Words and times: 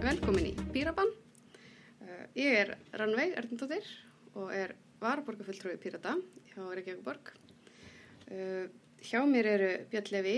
Velkomin 0.00 0.50
í 0.50 0.54
Píraban. 0.74 1.08
Uh, 2.02 2.24
ég 2.36 2.52
er 2.58 2.72
Rannveig 3.00 3.32
Erndóttir 3.40 3.86
og 4.36 4.52
er 4.52 4.74
varaborgarfulltrúi 5.00 5.78
Pírata 5.80 6.12
hjá 6.50 6.60
Reykjavík 6.60 7.30
uh, 7.32 8.68
hjá 9.00 9.24
mér 9.24 9.48
eru 9.54 9.70
Björn 9.88 10.12
Levi, 10.12 10.36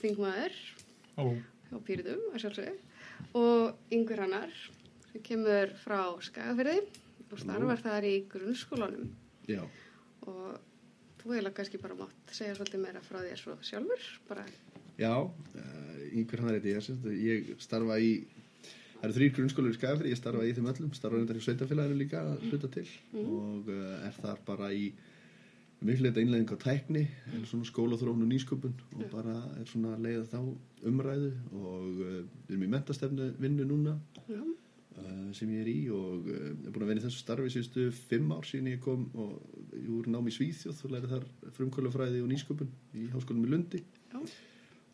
þingmaður 0.00 0.58
Halló. 1.14 1.38
á 1.70 1.76
Píratum 1.86 2.26
að 2.32 2.42
sjálfsögðu 2.42 2.74
og 3.38 3.94
Yngvar 3.94 4.24
Hannar 4.24 4.58
sem 5.12 5.22
kemur 5.22 5.70
frá 5.84 6.00
Skagafyrði 6.18 6.82
og 7.30 7.38
starfar 7.38 7.80
þar 7.86 8.10
í 8.10 8.16
grunnskólanum 8.34 9.06
Já, 9.46 9.62
og 10.26 10.71
þú 11.22 11.34
eiginlega 11.34 11.56
kannski 11.58 11.80
bara 11.82 11.96
mátt 11.98 12.34
segja 12.34 12.56
svolítið 12.58 12.84
meira 12.84 13.02
frá 13.04 13.20
þér 13.22 13.40
svo 13.40 13.56
sjálfur 13.64 14.06
bara. 14.28 14.44
Já, 15.00 15.14
uh, 15.22 16.02
einhver 16.12 16.42
hann 16.42 16.52
er 16.52 16.60
þetta? 16.64 17.14
Ég, 17.16 17.54
starfa 17.62 17.96
í, 18.02 18.10
það 18.98 19.06
eru 19.08 19.16
þrýr 19.18 19.32
grunnskólar 19.38 19.72
í 19.72 19.78
Skagafri, 19.78 20.12
ég 20.12 20.20
starfa 20.20 20.44
í 20.46 20.52
þeim 20.56 20.68
öllum, 20.72 20.92
starfa 20.98 21.18
reyndar 21.18 21.40
í 21.40 21.44
sveitafélaginu 21.46 22.02
líka 22.02 22.22
að 22.26 22.46
hluta 22.50 22.70
til. 22.76 22.86
Og 23.22 23.72
uh, 23.72 23.96
er 24.08 24.18
þar 24.18 24.44
bara 24.48 24.72
í 24.74 24.92
mikluleita 25.82 26.22
innlegging 26.22 26.52
á 26.54 26.58
tækni, 26.62 27.06
en 27.34 27.46
svona 27.48 27.66
skólaþróun 27.66 28.22
og 28.22 28.28
nýsköpun 28.30 28.74
og 28.98 29.06
bara 29.10 29.34
er 29.58 29.66
svona 29.66 29.96
leiða 29.98 30.28
þá 30.30 30.38
umræðu 30.86 31.32
og 31.58 31.88
við 31.98 32.52
erum 32.52 32.66
í 32.68 32.70
mentastefnu 32.76 33.30
vinnu 33.42 33.66
núna. 33.66 33.96
Já, 34.28 34.42
sem 35.36 35.50
ég 35.52 35.62
er 35.64 35.70
í 35.72 35.78
og 35.94 36.28
uh, 36.28 36.38
er 36.52 36.72
búin 36.72 36.84
að 36.84 36.90
vera 36.92 37.00
í 37.00 37.04
þessu 37.06 37.22
starfi 37.22 37.52
síðustu 37.54 37.88
fimm 37.96 38.32
ár 38.34 38.46
síðan 38.48 38.72
ég 38.74 38.80
kom 38.84 39.06
og 39.18 39.34
ég 39.74 39.88
voru 39.88 40.12
nám 40.12 40.28
í 40.28 40.34
Svíþjóð 40.34 40.82
og 40.86 40.94
lærið 40.94 41.14
þar 41.14 41.28
frumkvölufræði 41.58 42.22
og 42.22 42.30
nýsköpun 42.32 42.72
í 42.98 43.08
háskólum 43.14 43.46
í 43.46 43.52
Lundi. 43.52 43.82
Já, 44.12 44.20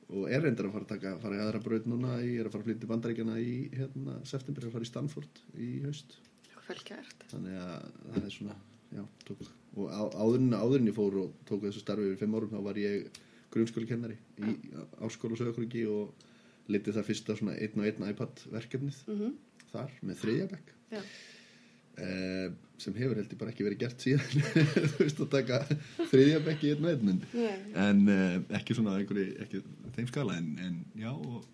og 0.09 0.31
er 0.33 0.45
reyndar 0.45 0.69
að 0.69 0.77
fara 0.77 0.87
að 0.87 0.93
taka, 0.95 1.15
fara 1.23 1.39
í 1.39 1.43
aðra 1.45 1.63
braut 1.65 1.89
núna 1.91 2.17
ég 2.23 2.41
er 2.41 2.49
að 2.49 2.55
fara 2.55 2.65
að 2.65 2.71
flytja 2.71 2.91
bandaríkjana 2.93 3.37
í 3.43 3.55
hérna, 3.75 4.17
september, 4.29 4.65
er 4.65 4.71
að 4.71 4.77
fara 4.79 4.87
í 4.87 4.91
Stanford 4.93 5.43
í 5.59 5.71
haust. 5.85 6.19
Velkjært 6.69 7.27
þannig 7.31 7.59
að 7.65 7.85
það 8.05 8.25
er 8.29 8.33
svona 8.35 8.57
já, 8.93 9.03
tók, 9.25 9.45
og 9.77 9.87
á, 9.89 10.03
áðurinn, 10.21 10.57
áðurinn 10.57 10.91
ég 10.91 10.97
fór 10.97 11.19
og 11.23 11.37
tók 11.49 11.65
þessu 11.65 11.81
starfi 11.81 12.09
yfir 12.11 12.23
fimm 12.23 12.37
árum 12.37 12.53
þá 12.53 12.59
var 12.67 12.81
ég 12.81 13.21
grunnskóli 13.53 13.89
kennari 13.89 14.19
í 14.45 14.57
áskóla 15.01 15.49
og 15.49 16.27
litið 16.69 16.99
það 16.99 17.09
fyrsta 17.09 17.37
svona 17.39 17.57
einn 17.57 17.81
og 17.81 17.89
einn 17.89 18.11
iPad 18.13 18.43
verkefnið. 18.53 19.05
Mm 19.09 19.37
þar 19.73 19.93
með 20.03 20.23
þriðjabæk 20.23 20.73
eh, 20.95 22.49
sem 22.79 22.95
hefur 22.95 23.19
heldur 23.19 23.41
bara 23.41 23.53
ekki 23.53 23.67
verið 23.67 23.83
gert 23.83 24.05
síðan 24.05 24.49
þú 24.95 25.03
veist 25.03 25.23
að 25.25 25.31
taka 25.35 25.61
þriðjabæk 26.13 26.65
í 26.65 26.73
einn 26.75 26.91
einn 26.93 27.23
en 27.85 28.03
uh, 28.15 28.35
ekki 28.59 28.77
svona 28.79 28.97
einhverju, 29.01 29.37
ekki 29.45 29.63
þeim 29.97 30.11
skala 30.11 30.39
en, 30.39 30.51
en 30.63 30.83
já 30.99 31.11
og 31.13 31.47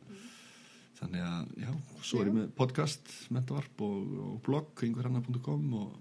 þannig 1.01 1.27
að 1.27 1.53
já, 1.65 1.71
svo 2.07 2.23
er 2.23 2.31
ég 2.31 2.37
með 2.39 2.51
podcast 2.57 3.15
mentavarp 3.35 3.85
og, 3.85 4.17
og 4.25 4.35
blogg 4.47 4.85
einhverjannar.com 4.87 5.65
og 5.81 5.95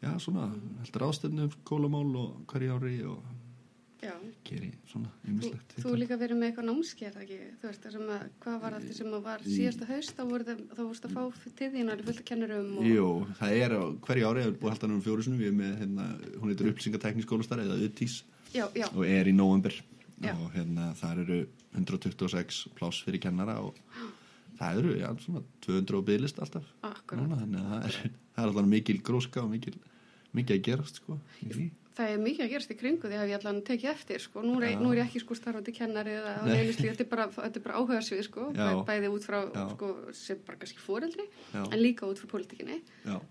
já, 0.00 0.12
svona 0.22 0.50
heldur 0.82 1.08
ástöfnu, 1.08 1.50
kólamál 1.68 2.08
og 2.20 2.42
hverju 2.50 2.76
ári 2.76 2.96
og 3.08 3.24
geri 4.46 4.70
svona 4.88 5.10
Þú, 5.10 5.30
ymmislegt 5.30 5.74
þú 5.82 5.94
líka 6.00 6.18
verið 6.20 6.40
með 6.40 6.50
eitthvað 6.50 6.68
námskeið, 6.70 7.18
ekki? 7.24 7.38
Þú 7.60 7.68
veist, 7.68 7.82
það 7.84 7.94
sem 7.96 8.12
að, 8.14 8.24
hvað 8.44 8.58
var 8.64 8.76
allt 8.78 8.94
sem 8.96 9.14
að 9.16 9.24
var 9.26 9.44
síðasta 9.46 9.88
haust, 9.90 10.14
þá 10.16 10.22
voru 10.30 10.48
það, 10.48 10.62
þá 10.70 10.82
vorust 10.82 11.08
að 11.08 11.16
fá 11.16 11.48
til 11.60 11.70
þín 11.74 11.92
alveg 11.94 12.08
fullt 12.08 12.22
af 12.22 12.28
kennurum 12.30 12.70
og... 12.80 12.88
Jú, 12.88 13.08
það 13.40 13.56
er 13.60 13.76
á 13.76 13.82
hverju 14.06 14.30
ári, 14.30 14.44
að 14.48 14.68
halda 14.70 14.86
hann 14.86 14.96
um 14.96 15.02
fjórusunum, 15.04 15.40
við 15.40 15.50
erum 15.50 15.60
með, 15.60 15.74
hérna, 15.82 16.08
hún 16.40 16.52
heitir 16.52 16.70
upplýsingateknísk 16.72 17.28
skólastar 17.28 17.64
eða 17.64 17.80
UTIS 17.86 18.20
Já, 18.50 18.64
já, 18.74 18.88
og 18.90 19.04
er 19.06 19.30
í 19.30 19.34
november 19.36 19.76
Já. 20.20 20.32
og 20.34 20.48
hérna 20.56 20.90
þar 20.98 21.22
eru 21.22 21.42
126 21.76 22.64
pláss 22.76 23.04
fyrir 23.06 23.22
kennara 23.22 23.60
og 23.62 23.76
það 24.58 24.80
eru, 24.82 24.94
já, 25.00 25.08
svona 25.24 25.42
200 25.64 26.02
bygglist 26.08 26.40
alltaf. 26.42 26.66
Núna, 27.16 27.38
þannig 27.40 27.60
að 27.60 27.70
það 27.70 27.86
er, 27.86 27.98
það 28.34 28.42
er 28.42 28.50
alltaf 28.50 28.68
mikil 28.74 28.96
gróska 29.06 29.44
og 29.44 29.52
mikil, 29.54 29.76
mikil 30.36 30.58
að 30.58 30.64
gerast 30.66 31.00
sko. 31.00 31.16
Það 32.00 32.10
er 32.14 32.20
mikið 32.24 32.44
að 32.46 32.50
gerast 32.54 32.70
í 32.72 32.76
kringu 32.80 33.08
því 33.10 33.16
að 33.20 33.28
ég 33.30 33.38
allan 33.42 33.58
tekið 33.68 33.90
eftir, 33.90 34.22
sko. 34.24 34.40
Nú 34.46 34.54
er, 34.64 34.76
nú 34.80 34.90
er 34.94 35.00
ég 35.02 35.08
ekki, 35.10 35.20
sko, 35.20 35.34
starfandi 35.36 35.72
kennari 35.76 36.14
eða 36.16 36.30
Nei. 36.46 36.52
neinu 36.56 36.72
slík, 36.72 36.94
þetta 36.94 37.04
er 37.04 37.10
bara, 37.10 37.26
bara 37.66 37.74
áhuga 37.76 37.98
svið, 38.06 38.22
sko. 38.24 38.46
Já. 38.56 38.70
Bæ- 38.72 38.84
Bæði 38.88 39.10
út 39.12 39.26
frá, 39.28 39.40
sko, 39.74 39.90
sem 40.16 40.38
bara 40.46 40.56
kannski 40.62 40.80
fóreldri, 40.80 41.26
en 41.52 41.76
líka 41.82 42.08
út 42.08 42.16
frá 42.22 42.30
pólitíkinni. 42.32 42.78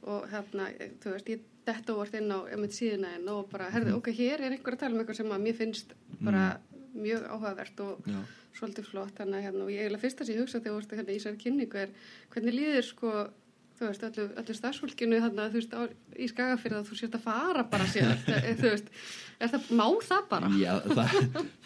Og 0.06 0.28
hérna, 0.30 0.70
þú 1.02 1.16
veist, 1.16 1.32
ég 1.34 1.40
detta 1.66 1.94
vart 1.98 2.14
inn 2.14 2.30
á 2.30 2.40
einmitt 2.46 2.78
síðuna 2.78 3.16
en 3.18 3.28
og 3.30 3.50
bara, 3.50 3.72
herði, 3.74 3.90
Mhm. 3.90 3.98
ok, 3.98 4.08
hér 4.14 4.40
er 4.46 4.52
einhver 4.54 4.74
að 4.76 4.80
tala 4.80 4.94
um 4.96 5.02
eitthvað 5.04 5.16
sem 5.18 5.30
að 5.34 5.42
mér 5.48 5.56
finnst 5.56 5.94
bara 6.22 6.60
mjög 6.96 7.26
áhugavert 7.30 7.80
og 7.80 8.04
já, 8.06 8.22
svolítið 8.60 8.86
flott 8.86 9.16
þannig 9.16 9.36
að 9.40 9.44
hérna, 9.46 9.62
og 9.66 9.70
ég 9.70 9.82
eiginlega 9.86 10.02
fyrst 10.06 10.22
að 10.22 10.30
ég 10.30 10.40
hugsa 10.42 10.60
þegar 10.60 10.74
þú 10.74 10.80
veist 10.80 10.92
hérna 10.98 11.14
í 11.14 11.18
þessari 11.20 11.42
kynningu 11.44 11.76
er 11.76 11.90
hvernig 12.34 12.54
líður 12.54 12.84
sko 12.84 13.30
þú 13.80 13.88
veist, 13.88 14.04
öllu, 14.10 14.26
öllu 14.42 14.56
starfsfólkinu 14.58 15.20
þarna, 15.24 15.46
þú 15.54 15.60
veist, 15.60 15.76
á, 15.76 15.82
í 16.20 16.28
skagafyrða 16.28 16.82
þú 16.88 16.98
sést 17.00 17.16
að 17.16 17.24
fara 17.24 17.64
bara 17.72 17.88
sér 17.88 18.12
þú 18.60 18.74
veist, 18.74 18.92
er 19.40 19.54
það, 19.54 19.70
má 19.80 19.86
það 20.04 20.28
bara? 20.34 20.52
já 20.60 20.74
það, 20.84 21.16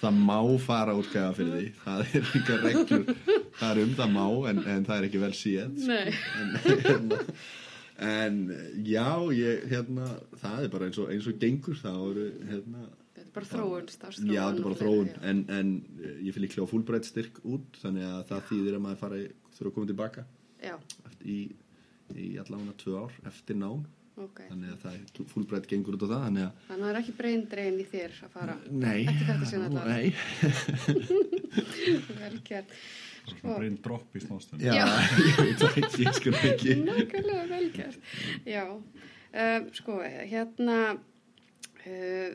það 0.03 0.19
má 0.29 0.38
fara 0.62 0.96
fyrir 1.02 1.52
því 1.57 1.66
það 1.81 2.06
er 2.06 2.29
líka 2.29 2.59
reglur 2.62 3.06
það 3.57 3.68
er 3.72 3.84
um 3.84 3.94
það 4.00 4.16
má 4.18 4.25
en, 4.52 4.63
en 4.75 4.88
það 4.90 4.96
er 4.97 5.09
ekki 5.09 5.23
vel 5.23 5.34
síðan 5.40 5.78
Nei, 5.90 6.13
en, 6.41 6.56
hérna, 6.68 7.22
en 8.13 8.41
já, 8.85 9.07
ég, 9.40 9.66
hérna 9.73 10.12
það 10.44 10.68
er 10.68 10.75
bara 10.75 10.91
eins 10.91 11.02
og, 11.02 11.09
eins 11.16 11.31
og 11.31 11.40
gengur 11.41 11.79
það 11.81 12.03
eru, 12.12 12.28
hérna 12.52 12.85
þetta 13.13 13.25
er 13.25 13.34
bara 13.40 13.50
þróun, 13.56 13.90
starfsþróun 13.96 14.35
Já, 14.35 14.44
þetta 14.44 14.62
er 14.62 14.69
bara 14.69 14.81
þróun 14.84 15.12
en, 15.31 15.44
en 15.57 15.73
eh, 15.97 16.16
ég 16.28 16.35
fyrir 16.35 16.46
líklega 16.46 16.69
á 16.69 16.73
fullbreytt 16.75 17.09
styrk 17.09 17.41
út 17.41 17.81
þannig 17.81 18.06
að 18.12 18.23
það 18.29 18.47
þýðir 18.52 18.78
að 18.78 18.85
maður 18.85 19.02
fara 19.02 19.25
þurfa 19.53 19.69
að 19.69 19.75
koma 19.78 19.90
tilbaka. 19.90 20.25
Já, 20.63 20.75
í, 21.28 21.38
í 22.19 22.29
allavega 22.41 22.74
tvö 22.84 23.03
ár 23.06 23.19
eftir 23.29 23.57
nám. 23.59 23.84
Ok. 24.13 24.44
Þannig 24.46 24.69
að 24.75 24.81
það 24.84 24.97
er 24.97 25.29
fullbreytt 25.31 25.68
gengur 25.72 25.96
út 25.97 26.03
á 26.06 26.07
það 26.12 26.19
þannig 26.28 26.44
að 26.46 26.51
það 26.69 26.90
er 26.90 26.97
ekki 27.00 27.13
breyn 27.18 27.46
drein 27.50 27.79
í 27.81 27.85
þér 27.90 28.19
að 28.28 28.35
fara. 28.35 28.57
Nei. 28.69 29.01
Nei, 29.74 30.12
Vel 32.19 32.38
gert. 32.46 32.75
Svona 33.23 33.56
breyn 33.57 33.78
dropp 33.81 34.13
í 34.13 34.22
snáðstöðinu. 34.22 34.68
já, 34.68 34.85
ég 35.29 35.40
veit 35.40 35.63
það 35.63 35.79
ekki, 35.81 36.03
ég 36.03 36.18
sko 36.19 36.34
ekki. 36.44 36.75
Nákvæmlega 36.84 37.46
vel 37.50 37.68
gert. 37.73 38.09
Já, 38.46 38.63
um, 38.75 39.69
sko, 39.79 39.97
hérna, 40.03 40.78
uh, 41.88 42.29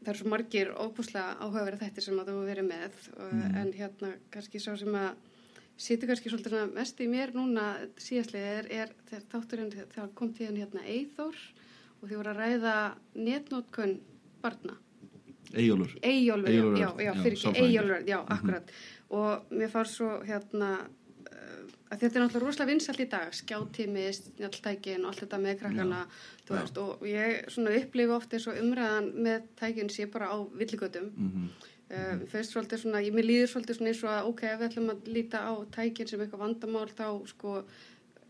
það 0.00 0.10
eru 0.14 0.22
svo 0.22 0.32
margir 0.32 0.72
óbúslega 0.74 1.36
áhugaverið 1.44 1.84
þetta 1.84 2.06
sem 2.08 2.18
að 2.24 2.32
þú 2.32 2.40
verið 2.48 2.68
með, 2.72 2.98
uh, 3.18 3.46
en 3.62 3.70
hérna, 3.76 4.14
kannski 4.34 4.62
sá 4.64 4.72
sem 4.80 4.98
að 4.98 5.12
situr 5.76 6.08
kannski 6.10 6.30
svolítið 6.30 6.72
mest 6.74 7.00
í 7.02 7.08
mér 7.10 7.32
núna 7.34 7.64
síðastlið 7.98 8.44
er, 8.46 8.68
er 8.70 8.92
þegar 9.08 9.24
þátturinn, 9.32 9.70
þegar 9.74 10.10
kom 10.14 10.32
tíðan 10.36 10.60
hérna 10.62 10.84
Eithor 10.86 11.34
og 12.00 12.08
því 12.08 12.18
voru 12.20 12.30
að 12.34 12.40
ræða 12.42 12.74
netnótkun 13.16 13.96
barna. 14.44 14.76
Eyjólfur 15.54 15.98
Eyjólfur, 16.02 16.50
Eyjólfur, 16.50 16.78
já, 16.80 16.88
já, 16.98 17.04
já, 17.04 17.12
fyrir 17.22 17.38
ekki. 17.38 17.62
Eyjólfur, 17.64 18.04
já, 18.08 18.18
akkurat 18.36 18.70
og 19.14 19.50
mér 19.54 19.70
fannst 19.70 19.98
svo 19.98 20.08
hérna 20.26 20.70
uh, 20.80 21.66
að 21.92 22.00
þetta 22.00 22.08
er 22.18 22.24
náttúrulega 22.24 22.44
rosalega 22.46 22.70
vinsalt 22.72 23.02
í 23.04 23.08
dag 23.12 23.34
skjáttími, 23.36 24.06
snjalltækin 24.16 25.04
og 25.04 25.12
allt 25.12 25.22
þetta 25.24 25.38
með 25.44 25.58
krakkana, 25.60 26.00
þú 26.48 26.54
já. 26.56 26.58
veist 26.62 26.80
og 26.82 27.04
ég 27.06 27.44
svona 27.54 27.76
upplifi 27.78 28.16
oft 28.16 28.34
eins 28.34 28.48
og 28.50 28.58
umræðan 28.62 29.12
með 29.26 29.46
tækin 29.60 29.92
sé 29.92 30.06
bara 30.10 30.32
á 30.32 30.36
villigötum 30.58 31.12
Mhm. 31.14 31.48
Uh, 31.90 32.20
fyrst 32.32 32.54
svolítið 32.54 32.78
svona, 32.84 33.02
ég 33.04 33.14
mér 33.16 33.24
líður 33.28 33.50
svolítið 33.52 33.76
svona 33.80 33.90
eins 33.92 34.04
og 34.04 34.10
að 34.14 34.28
ok, 34.32 34.42
ef 34.52 34.58
við 34.60 34.68
ætlum 34.70 34.90
að 34.94 35.10
líta 35.16 35.42
á 35.44 35.52
tækin 35.76 36.08
sem 36.08 36.20
eitthvað 36.24 36.44
vandamál 36.46 36.88
þá 36.94 37.06
sko 37.28 37.58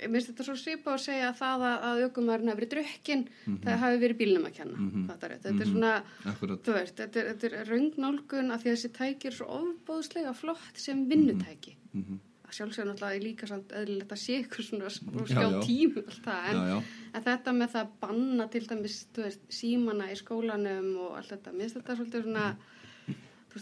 ég 0.03 0.11
minnst 0.11 0.27
þetta 0.33 0.45
svo 0.49 0.57
svipa 0.59 0.91
að 0.97 1.03
segja 1.05 1.29
að 1.31 1.37
það 1.39 1.63
að, 1.69 1.85
að 1.87 2.01
aukumærin 2.09 2.49
hafi 2.51 2.59
verið 2.61 2.73
drukkin 2.75 3.21
það 3.63 3.79
hafi 3.85 3.99
verið 4.03 4.19
bílnum 4.19 4.47
að 4.49 4.55
kenna 4.57 4.77
Mhm. 4.83 5.05
þetta, 5.09 5.27
er, 5.31 5.35
þetta 5.45 5.63
er 5.63 5.71
svona 5.71 5.93
Akkurat, 6.33 6.63
þú 6.67 6.73
veist, 6.75 6.97
þetta 6.99 7.21
er, 7.21 7.29
þetta 7.31 7.47
er 7.61 7.69
röngnálgun 7.71 8.51
af 8.53 8.63
því 8.65 8.71
að 8.73 8.75
þessi 8.75 8.91
tæki 8.99 9.31
er 9.31 9.37
svo 9.39 9.47
ofbóðslega 9.61 10.35
flott 10.35 10.77
sem 10.83 11.05
vinnutæki. 11.09 11.77
Mhm. 11.95 12.19
að 12.45 12.53
sjálfsögur 12.59 12.91
náttúrulega 12.91 13.17
er 13.17 13.25
líka 13.25 13.47
samt 13.49 13.71
eðlilegt 13.73 14.13
að 14.13 14.21
sé 14.21 14.35
ykkur 14.43 14.65
svona 14.67 14.91
skjá 14.91 15.47
já. 15.49 15.61
tímu 15.65 15.99
og 16.03 16.11
allt 16.11 16.25
það, 16.27 16.43
en, 16.51 16.57
já, 16.59 16.67
já. 16.75 16.83
en 17.15 17.23
þetta 17.25 17.55
með 17.57 17.69
það 17.73 17.81
að 17.87 17.95
banna 18.03 18.47
til 18.51 18.67
dæmis, 18.67 18.99
veist, 19.17 19.41
símana 19.49 20.11
í 20.13 20.19
skólanum 20.21 20.91
og 21.07 21.17
allt 21.17 21.31
þetta, 21.33 21.53
mér 21.55 21.65
finnst 21.71 21.79
þetta 21.81 21.97
svolítið 21.97 22.23
svona 22.27 22.45
veist, 22.51 22.83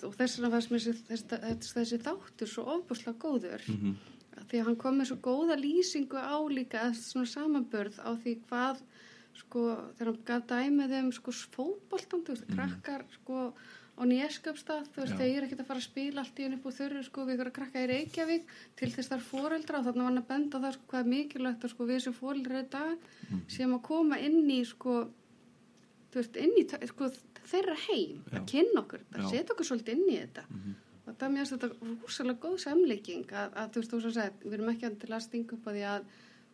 og 0.08 0.14
þess 0.16 0.38
vegna 0.40 0.50
fannst 0.54 0.70
mér 0.72 0.80
þessi, 0.80 1.22
þessi, 1.28 1.72
þessi, 1.76 1.98
þáttur 2.06 2.48
svo 2.48 2.64
ofbúslega 2.76 3.18
góður 3.26 3.62
Mhm. 3.68 3.94
af 4.38 4.46
því 4.48 4.58
að 4.60 4.64
hann 4.66 4.76
kom 4.76 4.98
með 4.98 5.06
svo 5.12 5.16
góða 5.28 5.56
lýsingu 5.60 6.16
á 6.16 6.36
líka 6.48 6.80
eða 6.80 6.94
svona 6.96 7.28
samanbörð 7.28 7.98
á 8.00 8.10
því 8.16 8.32
hvað 8.48 8.80
sko, 9.34 9.60
þegar 9.98 10.08
hann 10.12 10.24
gaf 10.24 10.42
dæmið 10.48 10.98
um 11.02 11.12
sko 11.12 11.30
fótboltan, 11.32 12.24
þú 12.24 12.32
veist, 12.34 12.48
krakkar 12.52 13.04
sko 13.20 13.52
á 13.92 14.02
nýjeskapstað, 14.08 14.88
þú 14.92 14.98
veist, 15.04 15.12
Já. 15.12 15.18
þeir 15.20 15.36
eru 15.36 15.46
ekkert 15.46 15.60
að 15.60 15.66
fara 15.68 15.80
að 15.80 15.88
spila 15.90 16.20
allt 16.24 16.38
í 16.40 16.42
henni 16.46 16.56
upp 16.56 16.66
og 16.66 16.72
þurru 16.78 17.02
sko 17.04 17.24
við 17.28 17.34
ykkur 17.36 17.50
að 17.50 17.56
krakka 17.58 17.82
í 17.84 17.88
Reykjavík 17.92 18.44
til 18.76 18.90
þess 18.90 19.08
þar 19.12 19.20
foreldra 19.28 19.78
og 19.78 19.84
þannig 19.84 20.02
var 20.02 20.08
hann 20.10 20.22
að 20.22 20.28
benda 20.32 20.60
það 20.64 20.72
sko 20.78 20.84
hvað 20.88 21.00
er 21.04 21.10
mikilvægt 21.12 21.64
að 21.64 21.70
sko 21.74 21.86
við 21.86 22.00
sem 22.06 22.12
foreldra 22.16 22.60
í 22.64 22.68
dag 22.72 22.98
sem 23.48 23.74
að 23.76 23.82
koma 23.82 24.16
inn 24.18 24.50
í 24.50 24.64
sko 24.64 24.94
veist, 26.20 26.36
inn 26.36 26.56
í 26.60 26.64
sko, 26.90 27.10
þeirra 27.52 27.76
heim, 27.88 28.22
Já. 28.28 28.38
að 28.38 28.48
kynna 28.52 28.82
okkur 28.82 29.04
að 29.16 29.28
setja 29.30 29.54
okkur 29.54 29.68
svolítið 29.68 29.94
inn 29.96 30.10
í 30.10 30.18
þetta. 30.20 30.44
Og 31.02 31.16
það 31.18 31.24
er 31.26 31.32
mjög 31.34 31.48
þetta 31.50 31.70
húsalega 32.04 32.42
góð 32.44 32.58
samlíking 32.62 33.32
að, 33.34 33.56
að 33.58 33.72
þú 33.72 33.80
veist, 33.80 33.92
þú 33.92 34.00
svo 34.04 34.12
segir, 34.14 34.36
við 34.44 34.54
erum 34.58 34.70
ekki 34.72 34.90
til 35.02 35.10
að 35.10 35.24
stinga 35.24 35.56
upp 35.56 35.66
á 35.66 35.70
því 35.72 35.84
að 35.92 36.04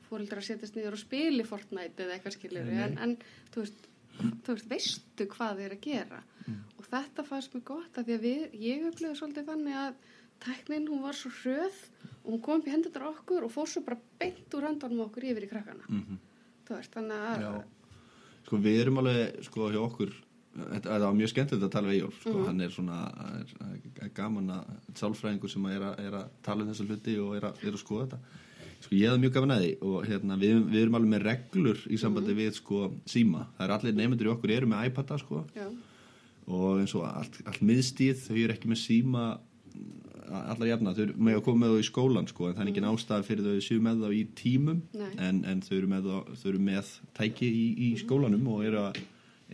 fóreldrar 0.09 0.47
setjast 0.47 0.79
niður 0.79 0.97
og 0.97 1.03
spili 1.03 1.45
Fortnite 1.45 2.05
eða 2.05 2.17
eitthvað 2.17 2.55
nei. 2.57 2.79
en, 2.87 2.95
en 3.05 3.17
þú 3.53 3.65
veist, 3.65 3.89
þú 4.19 4.55
veist, 4.55 4.69
veistu 4.71 5.27
hvað 5.35 5.65
er 5.67 5.75
að 5.77 5.83
gera. 5.85 6.23
Og 6.79 6.87
þetta 6.89 7.25
fannst 7.29 7.55
mér 7.55 7.65
gott 7.69 7.99
að 8.01 8.09
því 8.09 8.17
að 8.17 8.25
við, 8.25 8.45
ég 8.65 8.87
upplöði 8.89 9.19
svolítið 9.21 9.51
þannig 9.51 9.81
að 9.83 9.99
tæknin 10.45 10.89
hún 10.89 11.03
var 11.05 11.19
svo 11.19 11.33
hröð 11.43 11.81
og 12.23 12.31
hún 12.31 12.43
kom 12.45 12.61
upp 12.63 12.69
í 12.69 12.73
hendur 12.73 13.09
okkur 13.11 13.47
og 13.47 13.53
fór 13.53 13.69
svo 13.69 13.83
bara 13.85 13.99
beint 14.21 14.55
úr 14.57 14.69
hendunum 14.69 15.05
okkur 15.09 15.27
yfir 15.29 15.45
í 15.45 15.51
krakkana. 15.51 15.85
Mhm. 15.89 16.25
þú 16.69 16.77
veist, 16.77 16.93
þannig 16.95 17.27
að 17.29 17.43
Já, 17.43 17.53
sko 18.49 18.59
við 18.65 18.81
erum 18.81 19.03
alveg 19.03 19.45
sko 19.45 19.69
hjá 19.69 19.83
okkur 19.85 20.17
þetta 20.59 20.99
var 21.05 21.17
mjög 21.17 21.33
skemmtilegt 21.33 21.67
að 21.67 21.73
tala 21.75 21.91
við 21.91 21.99
Eyjólf 21.99 22.21
sko, 22.23 22.35
hann 22.47 22.61
er 22.65 22.75
svona 22.75 22.99
er, 23.37 23.55
er 24.03 24.13
gaman 24.17 24.53
að 24.57 24.95
sálfræðingur 24.99 25.53
sem 25.53 25.67
er 25.71 25.85
að, 25.91 25.99
er 26.07 26.17
að 26.19 26.31
tala 26.47 26.65
um 26.65 26.71
þessa 26.73 26.87
hluti 26.89 27.17
og 27.23 27.35
er 27.39 27.49
að, 27.51 27.61
er 27.63 27.77
að 27.77 27.83
skoða 27.83 28.07
þetta. 28.07 28.45
Sko 28.79 28.95
ég 28.95 29.11
hefði 29.11 29.23
mjög 29.25 29.35
gaman 29.35 29.55
að 29.55 29.65
því 29.65 29.71
og 29.91 30.09
hérna, 30.09 30.39
við, 30.39 30.57
við 30.71 30.81
erum 30.81 30.99
alveg 30.99 31.13
með 31.13 31.25
reglur 31.27 31.85
í 31.91 32.01
sambandi 32.01 32.37
við 32.39 32.51
sko 32.59 32.83
síma, 33.11 33.45
það 33.59 33.67
er 33.67 33.75
allir 33.77 33.99
nefndur 33.99 34.31
í 34.31 34.33
okkur 34.35 34.55
eru 34.55 34.71
með 34.71 34.91
iPada 34.91 35.21
sko. 35.21 35.43
Já, 35.59 35.69
og 36.49 36.81
eins 36.81 36.95
og 36.97 37.05
allt, 37.09 37.41
allt 37.45 37.65
miðstíð 37.69 38.25
þau 38.25 38.37
eru 38.39 38.55
ekki 38.55 38.73
með 38.73 38.83
síma 38.87 39.25
allar 40.29 40.69
jafna, 40.69 40.95
þau 40.95 41.03
eru 41.05 41.15
með 41.27 41.39
að 41.39 41.45
koma 41.47 41.63
með 41.63 41.75
þau 41.75 41.83
í 41.83 41.87
skólan 41.89 42.29
sko, 42.29 42.49
en 42.49 42.57
það 42.57 42.65
er 42.65 42.71
ekki 42.73 42.85
ástæða 42.91 43.27
fyrir 43.27 43.47
þau 43.47 43.63
séu 43.65 43.85
með 43.85 44.03
þá 44.03 44.09
í 44.15 44.23
tímum 44.39 44.81
en, 45.27 45.39
en 45.49 45.63
þau, 45.65 45.75
eru 45.79 45.91
með, 45.93 46.09
þau 46.41 46.49
eru 46.53 46.65
með 46.69 46.91
tæki 47.17 47.49
í, 47.49 47.67
í 47.87 47.91
skólanum 48.03 48.51
og 48.53 48.65
eru 48.69 48.83
að, 48.83 48.99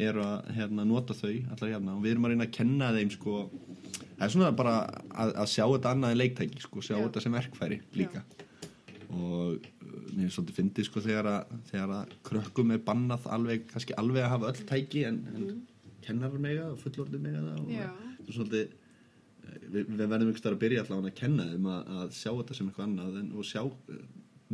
eru 0.08 0.25
að 0.25 0.49
hérna, 0.58 0.87
nota 0.88 1.16
þau 1.16 1.31
allar 1.31 1.75
jafna. 1.75 1.96
Og 1.96 2.05
við 2.05 2.14
erum 2.14 2.26
að 2.26 2.34
reyna 2.34 2.49
að 2.49 2.56
kenna 2.58 2.90
þeim 2.96 3.12
sko, 3.14 3.43
það 4.00 4.25
er 4.26 4.34
svona 4.37 4.55
bara 4.62 4.78
að, 5.12 5.34
að 5.44 5.52
sjá 5.55 5.64
þetta 5.64 5.93
annað 5.94 6.16
en 6.16 6.22
leiktæki 6.22 6.64
sko, 6.64 6.82
sjá 6.82 6.96
Já. 6.96 7.02
þetta 7.05 7.25
sem 7.25 7.38
verkfæri 7.38 7.81
líka. 8.00 8.25
Og 9.14 9.61
uh, 9.61 10.00
mér 10.14 10.26
er 10.26 10.34
svolítið 10.34 10.58
fyndið 10.58 10.88
sko 10.88 11.05
þegar 11.05 11.31
að, 11.31 11.58
þegar 11.70 11.99
að 12.00 12.16
krökkum 12.26 12.75
er 12.75 12.82
bannað 12.82 13.28
alveg, 13.37 13.69
kannski 13.70 13.94
alveg 14.00 14.26
að 14.26 14.34
hafa 14.34 14.50
öll 14.50 14.66
tæki 14.72 15.05
en, 15.06 15.20
en 15.37 15.52
kennarar 16.05 16.43
mega 16.43 16.72
og 16.72 16.81
fullorðið 16.82 17.22
mega 17.22 17.44
það 17.44 17.61
og 17.62 17.70
Já. 17.76 17.87
er 18.25 18.34
svolítið 18.34 18.72
við, 19.64 19.81
við 19.88 20.05
verðum 20.05 20.31
ykkur 20.32 20.43
starf 20.43 20.58
að 20.58 20.62
byrja 20.64 20.85
allavega 20.85 21.12
að 21.12 21.19
kenna 21.23 21.49
þeim 21.52 21.70
að, 21.73 21.91
að 22.00 22.12
sjá 22.19 22.31
þetta 22.32 22.58
sem 22.58 22.69
eitthvað 22.70 22.87
annað 22.88 23.19
en, 23.23 23.32
og 23.35 23.49
sjá 23.49 23.62
uh, 23.64 24.05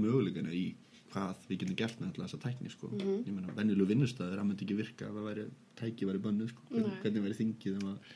möguleikana 0.00 0.54
í 0.56 0.64
hvað 1.10 1.44
við 1.48 1.60
getum 1.64 1.78
gert 1.80 2.00
með 2.00 2.08
alltaf 2.10 2.26
þessa 2.28 2.42
tækni 2.44 2.70
sko. 2.70 2.88
ég 3.02 3.30
meina, 3.34 3.52
venjulegu 3.56 3.90
vinnustæður, 3.90 4.36
það 4.38 4.46
myndi 4.46 4.66
ekki 4.66 4.76
virka 4.78 5.08
það 5.10 5.24
væri, 5.26 5.46
tæki 5.80 6.06
væri 6.06 6.20
bönnu 6.26 6.46
sko. 6.52 6.66
hvernig, 6.70 6.98
hvernig 7.02 7.24
væri 7.26 7.38
þingið 7.40 7.80
um 7.80 7.88
að 7.94 8.12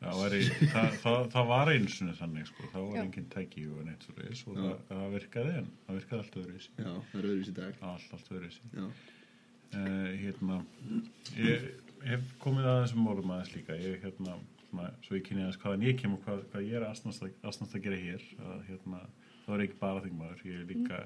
Það, 0.00 0.14
væri, 0.16 0.38
það, 0.72 0.94
það, 1.02 1.18
það 1.34 1.48
var 1.50 1.70
einu 1.74 1.90
sinni 1.92 2.12
þannig 2.16 2.46
sko, 2.48 2.68
það 2.72 2.84
var 2.86 2.94
Já. 2.96 3.00
engin 3.02 3.26
tæki 3.34 3.64
og 3.68 3.80
neitt 3.84 4.04
svo 4.06 4.14
leiðis 4.16 4.40
og 4.46 4.54
það, 4.56 4.70
það 4.88 5.02
virkaði 5.14 5.50
en 5.58 5.66
það 5.84 5.98
virkaði 5.98 6.22
allt 6.22 6.38
öðru 6.40 6.54
í 6.54 6.62
sig 6.64 6.78
já, 6.80 6.86
það 7.10 7.18
er 7.18 7.26
öðruvísi 7.30 7.52
í 7.52 7.56
dag. 7.58 7.82
Allt, 7.90 8.14
allt 8.16 8.30
öðru 8.32 8.48
í 8.48 8.54
sig 8.54 8.78
já, 8.78 8.86
uh, 9.74 10.06
hérna 10.22 10.56
ég 11.36 11.66
hef 12.08 12.32
komið 12.40 12.70
að 12.70 12.80
þessum 12.86 13.04
málum 13.10 13.34
aðeins 13.36 13.52
líka. 13.58 13.76
Ég 13.76 14.06
hérna, 14.06 14.38
svona, 14.70 14.90
svo 15.04 15.18
ég 15.18 15.26
kynni 15.26 15.44
aðeins 15.44 15.60
hvaðan 15.62 15.86
ég 15.86 15.98
kem 16.00 16.16
og 16.16 16.24
hvað, 16.26 16.44
hvað 16.52 16.68
ég 16.68 16.78
er 16.78 16.86
aðsnast 16.88 17.26
að, 17.26 17.80
gera 17.84 17.98
hér 18.00 18.26
að 18.46 18.64
hérna, 18.70 19.02
þá 19.44 19.50
er 19.56 19.64
ekki 19.66 19.80
bara 19.82 20.04
þingmaður 20.06 20.46
ég 20.48 20.62
er 20.62 20.70
líka 20.70 21.04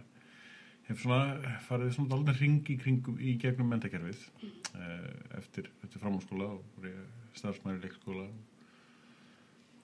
hef 0.84 1.00
svona 1.00 1.52
farið 1.64 1.94
svona 1.96 2.12
dálítið 2.12 2.40
ring 2.42 2.72
í 2.74 2.78
kringum 2.80 3.20
í 3.20 3.36
gegnum 3.40 3.70
mentakerfið 3.72 4.24
uh, 4.44 5.12
eftir, 5.38 5.70
eftir 5.82 6.02
framháskóla 6.02 6.50
og 6.58 6.90
starfsmæri 7.38 7.80
leikskóla 7.84 8.26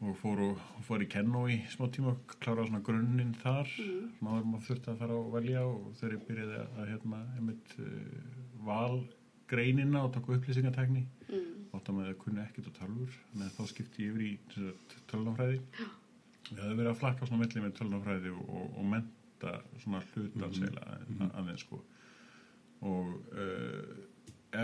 og 0.01 0.17
fór, 0.17 0.41
og, 0.41 0.61
og 0.79 0.85
fór 0.87 1.05
í 1.05 1.09
kennó 1.13 1.45
í 1.53 1.59
smá 1.73 1.87
tíma 1.93 2.15
og 2.15 2.37
kláraði 2.41 2.71
svona 2.71 2.85
grunninn 2.85 3.35
þar. 3.43 3.69
Áður 3.69 4.39
en 4.39 4.47
maður 4.49 4.67
þurfti 4.69 4.93
að 4.93 5.01
fara 5.03 5.17
og 5.19 5.33
velja 5.35 5.65
og 5.69 5.91
þegar 5.99 6.15
ég 6.15 6.23
byrjaði 6.29 6.61
að, 6.61 6.71
að 6.77 6.93
hérna 6.95 7.21
einmitt 7.37 7.75
uh, 7.85 8.31
valgreinina 8.69 10.05
og 10.07 10.15
taka 10.15 10.39
upplýsingatækni. 10.39 11.05
Mm, 11.29 11.60
átt 11.77 11.89
að 11.93 12.03
að 12.03 12.19
kunni 12.25 12.43
ekkert 12.43 12.71
á 12.71 12.79
tölfur 12.81 13.17
en 13.35 13.51
þá 13.57 13.63
skipti 13.71 14.07
ég 14.07 14.15
yfir 14.15 14.27
í 14.27 14.33
tölvunarfræði 15.11 15.59
ég 15.61 16.59
hefði 16.59 16.79
verið 16.81 16.91
að 16.93 17.01
flakka 17.03 17.29
svona 17.29 17.45
milli 17.45 17.65
með 17.65 17.77
tölvunarfræði 17.79 18.35
og, 18.35 18.49
og, 18.49 18.67
og 18.79 18.89
menta 18.95 19.53
svona 19.83 20.03
hlutansveila 20.13 20.87
mm 20.97 21.17
-hmm. 21.19 21.35
aðeins 21.39 21.67
sko 21.67 21.83
og 22.81 23.15
uh, 23.37 23.95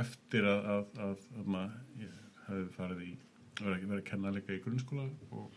eftir 0.00 0.48
að, 0.48 0.66
að, 0.74 0.98
að, 1.06 1.24
að 1.38 1.46
maður, 1.54 1.78
ég 2.00 2.20
hefði 2.48 2.68
farið 2.76 3.02
í 3.06 3.12
verið 3.60 3.92
að, 3.92 4.04
kenna 4.10 4.32
líka 4.34 4.54
í 4.56 4.62
grunnskóla 4.64 5.06
og 5.30 5.50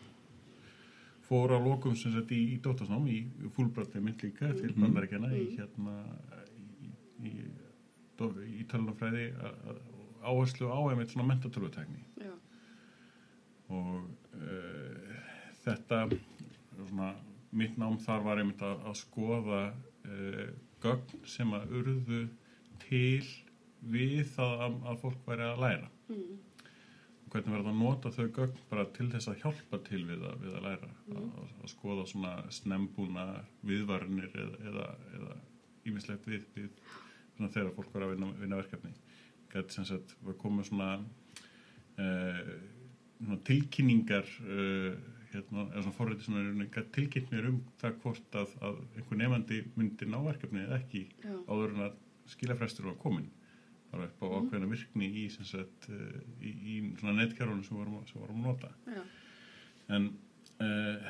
fór 1.26 1.52
á 1.54 1.58
lokum 1.62 1.96
sem 1.96 2.12
sagt 2.12 2.32
í, 2.32 2.40
í 2.54 2.58
dóttasnám 2.62 3.06
í 3.10 3.20
fúlbrotni 3.54 4.00
mitt 4.02 4.22
líka 4.22 4.52
til 4.54 4.72
Mhm. 4.72 4.80
bandaríkjana 4.82 5.32
í 5.36 5.56
hérna 5.56 5.96
í, 6.56 6.90
í, 7.28 7.30
í, 7.30 7.34
í 8.60 8.64
tölunafræði 8.70 9.32
áherslu 10.22 10.70
á 10.70 10.78
einmitt 10.90 11.12
svona 11.14 11.28
mentatölvutækni 11.30 12.02
já, 12.20 12.32
og 13.70 14.08
uh, 14.36 15.14
þetta 15.64 16.06
svona, 16.88 17.12
mitt 17.52 17.78
nám 17.80 17.98
þar 18.04 18.26
var 18.26 18.42
einmitt 18.42 18.62
að, 18.64 18.84
að 18.90 18.98
skoða 19.00 19.62
uh, 19.70 20.44
gögn 20.82 21.24
sem 21.28 21.50
að 21.56 21.74
urðu 21.80 22.20
til 22.86 23.26
við 23.80 24.22
það 24.34 24.64
að, 24.66 24.78
að 24.90 25.02
fólk 25.02 25.26
væri 25.28 25.44
að 25.46 25.62
læra. 25.64 25.90
Mm, 26.10 26.38
og 27.20 27.34
hvernig 27.34 27.54
verður 27.54 27.70
að 27.70 27.78
nota 27.80 28.12
þau 28.14 28.24
gögn 28.38 28.64
bara 28.70 28.86
til 28.96 29.06
þess 29.12 29.30
að 29.30 29.44
hjálpa 29.44 29.80
til 29.86 30.00
við 30.08 30.24
að, 30.26 30.40
við 30.44 30.56
að 30.58 30.66
læra 30.66 30.90
að, 30.90 31.20
að, 31.20 31.54
að 31.62 31.72
skoða 31.74 32.08
svona 32.10 32.34
snembúna 32.54 33.26
viðvarnir 33.68 34.34
eða, 34.34 34.58
eða, 34.70 34.88
eða 35.18 35.38
ímislegt 35.88 36.26
við, 36.28 36.44
við 36.56 36.72
þegar 37.40 37.72
fólk 37.76 37.94
var 37.94 38.04
að 38.04 38.16
vinna, 38.16 38.32
vinna 38.40 38.58
verkefni 38.60 38.92
gæti 39.52 39.76
sem 39.76 39.88
sagt 39.88 40.14
var 40.26 40.36
komið 40.40 40.70
svona, 40.70 40.90
uh, 42.00 42.52
svona 43.20 43.40
tilkynningar 43.48 44.30
uh, 44.44 44.94
hérna, 45.32 45.66
eða 45.70 45.82
svona 45.84 45.96
forriti 45.96 46.26
sem 46.26 46.38
er 46.38 46.86
tilkynnt 46.94 47.34
mér 47.34 47.50
um 47.50 47.58
það 47.80 47.98
hvort 48.04 48.38
að, 48.40 48.54
að 48.66 48.80
einhver 48.96 49.20
nefandi 49.20 49.60
myndi 49.76 50.08
ná 50.10 50.18
verkefni 50.24 50.64
eða 50.64 50.80
ekki 50.80 51.04
já, 51.10 51.34
áður 51.46 51.76
en 51.76 51.84
að 51.88 52.00
skilafrestur 52.30 52.90
var 52.90 52.98
komin 53.02 53.30
bara 53.90 54.06
upp 54.06 54.22
á 54.22 54.26
ákveðna 54.38 54.70
virkni 54.70 55.08
í, 55.18 55.24
sagt, 55.34 55.88
eh, 55.90 56.20
í, 56.46 56.50
í 56.50 56.74
svona 57.00 57.16
netkerfunum 57.16 57.64
sem 57.66 57.74
vorum, 57.74 57.96
sem 58.06 58.20
vorum 58.22 58.44
að 58.44 58.46
nota. 58.46 58.68
Já, 58.86 59.00
en 59.96 60.06
uh, 60.62 61.08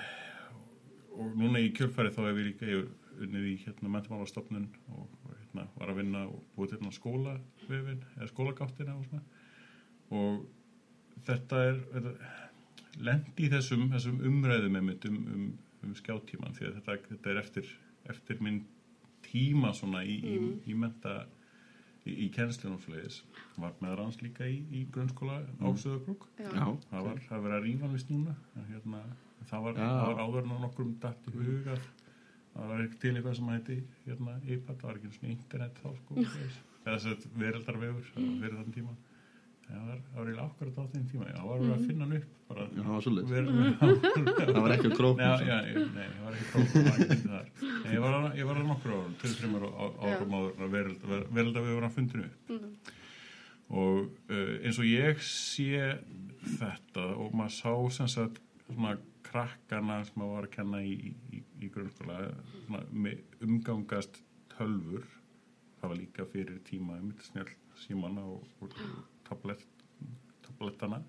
og 1.20 1.36
núna 1.36 1.60
í 1.60 1.72
kjölfæri 1.76 2.12
þá 2.14 2.22
hef 2.24 2.40
ég 2.40 2.48
líka 2.48 2.78
unnið 3.20 3.48
í 3.50 3.56
hérna 3.66 3.92
mentamálastofnun 3.92 4.68
og, 4.94 5.10
og 5.26 5.34
hérna 5.34 5.66
var 5.76 5.92
að 5.92 6.00
vinna 6.00 6.24
og 6.30 6.40
búið 6.54 6.72
til 6.72 6.78
hérna 6.78 6.94
skóla 6.96 7.34
vefin, 7.70 8.04
eða 8.16 8.30
skólagáttina 8.30 8.96
og 8.98 9.06
svona. 9.08 9.22
Og 10.10 10.46
þetta 11.26 11.64
er 11.68 11.82
þetta, 11.94 12.14
lendi 13.00 13.46
í 13.46 13.50
þessum, 13.52 13.88
þessum 13.92 14.22
umræðum 14.30 14.78
einmitt 14.80 15.06
um, 15.08 15.18
um, 15.34 15.50
um 15.86 15.96
skjáttíman 15.98 16.56
því 16.56 16.68
að 16.68 16.78
þetta, 16.78 16.96
þetta 17.10 17.32
er 17.32 17.42
eftir, 17.42 17.74
eftir 18.10 18.40
minn 18.44 18.62
tíma 19.26 19.72
svona 19.76 20.02
í, 20.04 20.16
í, 20.26 20.38
í 20.70 20.76
menta 20.78 21.22
í, 22.04 22.14
í 22.26 22.28
kennslun 22.34 22.76
og 22.76 22.82
fleiðis 22.84 23.20
var 23.60 23.76
með 23.84 23.96
ranns 24.00 24.20
líka 24.24 24.48
í, 24.48 24.60
í 24.74 24.84
grunnskóla 24.92 25.40
á 25.44 25.68
Söðabrúk 25.78 26.26
já, 26.40 26.48
já, 26.48 26.66
það 26.90 27.08
var 27.08 27.22
það 27.28 27.44
var 27.46 27.56
að 27.56 27.66
rífa 27.66 27.90
vist 27.94 28.12
núna 28.12 28.36
hérna, 28.70 29.02
það, 29.50 29.66
var, 29.66 29.80
var 29.80 30.22
áður 30.24 30.50
nokkrum 30.50 30.94
datt 31.02 31.30
í 31.30 31.36
hug 31.36 31.70
að 31.74 31.84
það 32.54 32.72
var 32.72 32.84
ekki 32.86 33.00
til 33.04 33.14
eitthvað 33.14 33.38
sem 33.38 33.52
heiti 33.54 33.78
hérna, 34.06 34.36
iPad, 34.46 34.80
það 34.80 34.88
var 34.88 35.00
ekki 35.00 35.14
svona 35.18 35.34
internet 35.36 35.82
þá 35.84 35.88
sko, 36.00 36.26
þess 36.96 37.06
að 37.14 37.24
veraldarvegur 37.44 38.10
það 38.10 38.26
var 38.26 38.36
fyrir 38.42 38.58
þann 38.60 38.74
tíma. 38.76 38.94
Það 39.70 39.82
var, 39.86 39.98
var 40.16 40.26
eiginlega 40.26 40.44
akkurat 40.50 40.78
á 40.80 40.84
þeim 40.90 41.02
tíma 41.10 41.26
það 41.30 41.44
var 41.50 41.60
að 41.70 41.82
finna 41.86 42.06
hann 42.06 42.14
upp 42.16 42.30
bara, 42.50 42.62
Já, 42.74 42.80
það 42.80 42.94
var 42.94 43.04
svoleiðis. 43.04 43.30
Ver- 43.30 43.50
það 44.50 44.62
var 44.64 44.72
ekki 44.74 44.88
að 44.90 44.96
króknum 44.98 45.20
Já, 45.22 45.34
samt. 45.38 45.50
já, 45.50 45.58
ég- 45.70 45.92
nei, 45.94 46.06
ég 46.10 46.22
var 46.24 46.38
ekki 46.38 46.48
krókum 46.50 46.72
það 46.72 46.88
var 46.90 47.04
ekki. 47.04 47.68
Nei, 47.84 47.92
ég 47.94 48.02
var 48.06 48.16
að, 48.16 48.26
ég 48.40 48.48
var 48.50 48.58
að 48.62 48.66
nokkur 48.72 48.94
árum, 48.96 49.12
til 49.22 49.30
þreymur 49.36 49.66
árum 49.70 50.34
áður 50.40 50.72
verald 50.74 51.60
að 51.60 51.94
fundinu 51.94 52.24
upp. 52.26 52.50
Mm, 52.50 52.96
og 53.70 54.00
uh, 54.34 54.54
eins 54.66 54.80
og 54.82 54.88
ég 54.90 55.22
sé 55.22 55.84
þetta 56.58 57.06
og 57.22 57.36
maður 57.38 57.54
sá 57.60 57.72
sem 58.00 58.10
sagt 58.10 58.42
svona 58.66 58.96
krakkana 59.30 60.00
sem 60.08 60.18
maður 60.18 60.34
var 60.40 60.48
að 60.48 60.54
kenna 60.56 60.82
í, 60.82 60.96
í, 61.30 61.44
í 61.62 61.70
grunnskóla 61.70 62.18
umgangast 63.46 64.18
tölfur 64.56 65.06
það 65.80 65.88
var 65.92 65.98
líka 66.00 66.26
fyrir 66.32 66.58
tíma 66.68 66.98
mitt 67.02 67.22
snjall 67.24 67.50
símana 67.80 68.24
og, 68.28 68.44
og 68.60 68.74
tablet, 69.28 69.62
tablettana. 70.46 71.00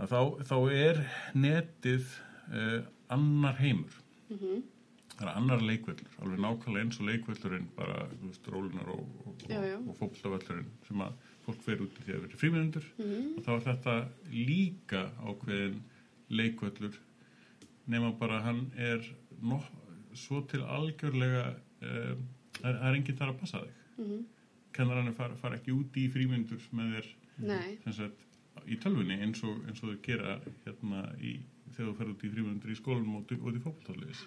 Að 0.00 0.12
þá, 0.12 0.20
þá 0.48 0.56
er 0.76 0.98
netið 1.36 2.08
uh, 2.52 2.80
annar 3.14 3.56
heimur. 3.60 3.94
Mhm, 4.32 4.64
það 5.16 5.22
er 5.24 5.30
annar 5.32 5.62
leikvöllur, 5.64 6.16
alveg 6.20 6.42
nákvæmlega 6.44 6.84
eins 6.84 6.98
og 7.00 7.06
leikvöllurinn 7.08 7.68
bara, 7.76 8.02
þú 8.20 8.28
veist, 8.30 8.48
rólunar 8.52 8.90
og, 8.92 9.06
og, 9.24 9.44
og, 9.46 9.92
fótboltavöllurinn 9.96 10.68
sem 10.88 11.04
að 11.06 11.14
fólk 11.46 11.62
fer 11.64 11.80
út 11.84 11.96
í 11.96 12.04
því 12.04 12.16
að 12.16 12.24
vera 12.26 12.40
fríminundur 12.42 12.88
Mhm. 12.98 13.28
og 13.38 13.44
þá 13.46 13.50
er 13.54 13.64
þetta 13.70 13.94
líka 14.34 15.02
ákveðin 15.24 15.78
leikvöllur 16.36 16.98
nema 17.86 18.10
bara 18.18 18.40
hann 18.42 18.64
er 18.76 19.00
no, 19.40 19.60
svo 20.12 20.42
til 20.50 20.60
algjörlega 20.66 21.54
um, 21.86 22.26
það 22.60 22.70
er- 22.72 22.80
er 22.88 22.94
enginn 22.98 23.16
þar 23.20 23.32
að 23.34 23.38
passa 23.40 23.62
þig. 23.64 23.74
Mhm. 23.98 24.24
kennarannir 24.76 25.14
fara, 25.16 25.36
fara 25.40 25.56
ekki 25.56 25.72
út 25.72 25.94
í 25.96 26.02
frímyndur 26.12 26.60
með 26.76 26.90
þér 26.96 27.06
sagt, 27.96 28.24
í 28.68 28.76
tölvunni 28.76 29.16
eins 29.24 29.40
og, 29.44 29.62
eins 29.68 29.80
og 29.82 29.88
þau 29.94 30.02
gera 30.04 30.34
hérna 30.66 31.00
í, 31.20 31.38
þegar 31.72 31.88
þú 31.92 31.94
fer 31.96 32.10
út 32.12 32.24
í 32.24 32.30
frímyndur 32.34 32.70
í 32.74 32.76
skólanum 32.76 33.16
og 33.16 33.22
út 33.24 33.56
í 33.56 33.62
fótballtalliðis 33.64 34.20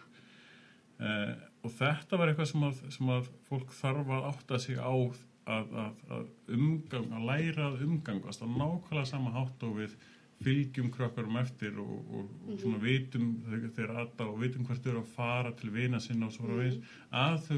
uh, 0.99 1.35
og 1.63 1.71
þetta 1.77 2.17
var 2.17 2.31
eitthvað 2.31 2.49
sem 2.51 2.65
að, 2.65 2.81
sem 2.95 3.11
að 3.13 3.29
fólk 3.49 3.73
þarf 3.77 4.09
að 4.15 4.27
átta 4.31 4.59
sig 4.59 4.77
á 4.81 4.89
að, 4.89 5.71
að, 5.83 6.01
að 6.17 6.25
umgang, 6.57 7.07
að 7.13 7.27
læra 7.29 7.67
að 7.69 7.83
umgangast 7.85 8.41
á 8.41 8.47
nákvæmlega 8.49 9.05
sama 9.11 9.31
hátt 9.37 9.63
og 9.69 9.77
við 9.83 9.95
fylgjum 10.43 10.89
krökkarum 10.95 11.35
eftir 11.41 11.75
og, 11.81 11.89
og, 12.15 12.29
og 12.47 12.59
svona 12.61 12.77
vitum 12.83 13.25
þegar 13.47 13.73
þeir 13.75 13.91
aðta 14.03 14.27
og 14.29 14.37
vitum 14.39 14.63
hvert 14.69 14.83
þau 14.85 14.91
eru 14.93 15.01
að 15.03 15.13
fara 15.17 15.51
til 15.59 15.69
vina 15.75 15.99
sinna 15.99 16.29
og 16.29 16.33
svo 16.35 16.47
frá 16.47 16.55
veins 16.61 16.77
að 17.11 17.37
þau, 17.47 17.57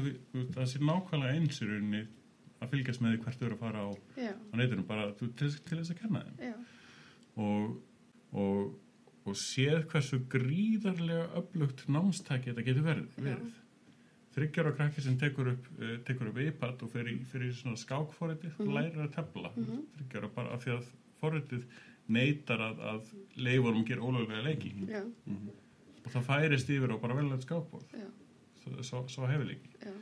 það 0.56 0.66
sé 0.72 0.82
nákvæmlega 0.82 1.36
eins 1.38 1.62
í 1.62 1.68
rauninni 1.70 2.02
að 2.62 2.70
fylgjast 2.74 3.02
með 3.02 3.14
því 3.16 3.22
hvert 3.24 3.38
þau 3.40 3.46
eru 3.46 3.56
að 3.58 3.62
fara 3.64 3.84
á, 3.86 3.90
á 4.26 4.54
netinu 4.58 4.86
bara 4.88 5.08
til, 5.18 5.30
til, 5.38 5.50
þess 5.78 5.94
að 5.94 6.00
kenna 6.02 6.24
þeim. 6.26 6.64
Og, 7.42 7.76
og, 8.38 8.74
og 9.26 9.38
séð 9.38 9.86
hversu 9.92 10.18
gríðarlega 10.34 11.28
öflugt 11.40 11.86
námstæki 11.88 12.50
þetta 12.50 12.66
getur 12.66 12.86
verið, 12.86 13.46
þryggjar 14.32 14.70
á 14.72 14.76
krakki 14.78 15.02
sem 15.04 15.16
tekur 15.20 15.50
upp, 15.52 15.66
uh, 15.78 15.94
tekur 16.08 16.30
upp 16.32 16.38
iPad 16.40 16.82
og 16.86 16.90
fer 16.94 17.08
í, 17.12 17.18
fer 17.28 17.42
í 17.46 17.50
svona 17.54 17.76
skákforritið 17.76 18.54
og 18.58 18.66
Mhm. 18.66 18.74
lærir 18.78 19.02
að 19.06 19.14
tefla. 19.18 19.50
Mhm. 19.56 19.82
þryggjar 19.98 20.28
bara 20.34 20.54
af 20.56 20.64
því 20.64 20.70
að 20.78 20.86
forritið 21.20 21.64
neytar 22.08 22.60
að, 22.60 22.80
að 22.92 23.12
leifunum 23.36 23.84
gera 23.86 24.02
ólöglega 24.02 24.42
leiki. 24.46 24.72
Já, 24.90 25.02
og 26.02 26.10
það 26.10 26.24
færist 26.26 26.70
yfir 26.74 26.90
á 26.92 26.96
bara 27.02 27.14
velnægt 27.20 27.46
skákborð. 27.46 27.86
Já, 27.94 28.08
svo, 28.82 29.04
svo, 29.08 29.26
hefur 29.30 29.46
leiki 29.48 29.70
já. 29.82 29.92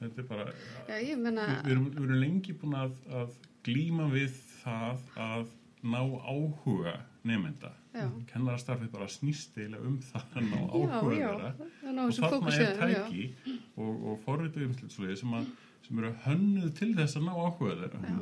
þetta 0.00 0.20
er 0.22 0.26
bara 0.28 0.44
Já, 0.88 0.96
ég 1.02 1.18
menna, 1.18 1.46
við, 1.46 1.62
við, 1.64 1.72
erum, 1.76 1.86
við 1.94 2.04
erum 2.08 2.20
lengi 2.24 2.52
búin 2.60 2.76
að, 2.78 2.92
að 3.22 3.38
glíma 3.66 4.08
við 4.12 4.36
það 4.64 5.06
að 5.24 5.46
ná 5.84 5.98
áhuga 6.02 6.92
nefnda 7.24 7.70
já, 7.94 8.04
kennarastarfið 8.30 8.90
bara 8.92 9.06
snýst 9.10 9.56
eiginlega 9.58 9.86
um 9.88 9.96
það 10.04 10.38
að 10.40 10.46
ná 10.50 10.56
já, 10.58 10.64
áhuga 10.68 11.16
já, 11.18 11.28
þeirra 11.30 11.50
er 11.54 11.94
ná 11.96 12.04
og 12.04 12.14
þarna 12.18 12.28
er 12.28 12.34
fókusið, 12.34 12.66
já, 12.66 13.02
tæki 13.04 13.58
og, 13.76 14.06
og 14.12 14.18
forritu 14.24 14.64
umslutslega 14.68 15.16
sem, 15.22 15.34
að- 15.38 15.50
sem 15.84 15.98
eru 16.00 16.12
hönnuð 16.24 16.70
til 16.78 16.90
þess 16.96 17.18
að 17.20 17.26
ná 17.28 17.34
áhuga 17.34 17.74
þeirra. 17.82 18.00
Já, 18.08 18.20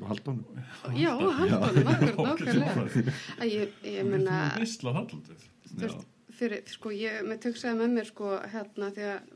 og 0.00 0.08
halda 0.10 0.32
honum? 0.32 0.64
Já, 0.98 1.12
haldunum, 1.38 1.90
akkur, 1.92 2.12
Fólk 2.18 2.42
er 2.46 2.58
nákvæmlega. 2.60 3.14
Að 3.38 3.52
ég, 3.52 3.78
ég 3.94 4.08
menna, 4.08 4.40
fyrir, 6.34 6.64
sko, 6.70 6.92
ég 6.98 7.20
með 7.28 7.42
töksaði 7.46 7.78
með 7.78 7.94
mér, 7.98 8.10
sko, 8.10 8.32
hérna, 8.54 8.90
því 8.96 9.08
að, 9.12 9.32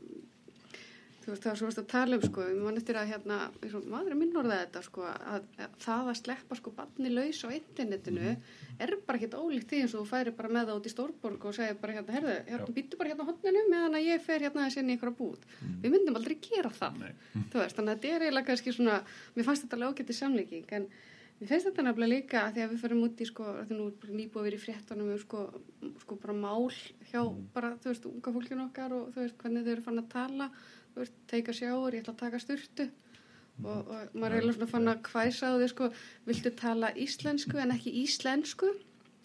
þú 1.29 1.35
veist, 1.35 1.43
það 1.45 1.51
var 1.51 1.59
svo 1.59 1.67
varst 1.69 1.79
að 1.81 1.87
tala 1.91 2.17
um, 2.17 2.23
sko, 2.25 2.45
ég 2.47 2.61
man 2.63 2.79
eftir 2.79 2.97
að, 2.97 3.09
hérna, 3.13 3.35
maður 3.91 4.13
er 4.13 4.17
minn 4.17 4.39
orðað 4.39 4.61
þetta, 4.63 4.81
sko, 4.87 5.01
að, 5.05 5.43
að 5.59 5.75
það 5.83 6.09
að 6.09 6.17
sleppa, 6.19 6.53
sko, 6.57 6.73
barni 6.77 7.09
laus 7.13 7.41
á 7.45 7.47
internetinu 7.53 8.31
er 8.79 8.89
bara 9.05 9.19
ekkert 9.19 9.37
ólíkt 9.37 9.69
því 9.69 9.77
eins 9.83 9.93
og 9.93 9.99
þú 10.01 10.07
færi 10.09 10.31
bara 10.39 10.53
með 10.55 10.65
það 10.71 10.79
út 10.79 10.89
í 10.89 10.93
Stórborg 10.93 11.41
og 11.49 11.53
segir 11.57 11.77
bara, 11.81 11.95
hérna, 11.99 12.15
herðu, 12.17 12.35
hérna, 12.49 12.69
býttu 12.79 12.93
bara 12.99 13.09
hérna 13.11 13.23
á 13.27 13.29
hotninu 13.29 13.61
meðan 13.69 13.99
að 13.99 14.07
ég 14.07 14.25
fer 14.25 14.39
hérna 14.47 14.65
að 14.65 14.73
sinni 14.77 14.95
ykkur 14.97 15.11
að 15.11 15.19
búð. 15.19 15.41
Við 15.83 15.89
myndum 15.93 16.17
aldrei 16.19 16.37
gera 16.41 16.71
það 16.73 16.93
veist, 17.03 17.75
þannig 17.77 17.91
að 17.91 17.95
þetta 17.95 18.07
er 18.15 18.21
eiginlega 18.25 18.49
kannski 18.49 18.69
svona, 18.73 18.95
mér 19.35 19.45
fannst 19.47 19.63
þetta 19.65 19.75
alveg 19.77 19.89
ágætti 19.93 20.13
samlíking 20.17 20.67
en 20.79 20.85
mér 21.39 21.47
finnst 21.51 21.67
þetta 21.69 21.85
nefnilega 21.85 22.13
líka 22.15 22.37
að 22.45 22.53
því 22.55 22.61
að 22.63 22.71
við 22.71 22.81
fyrir 22.83 23.03
út 23.05 23.17
í 23.19 23.25
sko, 23.29 23.45
því 23.67 23.73
nú 23.77 23.85
er 30.39 30.51
teika 31.29 31.55
sjáur, 31.55 31.93
ég 31.93 32.03
ætla 32.03 32.15
að 32.15 32.23
taka 32.23 32.41
sturtu. 32.43 32.89
Og, 33.59 33.89
og 33.91 34.13
maður 34.15 34.31
er 34.31 34.37
eiginlega 34.37 34.55
svona 34.57 34.71
fann 34.71 34.91
að 34.91 35.07
hvæsa 35.09 35.51
á 35.51 35.55
því 35.59 35.69
sko, 35.73 35.89
viltu 36.27 36.51
tala 36.61 36.93
íslensku 37.05 37.59
en 37.59 37.75
ekki 37.75 37.95
íslensku? 38.05 38.73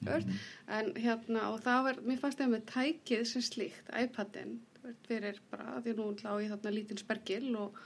Þú 0.05 0.11
veist, 0.11 0.33
en 0.77 0.91
hérna 1.01 1.49
og 1.55 1.61
það 1.65 1.85
var, 1.87 2.01
mér 2.05 2.21
fannst 2.21 2.41
það 2.43 2.55
með 2.57 2.65
tækið 2.73 3.23
sem 3.31 3.45
slíkt, 3.47 3.93
iPadin 3.95 4.59
fyrir 5.09 5.39
bara, 5.53 5.79
því 5.85 5.95
nú 5.97 6.09
lá 6.21 6.33
ég 6.43 6.51
þarna 6.53 6.73
lítinn 6.75 7.01
spergil 7.01 7.55
og 7.57 7.79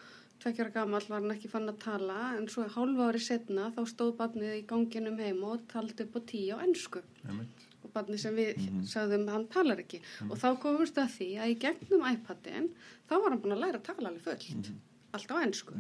tveggjara 0.43 0.75
gamall 0.75 1.07
var 1.11 1.23
hann 1.23 1.35
ekki 1.35 1.51
fann 1.53 1.71
að 1.71 1.81
tala 1.85 2.19
en 2.37 2.49
svo 2.51 2.67
hálfa 2.75 3.09
ári 3.11 3.23
setna 3.23 3.71
þá 3.77 3.81
stóð 3.93 4.15
barnið 4.19 4.57
í 4.57 4.67
ganginum 4.71 5.19
heim 5.23 5.45
og 5.47 5.65
taldi 5.71 6.07
upp 6.07 6.19
á 6.19 6.21
tíu 6.33 6.59
á 6.59 6.63
ennsku 6.67 7.03
Einmitt. 7.27 7.68
Og 7.85 7.95
barnið 7.95 8.23
sem 8.25 8.37
við 8.39 8.63
sagðum 8.91 9.27
hann 9.33 9.49
talar 9.53 9.83
ekki. 9.83 10.03
Og 10.29 10.37
þá 10.41 10.49
komumst 10.63 10.99
að 11.01 11.15
því 11.17 11.33
að 11.39 11.55
í 11.55 11.59
gegnum 11.65 12.07
iPadin 12.13 12.71
þá 13.09 13.17
var 13.17 13.33
hann 13.33 13.43
búin 13.43 13.57
að 13.57 13.65
læra 13.67 13.83
að 13.83 13.91
tala 13.91 14.13
alveg 14.13 14.25
fullt. 14.27 14.73
Allt 15.17 15.33
á 15.33 15.37
ennsku 15.41 15.77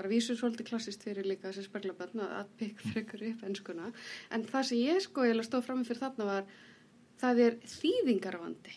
Það 0.00 0.06
er 0.06 0.06
að 0.06 0.12
vísu 0.14 0.34
svolítið 0.38 0.66
klassist 0.70 1.02
fyrir 1.04 1.26
líka 1.28 1.50
þessi 1.50 1.66
speglabönn 1.66 2.22
að 2.24 2.52
pikk 2.56 2.78
frekar 2.88 3.24
upp 3.26 3.42
ennskuna. 3.44 3.88
En 4.32 4.46
það 4.48 4.62
sem 4.70 4.78
ég 4.80 5.02
sko 5.04 5.26
ég 5.28 5.40
stóð 5.44 5.66
fram 5.66 5.82
fyrir 5.84 6.00
þarna 6.00 6.28
var, 6.28 6.46
það 7.20 7.40
er 7.44 7.56
þýðingarvandi, 7.68 8.76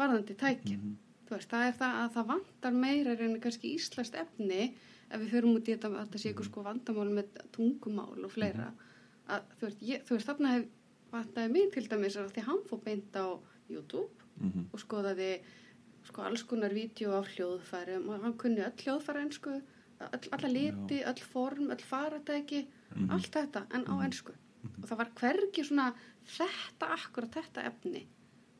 varðandi 0.00 0.34
tækjum. 0.40 0.88
Þú 1.28 1.36
veist, 1.36 1.52
það 1.52 1.68
er 1.68 1.78
það 1.78 2.00
að 2.00 2.10
það 2.16 2.28
vantar 2.32 2.80
meira 2.82 3.14
en 3.28 3.38
kannski 3.44 3.76
íslast 3.76 4.18
efni 4.18 4.60
ef 4.66 5.22
við 5.22 5.36
förum 5.36 5.54
út 5.54 5.70
í 5.70 5.76
þetta, 5.76 5.92
að 5.92 6.10
það 6.16 6.24
sé 6.24 6.32
ykkur 6.32 6.48
sko 6.48 6.66
vandamál 6.66 7.08
með 7.14 7.40
tungumál 7.54 8.26
og 8.26 8.34
fleira. 8.34 8.72
Að, 9.30 9.46
þú, 9.60 9.68
veist, 9.68 9.86
ég, 9.86 10.04
þú 10.08 10.16
veist, 10.16 10.32
þarna 10.32 10.56
hef 10.56 10.66
vantaði 11.16 11.52
mig 11.52 11.72
til 11.74 11.86
dæmis 11.90 12.16
að 12.20 12.32
því 12.36 12.44
hann 12.48 12.62
fór 12.70 12.82
beint 12.84 13.16
á 13.16 13.26
YouTube 13.70 14.10
Mhm. 14.40 14.66
og 14.72 14.80
skoðaði 14.80 15.40
sko 16.04 16.22
alls 16.22 16.42
konar 16.44 16.70
vídeo 16.76 17.10
á 17.16 17.20
hljóðfærum 17.24 18.08
og 18.12 18.20
hann 18.22 18.34
kunni 18.38 18.60
öll 18.60 18.76
hljóðfæra 18.84 19.22
ensku 19.24 19.54
öll, 20.00 20.28
alla 20.32 20.48
liti, 20.52 20.98
öll 21.02 21.20
form, 21.32 21.70
öll 21.72 21.80
faratæki 21.82 22.66
allt 23.10 23.30
þetta 23.32 23.62
en 23.74 23.84
á 23.88 23.94
ensku. 24.04 24.32
Og 24.82 24.84
það 24.88 24.98
var 24.98 25.10
hvergi 25.16 25.64
svona 25.64 25.94
þetta 26.26 26.86
akkurat 26.98 27.32
þetta 27.32 27.64
efni 27.70 28.06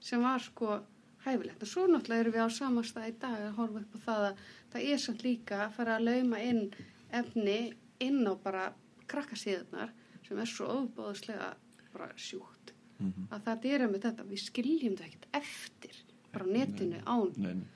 sem 0.00 0.22
var 0.22 0.38
sko 0.40 0.80
hæfilegt. 1.26 1.62
Og 1.62 1.68
svo 1.68 1.86
náttúrulega 1.86 2.20
erum 2.24 2.32
við 2.32 2.46
á 2.46 2.50
samastað 2.56 3.08
í 3.08 3.18
dag 3.20 3.38
að 3.50 3.54
horfa 3.58 3.78
upp 3.84 3.94
á 3.94 3.98
það 4.06 4.24
að 4.30 4.36
það 4.72 4.88
er 4.92 4.98
samt 4.98 5.22
líka 5.22 5.56
að 5.66 5.72
fara 5.76 5.96
að 5.98 6.04
lauma 6.08 6.38
inn 6.42 6.70
efni 7.12 7.74
inn 8.00 8.26
á 8.26 8.32
bara 8.42 8.72
krakkasíðunar 9.08 9.90
sem 10.26 10.38
er 10.38 10.46
svo 10.50 10.66
ofbóðslega 10.66 11.54
bara 11.96 12.10
sjúkt 12.16 12.72
Mhm. 13.00 13.26
að 13.30 13.42
það 13.44 13.64
er 13.74 13.86
með 13.92 14.00
þetta, 14.06 14.24
við 14.30 14.40
skiljum 14.40 14.94
það 14.96 15.08
ekkert 15.10 15.26
eftir 15.36 15.96
bara 16.32 16.46
netinu 16.46 17.00
án 17.04 17.32
Nei, 17.36 17.52
nei. 17.54 17.66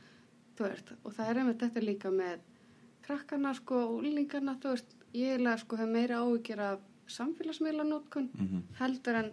þú 0.56 0.64
veist, 0.68 0.92
og 1.04 1.12
það 1.16 1.28
er 1.30 1.40
einmitt 1.42 1.58
þetta 1.60 1.82
líka 1.84 2.10
með 2.10 2.38
krakkana 3.04 3.54
sko 3.58 3.74
og 3.84 3.98
úlingarna, 4.00 4.54
þú 4.62 4.72
veist, 4.74 4.94
ég 5.12 5.34
eiginlega 5.34 5.58
sko 5.64 5.76
hef 5.76 5.88
meira 5.88 6.20
áhyggjur 6.24 6.60
af 6.70 6.80
samfélagsmiðlanótkun 7.10 8.28
Mhm. 8.38 8.62
heldur 8.78 9.14
en 9.24 9.30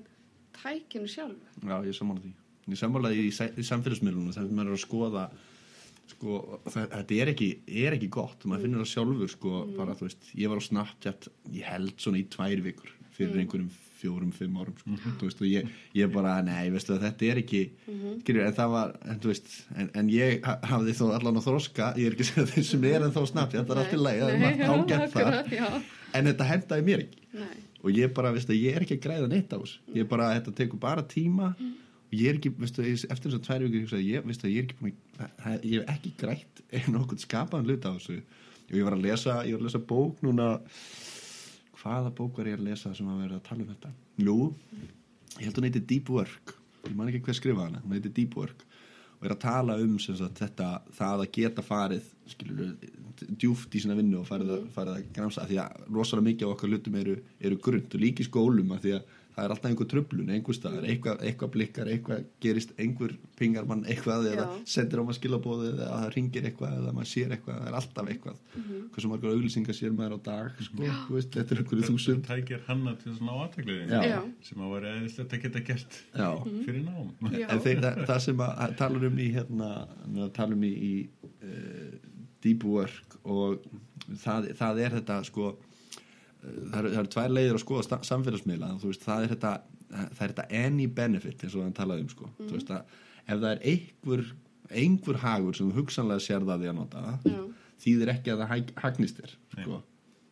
tækinu 0.53 1.07
sjálfu. 1.07 1.39
Já, 1.63 1.83
ég 1.85 1.93
sammála 1.95 2.19
því. 2.21 2.33
Ég 2.67 2.77
sammála 2.77 3.09
því 3.11 3.27
í, 3.27 3.31
í 3.59 3.63
samfélagsmiðlunum 3.63 4.33
þegar 4.33 4.51
maður 4.51 4.67
er 4.67 4.77
að 4.77 4.85
skoða 4.87 5.29
sko, 6.07 6.59
þetta 6.65 7.11
er 7.21 7.27
ekki, 7.33 7.49
er 7.67 7.93
ekki 7.97 8.09
gott 8.09 8.43
maður 8.45 8.61
finnur 8.63 8.83
það 8.83 8.91
sjálfur 8.93 9.29
sko, 9.29 9.65
bara, 9.77 9.93
þú 9.95 10.07
veist, 10.07 10.23
ég 10.35 10.49
var 10.49 10.57
á 10.57 10.67
Snapchat 10.67 11.27
ég 11.51 11.63
held 11.63 11.95
svona 11.97 12.17
í 12.19 12.27
tvær 12.27 12.61
vikur 12.63 12.89
fyrir 13.11 13.39
einhverjum 13.45 13.69
fjórum, 14.01 14.31
fimm 14.35 14.57
árum 14.61 14.75
sko. 14.79 14.95
þú 15.19 15.27
veist, 15.29 15.41
og 15.41 15.47
ég, 15.49 15.69
ég 15.97 16.11
bara, 16.13 16.35
nei, 16.45 16.69
veistu 16.73 16.93
að 16.95 17.05
þetta 17.07 17.29
er 17.31 17.41
ekki 17.43 17.61
skilur, 18.21 18.43
en 18.47 18.55
það 18.59 18.73
var, 18.75 18.93
en 19.11 19.21
þú 19.23 19.31
veist 19.33 19.47
en, 19.75 19.89
en 20.01 20.11
ég 20.13 20.39
ha- 20.45 20.57
hafði 20.71 20.95
þó 20.99 21.05
allan 21.17 21.39
á 21.39 21.43
þroska 21.47 21.89
ég 21.97 22.09
er 22.11 22.17
ekki 22.17 22.27
að 22.27 22.31
segja 22.31 22.47
þeir 22.53 22.67
sem 22.71 22.87
er 22.91 23.07
en 23.07 23.15
þá 23.17 23.21
Snapchat 23.31 23.67
það 23.67 23.75
er 23.77 23.81
allt 23.83 23.95
í 23.97 24.01
lagi, 24.03 24.21
það 24.21 24.35
er 24.35 24.43
margt 24.45 25.17
ágætt 25.17 25.51
já, 25.57 25.67
en 26.13 26.29
þetta 26.31 26.49
hendaði 26.53 26.87
mér 26.91 27.03
ekki. 27.07 27.25
Nei, 27.37 27.57
og 27.83 27.91
ég 27.93 28.13
bara, 28.17 28.31
veistu, 28.35 28.55
ég 28.57 28.75
er 28.77 28.85
ekki 28.87 28.97
að 28.97 29.03
græða 29.07 29.27
neitt 29.31 29.51
á 29.53 29.57
þessu. 29.61 29.77
Ég 29.95 30.07
bara, 30.09 30.31
þetta 30.39 30.53
tekur 30.57 30.79
bara 30.81 31.03
tíma 31.07 31.51
og 31.57 32.15
ég 32.15 32.29
er 32.31 32.37
ekki, 32.39 32.49
veistu, 32.57 32.83
eftir 32.87 33.31
þess 33.33 33.37
að 33.41 33.45
tvær 33.49 33.65
vikur 33.67 34.01
ég, 34.01 34.23
veistu, 34.25 34.47
ég 34.49 34.63
er 34.63 34.69
ekki 34.69 34.93
að 35.19 35.31
það- 35.43 35.65
ég 35.67 35.81
hef 35.81 35.91
ekki 35.97 36.13
grætt 36.21 36.61
einu 36.77 37.01
okkur 37.03 37.19
skapaðan 37.25 37.67
hlut 37.69 37.85
á 37.85 37.91
þessu. 37.97 38.17
Og 38.67 38.75
ég 38.75 38.83
var 38.87 38.95
að 38.97 39.05
lesa, 39.05 39.35
ég 39.47 39.55
var 39.55 39.61
að 39.61 39.67
lesa 39.69 39.79
bók 39.87 40.17
núna 40.25 40.47
hvaða 41.87 42.13
bók 42.15 42.39
var 42.39 42.51
ég 42.51 42.59
að 42.59 42.67
lesa 42.67 42.93
sem 42.95 43.07
að 43.07 43.23
vera 43.23 43.39
að 43.39 43.45
tala 43.47 43.63
um 43.63 43.73
þetta? 43.73 43.91
Jú, 44.27 44.37
ég 45.37 45.43
held 45.45 45.59
hún 45.59 45.67
heiti 45.69 45.83
Deep 45.91 46.09
Work. 46.11 46.55
Ég 46.87 46.95
man 46.95 47.11
ekki 47.11 47.23
hver 47.27 47.37
skrifa 47.37 47.67
hana, 47.67 47.83
hún 47.83 47.95
heiti 47.95 48.11
Deep 48.13 48.35
Work. 48.39 48.65
Og 49.17 49.25
er 49.25 49.33
að 49.33 49.41
tala 49.41 49.77
um 49.81 49.95
sagt, 50.03 50.37
þetta, 50.37 50.67
það 50.93 51.23
að 51.23 51.31
geta 51.39 51.63
farið 51.65 52.09
skilur, 52.29 52.73
djúft 53.39 53.73
í 53.73 53.81
sína 53.81 53.95
vinnu 53.97 54.19
og 54.19 54.27
farið, 54.27 54.51
að, 54.53 54.65
farið 54.75 54.97
að 54.99 55.07
gramsa 55.15 55.45
því 55.49 55.57
að 55.63 55.87
rosalega 55.87 56.27
mikið 56.27 56.51
á 56.51 56.53
okkar 56.53 56.73
hlutum 56.73 56.99
eru, 56.99 57.15
eru 57.41 57.57
grunnt. 57.63 57.95
Og 57.97 58.03
líki 58.03 58.27
skólum 58.27 58.75
að 58.75 58.83
því 58.83 58.93
að 58.99 59.15
það 59.37 59.45
er 59.45 59.53
alltaf 59.53 59.69
einhver 59.69 59.87
tröflun, 59.91 60.29
einhver 60.33 60.55
staðar. 60.57 60.85
Eitthvað, 60.89 61.19
eitthvað 61.29 61.49
blikkar, 61.53 61.89
eitthvað 61.93 62.23
gerist 62.41 62.71
einhver 62.81 63.11
pingar 63.37 63.67
mann 63.69 63.83
eitthvað 63.85 64.31
eða 64.31 64.45
Já. 64.47 64.55
sendir 64.73 64.97
á 64.97 65.03
maður 65.05 65.17
skilabóði 65.19 65.67
eða 65.75 65.89
það 65.91 66.07
ringir 66.15 66.47
eitthvað 66.49 66.73
eða 66.79 66.93
maður 66.97 67.09
sér 67.11 67.35
eitthvað, 67.35 67.59
það 67.59 67.69
er 67.69 67.77
alltaf 67.79 68.09
eitthvað. 68.13 68.39
Hversu 68.95 69.11
margar 69.11 69.35
auglýsingar 69.35 69.77
sér 69.77 69.93
maður 69.93 70.15
á 70.17 70.19
dag 70.25 70.63
sko, 70.65 70.89
þú 71.03 71.17
veist, 71.19 71.29
þetta 71.37 71.53
er 71.55 71.61
einhverju 71.61 71.91
þúsund. 71.91 72.25
tækir 72.25 72.65
hanna 72.65 72.95
til 73.03 73.13
Já. 73.87 74.01
Já. 74.09 74.19
sem 74.49 74.65
að 74.65 74.73
vera 74.73 74.95
eðislegt 74.97 75.37
að 75.37 75.45
geta 75.45 75.63
gert 75.69 75.99
Já, 76.17 76.29
fyrir 76.65 76.81
nám. 76.87 77.13
En 77.21 77.61
þeir, 77.61 77.83
það, 77.85 78.03
það 78.09 78.23
sem 78.25 78.43
að 78.47 78.75
tala 78.81 79.05
um 79.11 79.21
í 79.21 79.29
hérna, 79.37 79.71
tala 80.33 80.57
um 80.57 80.65
í, 80.65 80.73
í 80.73 80.93
uh, 81.45 81.93
deep 82.41 82.65
work 82.65 83.19
og 83.21 83.61
það, 84.23 84.51
það 84.57 84.85
er 84.87 84.97
þetta 84.97 85.21
sko 85.29 85.53
það 86.47 86.79
eru, 86.79 86.91
það 86.93 86.99
eru 87.01 87.11
tvær 87.15 87.33
leiðir 87.33 87.57
að 87.57 87.63
skoða 87.63 87.99
samfélagsmiðla 88.07 88.71
þú 88.81 88.91
veist, 88.91 89.05
það 89.05 89.23
er 89.23 89.33
þetta 89.35 89.53
það 89.87 90.23
er 90.23 90.33
þetta 90.33 90.47
any 90.63 90.87
benefit 90.87 91.43
eins 91.43 91.55
og 91.55 91.63
hann 91.65 91.75
talaði 91.77 92.05
um 92.05 92.09
sko. 92.11 92.29
þú 92.39 92.53
veist 92.55 92.73
að 92.75 92.95
ef 93.27 93.41
það 93.43 93.49
er 93.51 93.61
einhver 93.71 94.25
einhver 94.67 95.21
hagur 95.23 95.55
sem 95.55 95.69
þú 95.69 95.81
hugsanlega 95.81 96.23
sér 96.23 96.47
það 96.47 96.63
því 96.63 96.71
að 96.71 96.77
nota 96.81 97.03
Já. 97.23 97.37
þýðir 97.85 98.11
ekki 98.15 98.33
að 98.33 98.41
það 98.41 98.73
hagnist 98.83 99.21
þér 99.21 99.35
sko. 99.53 99.79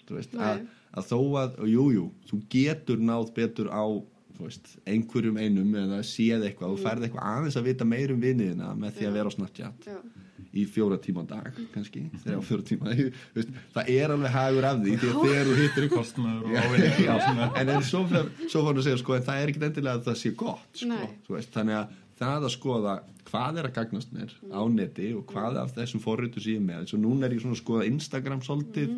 þú 0.05 0.17
veist, 0.17 0.36
að, 0.36 0.65
að 0.91 1.07
þó 1.12 1.19
að 1.41 1.55
og 1.63 1.72
jú, 1.72 1.86
jú, 1.95 2.05
þú 2.29 2.41
getur 2.51 3.05
náð 3.12 3.31
betur 3.38 3.72
á 3.72 3.86
veist, 4.39 4.75
einhverjum 4.89 5.39
einum 5.39 5.74
eða 5.80 6.01
séð 6.06 6.46
eitthvað, 6.50 6.75
þú 6.75 6.84
færð 6.86 7.08
eitthvað 7.08 7.32
aðeins 7.32 7.58
að 7.60 7.68
vita 7.70 7.88
meir 7.88 8.13
um 8.13 8.22
vinniðina 8.22 8.72
með 8.77 9.00
því 9.00 9.10
að 9.10 9.18
vera 9.20 9.32
á 9.32 9.36
Snapchat 9.36 9.89
Já. 9.89 9.98
í 10.56 10.65
fjóra 10.75 11.00
tíma 11.01 11.24
á 11.24 11.25
dag 11.32 11.60
kannski, 11.74 12.06
þegar 12.24 12.39
á 12.39 12.48
fjóra 12.50 12.68
tíma 12.70 12.94
þú 13.00 13.10
veist, 13.39 13.58
það 13.75 13.92
er 13.96 14.15
alveg 14.15 14.36
hagur 14.36 14.70
af 14.70 14.80
því 14.84 14.96
þegar 15.04 15.51
þú 15.51 15.60
hittir 15.62 15.89
ykkur 15.89 16.01
og 16.01 16.10
og 16.46 17.60
en 17.62 17.75
en 17.75 17.86
svo 17.89 18.06
fann 18.12 18.32
svo 18.46 18.65
fann 18.68 18.82
að 18.82 18.88
segja 18.89 19.04
sko, 19.04 19.18
en 19.18 19.27
það 19.30 19.42
er 19.44 19.54
ekkit 19.54 19.68
endilega 19.70 20.01
að 20.01 20.08
það 20.10 20.22
sé 20.24 20.34
gott 20.46 20.82
sko, 20.84 21.36
veist, 21.36 21.54
þannig 21.56 21.80
að 21.82 22.01
það 22.15 22.48
að 22.48 22.54
skoða 22.56 22.96
hvað 23.27 23.60
er 23.60 23.68
að 23.68 23.75
gagnast 23.75 24.15
mér 24.15 24.34
á 24.48 24.62
neti 24.72 25.12
og 25.18 25.25
hvað 25.32 25.60
af 25.60 25.74
þessum 25.75 26.04
forritu 26.04 26.44
sé 26.44 26.56
ég 26.56 26.63
með 26.63 26.89
svo 26.92 27.00
núna 27.01 27.27
er 27.27 27.36
ég 27.36 27.44
svona 27.44 27.58
að 27.58 27.63
skoða 27.63 27.88
Instagram 27.89 28.44
svolítið 28.46 28.94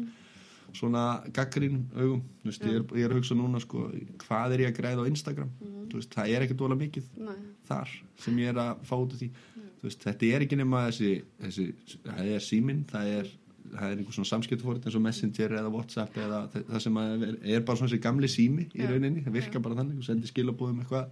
svona 0.76 1.04
gaggrín 1.36 1.86
augum, 1.96 2.22
þú 2.42 2.52
veist, 2.52 2.68
ég 2.68 2.76
er, 2.80 2.86
ég 3.00 3.08
er 3.08 3.14
að 3.14 3.22
hugsa 3.22 3.38
núna 3.38 3.62
sko, 3.64 3.88
hvað 4.26 4.56
er 4.56 4.66
ég 4.66 4.72
að 4.74 4.80
græða 4.82 5.06
á 5.08 5.10
Instagram? 5.12 5.52
Þú 5.88 6.02
veist, 6.02 6.14
það 6.14 6.34
er 6.34 6.46
ekkert 6.46 6.64
ólega 6.66 6.82
mikið 6.84 7.10
Nei. 7.24 7.36
þar 7.70 7.94
sem 8.24 8.40
ég 8.44 8.52
er 8.52 8.62
að 8.64 8.86
fá 8.90 8.96
út 8.98 9.16
af 9.16 9.22
því. 9.22 9.30
Þú 9.78 9.88
veist, 9.88 10.06
þetta 10.08 10.32
er 10.34 10.46
ekki 10.46 10.60
nema 10.60 10.86
þessi, 10.90 11.12
þessi 11.44 11.68
það 12.06 12.32
er 12.36 12.48
síminn, 12.48 12.86
það 12.92 13.12
er 13.20 13.36
það 13.68 13.92
er 13.92 14.00
einhver 14.00 14.16
svona 14.16 14.30
samskiptufórit 14.30 14.86
eins 14.88 14.96
og 14.96 15.04
Messenger 15.04 15.56
eða 15.60 15.72
Whatsapp 15.74 16.18
eða 16.24 16.38
það, 16.54 16.78
sem 16.86 17.00
er, 17.02 17.26
er 17.56 17.66
bara 17.68 17.80
svona 17.80 17.92
þessi 17.92 18.04
gamli 18.06 18.30
sími 18.32 18.68
í 18.70 18.84
Já. 18.84 18.88
rauninni, 18.92 19.24
það 19.26 19.38
virkar 19.42 19.64
bara 19.66 19.80
þannig. 19.82 20.00
Og 20.00 20.08
sendir 20.08 20.32
skilabóðum 20.32 20.84
eitthvað 20.84 21.10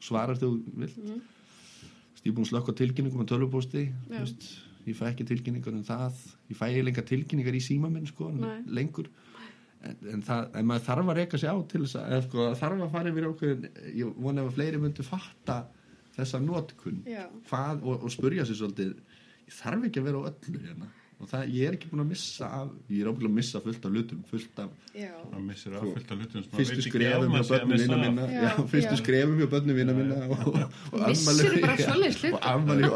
og 0.00 0.06
svarar 0.08 0.40
þegar 0.40 0.56
þú 0.56 0.80
vilt. 0.80 0.98
Mm. 1.04 1.20
ég 2.20 2.30
er 2.30 2.36
búin 2.36 2.46
að 2.46 2.50
slökka 2.52 2.72
á 2.72 2.78
tilkynningum 2.80 3.24
á 3.24 3.30
tölvupósti 3.30 3.84
þú 4.08 4.22
veist, 4.22 4.48
ég 4.86 4.96
fæ 4.96 5.08
ekki 5.10 5.26
tilkynningar 5.28 5.74
um 5.76 5.82
það. 5.86 6.22
Ég 6.50 6.58
fæ 6.58 6.68
ekki 6.68 6.84
lengar 6.86 7.08
tilkynningar 7.08 7.58
í 7.58 7.64
síma 7.64 7.90
minn 7.92 8.08
sko, 8.08 8.30
lengur. 8.70 9.10
En, 9.80 9.96
en, 10.12 10.22
það, 10.24 10.48
en 10.60 10.66
maður 10.68 10.86
þarf 10.90 11.10
að 11.10 11.18
reyka 11.20 11.40
sig 11.40 11.48
á 11.48 11.56
til 11.72 11.82
þess 11.86 11.98
að 12.00 12.24
sko, 12.26 12.48
þarf 12.60 12.84
að 12.84 12.94
fara 12.94 13.12
yfir 13.12 13.28
ákveðin 13.30 13.68
ég 13.96 14.16
vona 14.20 14.42
ef 14.42 14.50
að 14.50 14.58
fleiri 14.58 14.80
myndu 14.82 15.06
fatta 15.06 15.58
þessa 16.16 16.40
notkun. 16.44 17.02
Hvað, 17.48 17.84
og, 17.86 18.04
og 18.04 18.12
spurja 18.12 18.44
sér 18.44 18.60
svolítið 18.60 18.96
ég 19.46 19.56
þarf 19.56 19.86
ekki 19.88 20.02
að 20.02 20.10
vera 20.10 20.20
á 20.20 20.28
öllu 20.30 20.64
hérna 20.66 20.90
og 21.20 21.28
það, 21.28 21.50
ég 21.52 21.68
er 21.68 21.74
ekki 21.76 21.90
búin 21.90 22.00
að 22.00 22.12
missa 22.14 22.46
af 22.48 22.68
ég 22.88 23.02
er 23.02 23.08
ábyggilega 23.10 23.30
að 23.30 23.36
missa 23.36 23.60
fullt 23.60 23.84
af 23.84 23.90
hlutum 23.92 24.20
fullt 24.30 24.60
af 24.62 24.70
fyrstu 26.54 26.84
skrefum 26.86 27.34
ef 27.36 27.42
hjá 27.42 27.42
að 27.42 27.50
börnum 27.50 27.76
vina 27.82 27.98
minna. 28.00 28.24
Fyrstu 28.72 28.96
skrefum 29.02 29.36
hjá 29.36 29.48
börnum 29.52 29.76
vina 29.76 29.96
minna 29.98 30.16
og, 30.24 30.30
og, 30.48 30.56
og 30.96 31.00
hluti? 31.04 32.32
og 32.32 32.40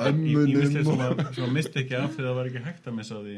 ömmunum 0.08 0.88
og, 0.94 1.04
að, 1.04 1.20
sem 1.36 1.44
að 1.44 1.52
misti 1.58 1.82
ekki 1.84 1.98
af 2.00 2.16
því 2.16 2.24
það 2.24 2.38
var 2.40 2.50
ekki 2.50 2.64
hægt 2.64 2.88
að 2.88 2.98
missa 3.00 3.20
því 3.20 3.34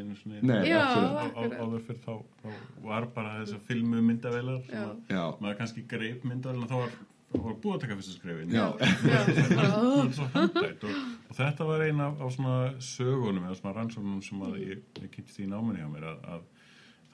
áður 1.56 1.82
fyrir 1.88 2.00
þá, 2.06 2.14
þá 2.44 2.48
var 2.86 3.10
bara 3.18 3.34
þess 3.40 3.58
að 3.58 3.66
filmu 3.72 4.06
myndavelar 4.06 4.62
að 4.70 5.42
maður 5.42 5.60
kannski 5.64 5.86
greip 5.90 6.22
myndavelina 6.28 6.70
þá 6.70 6.78
var, 6.84 6.98
þá 7.36 7.46
var 7.46 7.56
búið 7.62 7.76
að 7.76 7.80
taka 7.84 7.96
fyrsta 8.00 8.16
skrefin 8.16 8.52
það 9.36 10.02
er 10.02 10.12
svo 10.16 10.26
og, 10.34 10.98
og 11.30 11.38
þetta 11.38 11.66
var 11.68 11.84
eina 11.86 12.10
af, 12.10 12.20
af 12.26 12.34
svona 12.36 12.56
sögunum 12.82 13.46
eða 13.48 13.56
svona 13.60 13.74
rannsóknum 13.78 14.20
sem 14.26 14.44
að 14.46 14.58
ég, 14.62 14.84
ég 15.02 15.10
kynntist 15.14 15.40
í 15.42 15.48
náminni 15.50 15.82
hjá 15.82 15.88
mér 15.92 16.06
að, 16.12 16.20
að 16.36 16.44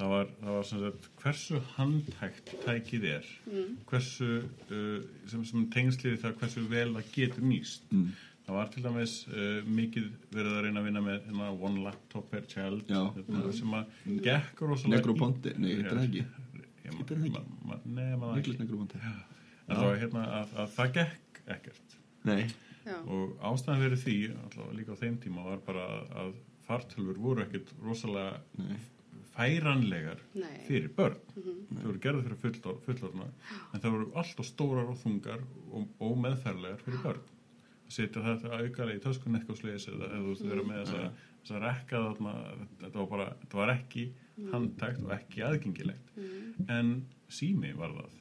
það 0.01 0.13
var, 0.15 0.31
það 0.43 0.57
var 0.59 0.67
sem 0.71 0.83
sagt 0.83 1.09
hversu 1.23 1.61
handhægt 1.77 2.53
tækið 2.65 3.09
er 3.13 3.31
hversu 3.91 4.29
uh, 4.43 5.01
sem, 5.31 5.47
sem 5.53 5.67
tengsliði 5.75 6.21
það 6.25 6.37
hversu 6.43 6.65
vel 6.73 6.91
það 6.97 7.11
getur 7.17 7.47
nýst. 7.47 7.85
Mm. 7.93 8.09
það 8.47 8.57
var 8.59 8.71
til 8.75 8.83
dæmis 8.87 9.17
uh, 9.31 9.59
mikið 9.69 10.09
verið 10.35 10.57
að 10.57 10.65
reyna 10.67 10.81
að 10.83 10.89
vinna 10.91 11.05
með 11.07 11.19
hérna, 11.29 11.51
one 11.69 11.85
laptop 11.87 12.31
per 12.33 12.47
child 12.51 12.89
Já. 12.91 13.03
hérna, 13.19 13.45
sem 13.59 13.77
að 13.79 13.99
gekk 14.27 14.65
rosalega 14.67 14.97
Negroponte, 14.99 15.55
nei, 15.59 15.75
heitir 15.77 15.93
það 15.93 16.07
ekki? 16.09 16.25
Ég- 16.25 16.39
Heitir 16.93 17.17
það 17.17 17.29
ekki? 17.29 17.45
ma- 17.69 19.32
var 19.81 19.99
hérna 20.03 20.23
að, 20.41 20.55
að 20.63 20.71
það 20.77 20.93
gekk 20.99 21.43
ekkert. 21.57 21.97
Nei, 22.25 22.43
og 23.07 23.37
ástæðan 23.51 23.83
fyrir 23.83 24.01
því 24.05 24.17
allavega 24.33 24.77
líka 24.79 24.93
á 24.95 25.01
þeim 25.03 25.17
tíma 25.23 25.45
var 25.45 25.59
bara 25.67 25.85
að- 25.89 26.17
að 26.23 26.33
fartölfur 26.67 27.19
voru 27.19 27.43
ekkert 27.43 27.73
rosalega 27.83 28.41
Nei. 28.59 28.77
færanlegar 29.35 30.21
Nei. 30.35 30.59
fyrir 30.69 30.89
börn. 30.97 31.17
Þau 31.35 31.85
voru 31.87 31.99
gerðið 32.05 32.27
fyrir 32.29 32.41
fullor, 32.45 32.81
fullorna 32.87 33.27
en 33.73 33.81
það 33.81 33.91
voru 33.97 34.09
alltaf 34.23 34.47
stórar 34.49 34.91
og 34.93 34.99
þungar 35.03 35.43
og, 35.73 35.87
og 36.01 36.17
meðferðlegar 36.25 36.83
fyrir 36.85 37.03
börn. 37.05 37.23
Að 37.87 37.97
setja 37.97 38.23
þetta 38.25 38.59
aukalega 38.61 38.99
í 38.99 39.03
töskun 39.05 39.37
eitthvað 39.39 39.61
sliðis 39.63 39.89
eða 39.93 40.11
þú 40.15 40.27
veist 40.31 40.47
vera 40.49 40.63
með 40.69 40.83
þessa, 40.83 41.13
þessa 41.43 41.63
rekka 41.67 42.03
þarna 42.07 42.35
þetta 42.81 42.99
var 43.03 43.11
bara, 43.15 43.29
þetta 43.43 43.61
var 43.63 43.75
ekki 43.77 44.07
handtækt 44.53 45.03
og 45.07 45.15
ekki 45.19 45.43
aðgengilegt. 45.49 46.13
En 46.73 46.95
sími 47.33 47.75
var 47.77 47.93
það 47.99 48.19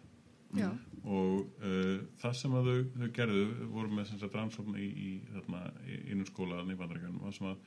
Já. 0.57 0.67
og 1.03 1.63
uh, 1.63 2.01
það 2.21 2.33
sem 2.41 2.57
að 2.57 2.67
þau, 2.67 2.81
þau 2.97 3.11
gerðu 3.15 3.45
voru 3.71 3.95
með 3.95 4.09
sem 4.09 4.19
sagt 4.19 4.35
rannsókn 4.35 4.75
í, 4.75 4.89
í 4.91 5.11
þarna 5.31 5.63
í 5.87 6.01
innum 6.11 6.27
skólaðan 6.27 6.73
í 6.73 6.77
bandarækjunum 6.79 7.35
sem 7.37 7.49
að 7.53 7.63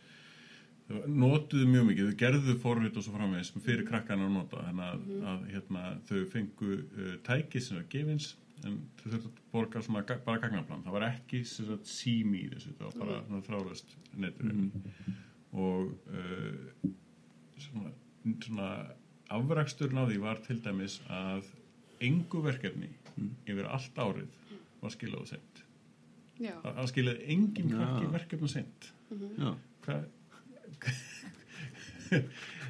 þau 0.85 1.09
notuðu 1.09 1.67
mjög 1.71 1.87
mikið, 1.89 2.11
þau 2.11 2.21
gerðu 2.21 2.57
forrit 2.61 2.99
og 3.01 3.07
svo 3.07 3.15
framvegis 3.17 3.53
fyrir 3.65 3.87
krakkana 3.89 4.29
að 4.29 4.35
nota. 4.37 4.65
Þannig 4.69 4.89
að, 4.91 5.05
að 5.33 5.47
hérna, 5.55 5.85
þau 6.11 6.19
fengu 6.35 6.73
uh, 6.77 7.15
tæki 7.27 7.63
sem 7.65 7.79
var 7.81 7.87
gefins 7.95 8.35
en 8.65 8.77
þau 9.01 9.07
þurftu 9.07 9.31
að 9.31 9.41
borga 9.53 9.83
svona 9.85 10.05
bara 10.27 10.43
gagnaplan. 10.43 10.85
Það 10.85 10.97
var 10.99 11.07
ekki 11.09 11.41
sem 11.49 11.69
sagt 11.71 11.91
sími 11.91 12.45
í 12.45 12.51
þessu 12.53 12.75
það 12.79 12.91
var 12.91 13.01
bara 13.01 13.19
mm. 13.23 13.43
þráðast 13.49 13.97
netur. 14.25 14.53
Og 15.65 15.91
uh, 16.11 16.93
svona, 17.65 17.95
svona 18.45 18.71
afraksturinn 19.35 20.01
á 20.01 20.05
því 20.05 20.21
var 20.23 20.41
til 20.45 20.61
dæmis 20.65 21.01
að 21.09 21.49
engu 22.09 22.43
verkefni 22.45 22.91
yfir 23.47 23.69
allt 23.71 24.01
árið 24.01 24.41
var 24.83 24.93
skilað 24.95 25.23
og 25.25 25.31
sent. 25.31 25.63
Já. 26.43 26.55
að 26.67 26.81
að 26.83 26.89
skilaði 26.91 27.29
engin 27.31 27.71
Já. 27.71 27.77
krakki 27.79 28.13
verkefni 28.17 28.49
sent. 28.51 28.89
Já, 29.39 29.51
hvað 29.85 30.09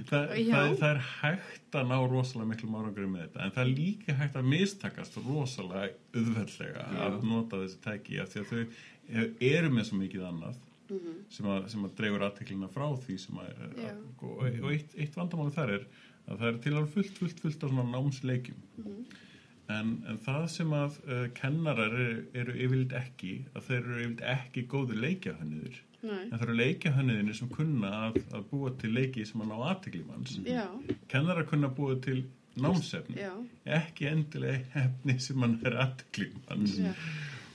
það, 0.09 0.35
Já. 0.39 0.55
það, 0.55 0.75
það 0.81 0.91
er 0.91 1.01
hægt 1.09 1.79
að 1.79 1.89
ná 1.91 1.97
rosalega 2.11 2.51
miklum 2.51 2.77
árangri 2.79 3.09
með 3.11 3.25
þetta 3.25 3.43
en 3.45 3.55
það 3.57 3.65
er 3.65 3.73
líka 3.79 4.17
hægt 4.21 4.39
að 4.39 4.51
mistakast 4.53 5.19
rosalega 5.25 5.89
auðveldlega 6.15 6.85
að 7.07 7.19
nota 7.29 7.61
þessi 7.65 7.81
tæki 7.85 8.21
af 8.23 8.31
því 8.33 8.43
að 8.43 8.53
þau 8.53 8.63
eru 9.51 9.73
með 9.75 9.89
svo 9.89 10.01
mikið 10.01 10.27
annað 10.29 10.61
sem, 11.33 11.49
að, 11.49 11.69
sem 11.73 11.85
að 11.87 11.95
dreifur 11.99 12.25
aðteklina 12.29 12.71
frá 12.73 12.87
því 13.05 13.19
sem 13.25 13.39
að, 13.41 13.63
að 13.89 14.01
og, 14.29 14.43
og 14.45 14.71
eitt, 14.75 14.97
eitt 15.01 15.17
vandamáli 15.19 15.55
þar 15.57 15.75
er 15.79 15.87
að 16.25 16.41
það 16.41 16.49
er 16.51 16.59
til 16.65 16.75
alveg 16.75 16.93
fullt, 16.95 17.21
fullt, 17.21 17.45
fullt 17.45 17.65
af 17.67 17.73
svona 17.73 17.87
námsleikjum 17.91 18.61
en, 19.73 19.97
en 20.09 20.21
það 20.25 20.45
sem 20.53 20.73
að 20.77 21.01
uh, 21.09 21.25
kennarar 21.37 21.97
eru, 21.97 22.21
eru 22.37 22.55
yfirleitt 22.55 22.95
ekki 22.99 23.35
að 23.55 23.67
þeir 23.69 23.81
eru 23.81 23.99
yfirleitt 24.03 24.25
ekki 24.35 24.65
góður 24.71 25.03
leikjahönniður 25.05 25.83
Nei. 26.05 26.23
en 26.27 26.35
það 26.35 26.47
eru 26.47 26.57
leikjahönniðinir 26.61 27.39
sem 27.39 27.53
kunna 27.53 27.93
að, 28.07 28.19
að 28.37 28.49
búa 28.51 28.73
til 28.81 28.93
leiki 28.93 29.25
sem 29.29 29.45
að 29.45 29.53
ná 29.53 29.69
aðteklimanns 29.71 30.39
Já. 30.45 30.65
kennarar 31.13 31.49
kunna 31.49 31.71
að 31.71 31.79
búa 31.79 32.01
til 32.05 32.19
námsefni 32.61 33.23
Já. 33.23 33.33
ekki 33.81 34.11
endilega 34.11 34.85
efni 34.85 35.17
sem 35.23 35.47
að 35.47 35.65
er 35.71 35.79
aðteklimanns 35.87 36.77
Já. 36.83 36.93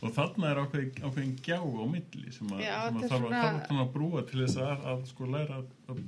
og 0.01 0.15
þarna 0.15 0.49
er 0.49 0.63
ákveðin, 0.63 1.03
ákveðin 1.03 1.35
gjá 1.45 1.59
á 1.61 1.83
milli 1.93 2.33
sem 2.33 2.55
að, 2.55 2.65
Já, 2.65 2.77
sem 2.87 3.03
að 3.03 3.13
þarf, 3.13 3.29
þarf 3.35 3.83
að 3.85 3.93
brúa 3.99 4.25
til 4.31 4.41
þess 4.41 4.63
að, 4.65 4.87
að 4.93 5.05
sko 5.11 5.29
læra 5.29 5.61
að, 5.61 6.01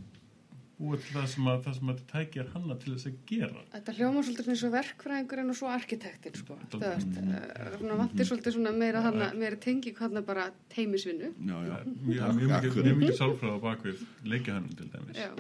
búa 0.82 0.98
til 1.02 1.14
það 1.16 1.28
sem 1.34 1.48
að 1.52 1.60
það 1.68 1.78
sem 1.78 1.92
að 1.92 2.00
þetta 2.02 2.18
tækir 2.18 2.50
hanna 2.56 2.78
til 2.82 2.94
þess 2.96 3.10
að 3.12 3.20
gera 3.32 3.64
Þetta 3.76 3.96
hljóma 4.00 4.24
svolítið 4.28 4.50
eins 4.54 4.64
og 4.68 4.74
verkfræðingurinn 4.76 5.54
og 5.54 5.58
svo 5.62 5.70
arkitektin 5.76 6.38
sko. 6.42 6.58
Þú 6.74 6.82
veist, 6.84 7.16
Mm. 7.22 7.32
uh, 7.38 7.78
svona 7.78 7.98
vantir 8.02 8.30
svolítið 8.32 8.56
svona 8.58 8.74
meira, 8.82 9.02
hana, 9.06 9.32
meira 9.38 9.56
tengi 9.62 9.94
hvernig 9.94 10.26
bara 10.26 10.50
teimisvinnu. 10.76 11.32
já, 11.38 11.58
já 11.70 11.78
mjög, 11.86 12.36
mjög, 12.42 12.98
mikið, 12.98 13.22
á 13.22 13.58
bakvið 13.62 14.06
leikjahönnun 14.26 14.76
til 14.78 14.90
dæmis 14.92 15.18
Já. 15.18 15.32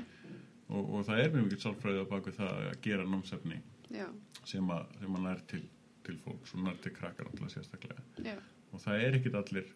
og, 0.69 0.93
og 0.93 1.05
það 1.05 1.19
er 1.23 1.29
mjög 1.35 1.45
mikið 1.49 1.61
sálfræði 1.65 2.01
á 2.01 2.05
bakvið 2.13 2.35
það 2.39 2.51
að 2.71 2.81
gera 2.81 3.05
námsefni 3.05 3.61
Já. 3.91 4.07
sem 4.45 4.69
að, 4.69 4.85
sem 4.99 5.15
að 5.15 5.23
nær 5.27 5.41
til 5.47 5.63
til 6.05 6.17
fólk, 6.17 6.45
svona 6.49 6.73
til 6.81 6.93
krakkar 6.95 7.27
alltaf 7.29 7.51
sérstaklega 7.53 8.01
já, 8.25 8.37
og 8.73 8.81
það 8.81 9.03
er 9.05 9.17
ekkit 9.19 9.35
allir 9.37 9.67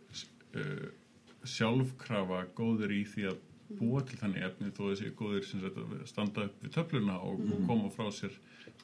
uh, 0.58 0.88
sjálfkrafa 1.46 2.46
góður 2.58 2.94
í 2.96 3.04
því 3.10 3.28
að 3.32 3.44
búa 3.80 4.02
til 4.06 4.20
þannig 4.20 4.46
efni 4.46 4.72
þó 4.76 4.82
þessi 4.84 5.12
góður 5.18 5.48
sem 5.48 5.64
sagt, 5.64 5.80
að 5.82 6.04
standa 6.10 6.46
upp 6.46 6.62
við 6.62 6.74
töfluna 6.76 7.16
og, 7.26 7.42
og 7.50 7.64
koma 7.70 7.90
frá 7.94 8.06
sér 8.14 8.36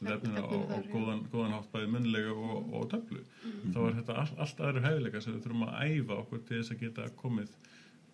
efnina 0.01 0.41
á, 0.41 0.49
á 0.49 0.77
góðan, 0.89 1.21
góðan 1.33 1.55
hátt 1.57 1.69
bæði 1.73 1.91
munlega 1.93 2.33
og, 2.33 2.73
og 2.79 2.89
töflu. 2.93 3.21
Þá 3.43 3.79
er 3.83 3.95
þetta 3.99 4.17
all, 4.23 4.33
allt 4.45 4.65
aðri 4.65 4.83
hæfileika 4.87 5.21
sem 5.21 5.37
við 5.37 5.45
þurfum 5.45 5.67
að 5.67 5.79
æfa 5.85 6.19
okkur 6.23 6.43
til 6.47 6.57
þess 6.57 6.75
að 6.75 6.83
geta 6.85 7.07
komið 7.21 7.55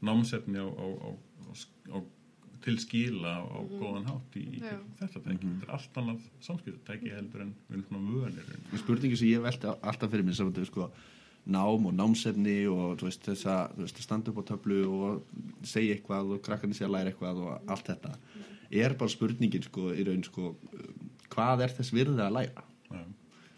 námsefni 0.08 0.62
á, 0.62 0.68
á, 0.68 0.86
á, 1.08 1.10
á, 1.48 1.52
á 1.96 1.98
til 2.68 2.78
skila 2.84 3.36
á 3.48 3.60
góðan 3.78 4.08
hátt 4.10 4.40
í, 4.40 4.46
í 4.58 4.64
þetta 5.00 5.22
tæki. 5.22 5.48
Þetta 5.48 5.68
er 5.68 5.76
allt 5.78 6.00
annað 6.02 6.26
samskiptutæki 6.44 7.14
heldur 7.14 7.46
en 7.46 7.54
við 7.70 7.78
erum 7.78 7.86
svona 7.88 8.08
Og 8.74 8.82
spurningi 8.82 9.20
sem 9.20 9.32
ég 9.32 9.46
velti 9.46 9.70
alltaf 9.72 10.12
fyrir 10.12 10.28
mér 10.28 10.36
sem 10.36 10.50
þetta 10.50 10.66
er 10.66 10.72
sko 10.72 10.90
nám 11.48 11.88
og 11.88 11.94
námsefni 11.96 12.58
og 12.72 13.04
veist, 13.04 13.24
þess 13.26 13.48
að 13.52 13.78
veist, 13.84 14.00
að 14.00 14.06
standa 14.08 14.32
upp 14.32 14.42
á 14.44 14.50
töflu 14.52 14.80
og 14.88 15.68
segja 15.68 15.96
eitthvað 15.96 16.34
og 16.36 16.42
krakkarnir 16.46 16.78
sé 16.78 16.88
að 16.88 16.96
læra 16.98 17.14
eitthvað 17.14 17.44
og 17.44 17.72
allt 17.72 17.92
þetta. 17.92 18.16
Er 18.68 18.98
bara 19.00 19.14
spurningin 19.14 19.64
sko 19.64 19.94
í 19.96 20.04
raun 20.08 20.26
sko 20.28 20.52
hvað 21.32 21.64
er 21.68 21.78
þess 21.78 21.94
virði 21.96 22.24
að 22.26 22.36
læra? 22.40 22.66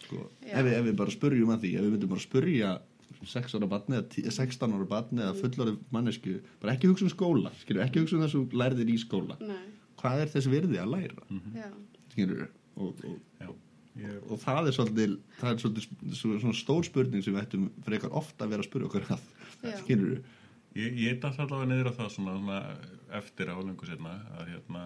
Sko, 0.06 0.28
ef 0.42 0.64
við, 0.66 0.74
ef 0.74 0.86
við 0.88 0.96
bara 1.02 1.14
spurjum 1.14 1.52
að 1.54 1.66
því 1.66 1.74
ef 1.78 1.86
við 1.86 1.96
myndum 1.96 2.14
bara 2.14 2.24
spurja 2.24 2.70
6 3.30 3.56
ára 3.58 3.68
batni 3.70 3.98
eða 3.98 4.08
10 4.16 4.36
16 4.38 4.76
ára 4.78 4.88
batni 4.90 5.24
eða 5.26 5.36
fullorði 5.38 5.74
mannesku 5.94 6.36
bara 6.62 6.76
ekki 6.76 6.90
hugsa 6.90 7.06
um 7.06 7.12
skóla, 7.14 7.52
skilur, 7.62 7.84
ekki 7.84 8.04
hugsa 8.04 8.16
um 8.18 8.24
það 8.24 8.32
sem 8.34 8.46
þú 8.46 8.62
lærðir 8.62 8.94
í 8.94 8.98
skóla. 9.02 9.38
Nei, 9.44 9.66
hvað 10.00 10.24
er 10.24 10.32
þess 10.36 10.52
virði 10.54 10.80
að 10.82 10.94
læra? 10.94 11.26
Já, 11.58 11.68
skilur, 12.14 12.46
og, 12.78 13.04
og 13.10 13.18
Já. 13.44 13.50
Ég, 13.98 14.20
og 14.32 14.38
það 14.40 14.68
er 14.70 14.76
svolítið, 14.78 15.14
það 15.40 15.50
er 15.52 15.58
svolítið 15.64 15.88
svo- 16.16 16.40
svona 16.40 16.56
stór 16.56 16.84
spurning 16.86 17.24
sem 17.26 17.34
við 17.34 17.42
ættum 17.42 17.70
frekar 17.84 18.12
ofta 18.16 18.46
að 18.46 18.50
vera 18.54 18.64
að 18.64 18.70
spyrja 18.70 18.88
okkur 18.90 19.08
að 19.16 19.80
skilur 19.84 20.12
við 20.14 20.24
Ég, 20.78 20.94
ég 21.02 21.16
dætt 21.20 21.40
allavega 21.42 21.66
niður 21.72 21.90
á 21.90 21.94
það 21.98 22.12
svona, 22.14 22.34
svona 22.38 22.60
eftir 23.18 23.50
á 23.50 23.58
lengur 23.58 23.90
setna 23.90 24.12
að 24.38 24.52
hérna, 24.54 24.84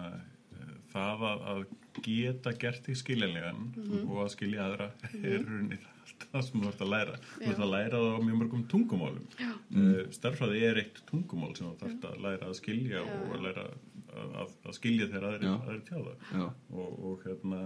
eh, 0.56 0.70
það 0.94 1.24
að, 1.28 1.42
að 1.52 1.64
geta 2.02 2.52
gert 2.58 2.82
því 2.88 2.94
skiljanlegan 3.02 3.60
Mhm. 3.76 4.08
og 4.08 4.22
að 4.24 4.30
skilja 4.32 4.64
aðra 4.64 4.88
er 5.22 5.44
runni 5.44 5.78
allt 5.84 6.24
það 6.32 6.42
sem 6.48 6.60
þú 6.64 6.68
ert 6.72 6.80
að 6.86 6.90
læra. 6.94 7.18
Þú 7.36 7.48
ert 7.52 7.62
að 7.66 7.70
læra 7.76 8.00
það 8.00 8.16
á 8.16 8.20
mjög 8.24 8.38
mörgum 8.40 8.64
tungumálum. 8.72 9.26
Uh, 9.74 10.04
starfræði 10.10 10.62
er 10.70 10.80
eitt 10.82 11.02
tungumál 11.06 11.54
sem 11.56 11.66
þú 11.68 11.76
þarft 11.84 12.08
að 12.10 12.20
læra 12.24 12.48
að 12.48 12.58
skilja 12.62 13.04
Já. 13.04 13.04
og 13.04 13.34
að 13.36 13.42
læra 13.44 13.64
að, 13.68 14.34
að, 14.40 14.56
að 14.64 14.74
skilja 14.80 15.06
þegar 15.12 15.28
aðri, 15.34 15.52
aðri 15.52 15.80
tjáða 15.90 16.16
Já. 16.32 16.46
og, 16.72 16.90
og 17.04 17.22
hérna 17.28 17.60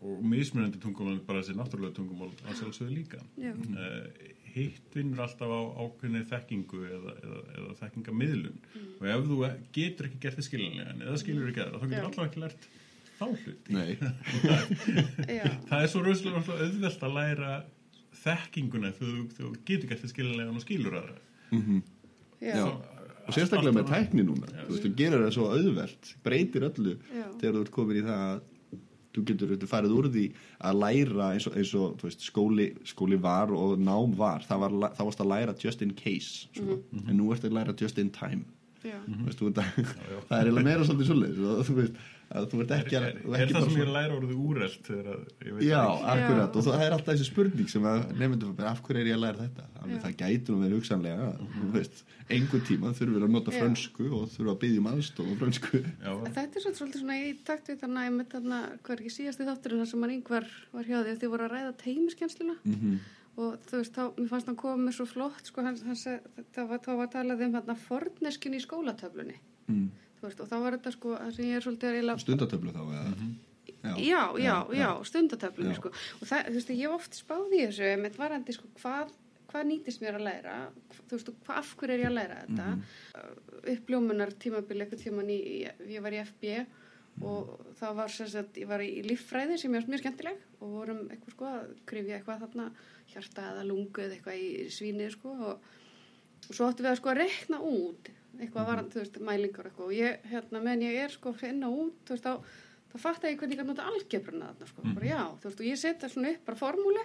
og 0.00 0.24
mismunandi 0.24 0.80
tungumál 0.82 1.20
bara 1.26 1.42
þessi 1.42 1.56
náttúrulega 1.58 1.96
tungumál 1.98 2.30
að 2.46 2.60
sjálfsögðu 2.60 2.96
líka. 2.96 3.22
Já. 3.40 3.52
uh, 3.52 4.34
hitt 4.54 4.96
vinnur 4.96 5.22
alltaf 5.24 5.50
á 5.52 5.60
ákveðni 5.84 6.24
þekkingu 6.28 6.82
eða, 6.88 7.14
eða, 7.22 7.40
eða 7.60 7.76
þekkingamiðlun 7.82 8.60
og 8.98 9.08
ef 9.12 9.26
þú 9.28 9.38
getur 9.76 10.08
ekki 10.08 10.20
gert 10.24 10.38
þið 10.38 10.46
skiljanlega 10.48 10.96
eða 11.06 11.22
skilur 11.22 11.50
ekki 11.52 11.64
aðra, 11.64 11.80
þá 11.80 11.86
getur 11.86 11.98
Já. 11.98 12.08
alltaf 12.08 12.28
ekki 12.28 12.42
lært 12.44 12.68
þá 13.18 13.24
hluti. 13.28 13.74
Nei, 13.74 13.90
já, 15.38 15.44
það 15.68 15.80
er 15.82 15.92
svo 15.92 16.04
röðslega 16.06 16.42
auðvelt 16.56 17.06
að 17.08 17.16
læra 17.18 17.54
þekkinguna 18.22 18.92
þegar 18.98 19.24
þú, 19.36 19.50
getur 19.68 19.90
gert 19.92 20.04
þið 20.04 20.14
skiljanlega 20.14 20.54
og 20.54 20.64
skilur 20.64 21.00
aðra. 21.02 21.18
Já, 22.38 22.54
Já. 22.54 22.66
og 22.68 23.34
sérstaklega 23.36 23.74
með 23.74 23.90
tækni 23.90 24.24
núna 24.26 24.50
þú 24.52 24.68
veist, 24.70 24.84
þú 24.84 24.92
gerir 24.98 25.24
það 25.24 25.34
svo 25.36 25.48
auðvelt 25.52 26.12
breytir 26.24 26.66
öllu 26.68 26.94
Já. 27.10 27.26
þegar 27.40 27.56
þú 27.56 27.64
ert 27.64 27.74
komin 27.74 28.00
í 28.00 28.04
það 28.06 28.24
að 28.28 28.46
þú 29.14 29.24
getur 29.30 29.54
þú 29.56 29.68
farið 29.70 29.96
úr 29.96 30.10
því 30.12 30.26
að 30.68 30.78
læra 30.82 31.30
eins 31.34 31.48
og, 31.48 31.56
eins 31.58 31.72
og 31.78 31.96
þú 32.00 32.08
veist, 32.08 32.26
skóli, 32.28 32.68
skóli 32.88 33.18
var 33.22 33.52
og 33.54 33.78
nám 33.80 34.14
var 34.18 34.44
það, 34.46 34.64
var, 34.64 34.94
það 34.98 35.10
varst 35.10 35.24
að 35.24 35.32
læra 35.32 35.56
just 35.64 35.82
in 35.82 35.94
case 35.96 36.46
sko. 36.52 36.78
Mhm. 36.92 37.08
en 37.08 37.16
nú 37.20 37.32
ert 37.32 37.44
að 37.48 37.56
læra 37.58 37.76
just 37.80 37.98
in 37.98 38.10
time 38.10 38.44
já, 38.84 38.98
Þú 39.08 39.24
veist, 39.26 39.40
þú 39.40 39.50
ert 39.50 39.62
að, 39.64 39.94
það 40.28 40.38
er 40.38 40.62
meira 40.62 40.86
svolítið 40.86 41.12
svolítið 41.12 41.66
þú 41.68 41.78
veist 41.80 42.00
að 42.28 42.46
þú 42.52 42.58
ert 42.62 42.72
er, 42.74 42.82
ekki 42.82 42.96
að 42.98 43.06
er, 43.08 43.18
er 43.24 43.42
ekki 43.44 43.54
það 43.56 43.66
sem 43.68 43.78
ég 43.80 43.90
læra 43.94 44.16
orðið 44.18 44.34
að, 44.98 45.20
ég 45.46 45.54
veit 45.56 45.64
Já, 45.64 45.80
akkurat 46.12 46.58
og 46.58 46.66
það 46.66 46.82
er 46.84 46.96
alltaf 46.96 47.14
þessi 47.14 47.28
spurning 47.28 47.70
sem 47.72 47.86
að 47.88 48.02
nefndum 48.20 48.54
bara 48.58 48.72
af 48.74 48.82
hverju 48.84 49.00
er 49.00 49.08
ég 49.08 49.16
að 49.16 49.22
læra 49.24 49.46
þetta. 49.46 49.64
Alveg, 49.78 50.02
það 50.04 50.16
gæti 50.20 50.52
nú 50.52 50.58
verið 50.62 50.76
hugsanlega 50.78 51.28
þú 51.56 51.68
veist, 51.72 52.02
einhver 52.28 52.64
tíma 52.68 52.92
þurfum 52.98 53.14
við 53.16 53.24
að 53.28 53.32
nota 53.36 53.54
Já. 53.54 53.58
frönsku 53.62 54.08
og 54.18 54.24
þurfum 54.34 54.52
að 54.52 54.58
byggja 54.64 54.80
um 54.82 54.88
aðstof 54.92 55.30
og 55.32 55.38
frönsku 55.40 55.80
Já, 55.80 56.10
Þetta 56.38 56.60
er 56.60 56.66
svolítið, 56.66 56.98
svona 57.02 57.16
í 57.22 57.30
takt 57.48 57.70
við 57.72 57.78
þarna, 57.84 58.02
einmitt 58.08 58.34
þarna, 58.34 58.58
hvað 58.82 58.94
er 58.98 59.04
ekki 59.04 59.14
síðasti 59.16 59.46
þátturinn 59.48 59.80
þar 59.84 59.90
sem 59.92 60.04
hann 60.04 60.16
yngvar 60.18 60.50
var 60.74 60.90
hjá 60.90 60.98
því 60.98 61.14
að 61.14 61.22
þið 61.22 61.32
voru 61.32 61.46
að 61.48 61.54
ræða 61.56 61.72
teimiskensluna 61.84 62.58
Mhm. 62.68 62.98
og 63.38 63.54
þú 63.70 63.78
veist, 63.78 63.94
þá, 63.94 64.02
mér 64.18 64.28
fannst 64.32 64.48
hann 64.50 64.56
koma 64.58 64.82
með 64.88 64.96
svo 64.98 65.06
flott, 65.06 65.46
sko, 65.46 65.62
hann, 65.62 65.76
hann 65.86 65.96
seg, 65.96 66.20
það 66.56 66.68
var, 66.72 66.78
þá 66.82 66.92
var 66.98 67.10
talað 67.12 67.44
um 67.46 67.52
þarna 67.54 67.76
forneskin 67.86 68.56
í 68.58 68.62
skólatöflunni, 68.64 69.36
mm. 69.70 69.84
Veist, 70.26 70.40
og 70.40 70.50
þá 70.50 70.56
var 70.64 70.76
þetta 70.78 70.94
sko, 70.96 71.14
það 71.18 71.36
sem 71.36 71.48
ég 71.48 71.58
er 71.58 71.66
svolítið 71.66 71.88
að 71.88 71.98
eiginlega 71.98 72.24
stundatöflu 72.24 72.74
þá 72.74 72.82
eða? 72.86 73.30
Já, 73.78 73.92
já, 74.02 74.22
já, 74.42 74.56
já. 74.74 74.88
stundatöflunni 75.12 75.78
sko. 75.78 75.92
og 76.18 76.26
það, 76.26 76.48
þú 76.48 76.58
veist, 76.58 76.74
ég 76.74 76.84
hef 76.84 76.98
oft 76.98 77.18
spáð 77.20 77.54
í 77.54 77.64
þessu 77.66 77.94
með 78.02 78.18
varandi, 78.18 78.56
sko, 78.56 78.70
hvað 78.82 79.16
hvað 79.48 79.68
nýtist 79.70 80.02
mér 80.04 80.18
að 80.18 80.26
læra? 80.26 80.56
Þú 81.08 81.14
veist, 81.14 81.30
og 81.30 81.38
hvað, 81.46 81.60
af 81.62 81.70
hverju 81.80 81.94
er 81.94 82.02
ég 82.02 82.10
að 82.10 82.18
læra 82.18 82.40
þetta? 82.42 82.66
Mm 82.66 82.82
-hmm. 82.82 83.72
uppljómunar 83.74 84.32
tímabili 84.32 84.84
eitthvað 84.84 85.02
tíman 85.02 85.30
í, 85.30 85.40
ég 85.88 86.02
var 86.02 86.12
í 86.12 86.20
FB 86.24 86.66
og 87.26 87.72
það 87.78 87.96
var 87.98 88.12
sagt, 88.12 88.58
ég 88.60 88.68
var 88.68 88.82
í 88.84 89.02
líffræði 89.02 89.58
sem 89.58 89.74
ég 89.74 89.82
var 89.82 89.90
mjög 89.90 90.02
skemmtileg 90.02 90.38
og 90.60 90.68
vorum 90.74 91.00
eitthvað 91.10 91.34
sko 91.34 91.44
að 91.44 91.72
krifja 91.86 92.18
eitthvað 92.18 92.44
þarna 92.44 92.70
hjarta 93.12 93.46
eða 93.52 93.64
lungu 93.66 94.04
eða 94.04 94.14
eitthvað 94.18 94.38
í 94.38 94.68
svínið 94.70 95.10
sko 95.16 95.34
og, 95.48 95.68
og 96.48 96.54
svo 96.54 96.68
áttum 96.68 96.84
við 96.86 96.90
að 96.92 97.00
sko 97.00 97.12
að 97.12 97.20
rekna 97.22 97.60
út 97.60 98.10
eitthvað 98.38 98.70
var, 98.70 98.82
þú 98.92 99.02
veist, 99.02 99.20
mælingar 99.28 99.68
eitthvað. 99.68 99.90
Og 99.90 99.98
ég, 99.98 100.24
hérna, 100.32 100.62
meðan 100.62 100.86
ég 100.86 100.98
er 101.04 101.14
sko 101.14 101.34
inn 101.48 101.62
og 101.68 101.78
út, 101.84 102.00
þú 102.08 102.16
veist, 102.16 102.26
þá 102.26 102.66
þá 102.88 102.98
fatt 103.02 103.24
ég 103.28 103.36
hvernig 103.36 103.56
ég 103.56 103.60
gæti 103.60 103.68
nota 103.68 103.88
algebruna 103.88 104.52
þarna 104.52 104.66
sko, 104.70 104.82
bara 104.96 105.08
já, 105.08 105.22
þú 105.40 105.50
veist, 105.50 105.60
og 105.60 105.66
ég 105.68 105.76
setja 105.80 106.08
svona 106.12 106.30
upp 106.32 106.46
bara 106.48 106.56
formúli 106.60 107.04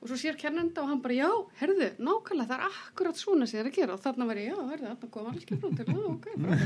og 0.00 0.08
svo 0.08 0.16
sér 0.16 0.36
kennenda 0.40 0.80
og 0.80 0.88
hann 0.88 1.02
bara, 1.04 1.12
já, 1.12 1.28
herðu, 1.60 1.90
nákvæmlega, 2.00 2.48
það 2.48 2.56
er 2.56 2.62
akkurat 2.70 3.18
svona 3.20 3.44
sem 3.44 3.58
ég 3.58 3.66
er 3.66 3.68
að 3.68 3.74
gera. 3.76 3.92
Og 3.98 4.00
þarna 4.00 4.24
var 4.30 4.38
ég, 4.40 4.46
já, 4.48 4.56
herðu, 4.70 4.86
þarna 4.88 5.08
kom 5.12 5.26
algebruna 5.28 5.76
til, 5.76 5.84
já, 5.92 6.00
ok, 6.08 6.26
bara, 6.40 6.56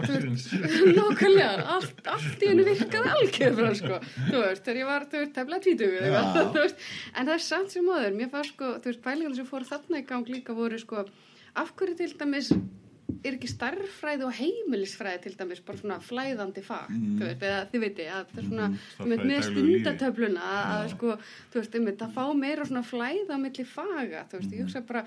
þú 0.00 0.12
veist, 0.24 0.48
nákvæmlega, 1.00 1.50
allt, 1.76 2.00
allt 2.14 2.40
í 2.40 2.48
hennu 2.48 2.64
virkaði 2.64 3.08
algebruna, 3.12 3.76
sko, 3.76 4.00
þú 4.16 4.38
veist, 4.40 4.64
þegar 4.64 4.80
ég 4.80 4.88
var, 4.88 5.04
þú 5.12 5.20
veist, 5.20 5.34
tefla 5.36 5.60
tvítugu, 5.66 6.00
Já. 6.00 6.22
þú 6.56 6.60
veist, 6.62 6.78
en 7.12 7.28
það 7.28 7.36
er 7.36 7.44
samt 7.50 7.76
sem 7.76 7.84
móður, 7.84 8.16
mér 8.16 8.32
fannst, 8.32 8.56
sko, 8.56 8.66
þú 8.80 8.86
veist, 10.72 11.12
af 11.56 11.72
hverju 11.76 11.96
til 11.96 12.14
dæmis 12.18 12.52
er 13.24 13.34
ekki 13.36 13.48
starffræði 13.50 14.24
og 14.24 14.32
heimilisfræði 14.32 15.18
til 15.26 15.32
dæmis 15.36 15.58
bara 15.66 15.76
svona 15.76 15.96
flæðandi 16.00 16.62
fag? 16.64 16.86
Mhm. 16.88 17.18
þú 17.18 17.24
veist, 17.26 17.42
eða 17.42 17.66
þið 17.72 17.80
veitir 17.82 18.06
að 18.14 18.26
það 18.30 18.38
er 18.38 18.46
svona 18.48 18.68
Mhm, 18.70 19.04
mm, 19.04 19.26
með, 19.28 19.42
stundatöfluna 19.48 20.40
að, 20.40 20.70
að 20.76 20.90
sko, 20.94 21.16
þú 21.52 21.58
veist, 21.60 21.74
einmitt, 21.74 21.98
að 22.06 22.14
fá 22.14 22.24
meira 22.38 22.64
svona 22.64 22.82
flæða 22.86 23.34
á 23.36 23.38
milli 23.42 23.64
faga, 23.66 24.22
þú 24.30 24.38
veist, 24.40 24.52
ég 24.54 24.62
hugsa 24.64 24.80
bara 24.86 25.04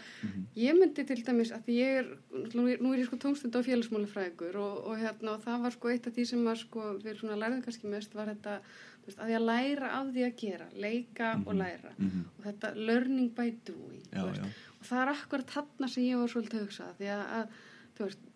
ég 0.55 0.77
myndi 0.77 1.05
til 1.07 1.23
dæmis 1.25 1.51
að 1.55 1.65
ég 1.73 1.99
er 2.03 2.05
nú, 2.53 2.67
er- 2.69 2.83
ég 2.99 3.05
sko 3.07 3.17
tónstund 3.17 3.55
á 3.55 3.61
félagsmálafræðingur 3.65 4.55
og, 4.61 4.85
og 4.87 4.97
hérna, 4.99 5.29
og 5.37 5.41
það 5.47 5.61
var 5.63 5.71
sko 5.71 5.87
eitt 5.89 6.07
af 6.07 6.13
því 6.13 6.25
sem 6.27 6.43
var 6.45 6.55
sko, 6.59 6.79
við 7.01 7.17
svona 7.23 7.39
lærðum 7.39 7.63
kannski 7.65 7.87
mest 7.89 8.13
var 8.13 8.27
þetta, 8.27 8.59
veist, 9.07 9.17
að 9.19 9.31
því 9.31 9.35
að 9.39 9.47
læra 9.49 9.89
af 10.01 10.07
því 10.13 10.27
að 10.27 10.35
gera, 10.43 10.67
leika 10.75 11.31
og 11.47 11.55
læra. 11.55 11.95
Mhm. 11.97 12.25
og 12.37 12.45
þetta 12.45 12.75
learning 12.75 13.29
by 13.33 13.49
doing 13.65 14.03
Já, 14.13 14.45
það 14.89 15.01
er 15.05 15.11
akkurat 15.15 15.55
þarna 15.57 15.89
sem 15.93 16.03
ég 16.07 16.21
var 16.21 16.31
svolítið 16.33 16.59
að 16.59 16.67
hugsa 16.67 16.91
því 16.99 17.09
að, 17.15 17.23
að 17.39 17.57
þú 17.97 18.07
veist 18.07 18.29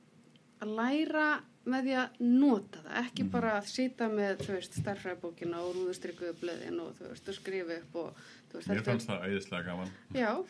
að 0.66 0.74
læra 0.80 1.28
með 1.68 1.84
því 1.84 1.96
að 2.00 2.20
nota 2.24 2.80
það 2.86 2.98
ekki 3.04 3.24
Mhm. 3.24 3.32
bara 3.34 3.50
að 3.60 3.66
sita 3.68 4.06
með 4.10 4.38
þú 4.46 4.54
veist, 4.56 4.78
starfræðbókina 4.82 5.58
og 5.60 5.76
rúðustrykkuðu 5.76 6.34
blöðin 6.42 6.80
og 6.80 6.94
þú 6.98 7.10
veist, 7.12 7.28
og 7.28 7.36
skrifa 7.36 7.78
upp 7.82 7.96
og 7.96 8.22
veist, 8.54 8.70
Mér 8.72 8.84
fannst 8.88 9.10
það 9.12 9.26
æðislega 9.28 9.66
gaman. 9.68 9.92
Já, 10.16 10.32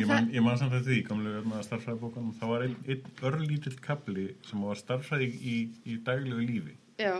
Ég 0.00 0.06
man, 0.08 0.30
ég 0.32 0.40
man 0.42 0.56
samt 0.58 0.72
að 0.72 0.86
því, 0.88 0.96
gamlu 1.08 1.32
hérna 1.34 1.58
starffræðibókan 1.64 2.30
það 2.38 2.48
var 2.54 2.62
einn 2.64 2.76
ein 2.88 3.02
örlítill 3.28 3.74
kapli 3.84 4.24
sem 4.48 4.62
var 4.64 4.78
starffræði 4.80 5.26
í, 5.44 5.56
í 5.92 5.98
daglegu 6.06 6.40
lífi. 6.40 6.76
Já, 6.98 7.18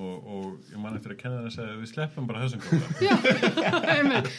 og, 0.00 0.26
og 0.26 0.72
ég 0.72 0.80
man 0.82 0.96
eftir 0.98 1.14
að 1.14 1.20
kenna 1.20 1.44
það 1.46 1.68
að 1.68 1.78
við 1.82 1.90
sleppum 1.92 2.26
bara 2.30 2.42
þessum 2.42 2.62
kapla 2.66 3.06
já 3.06 3.72
einmitt. 3.94 4.30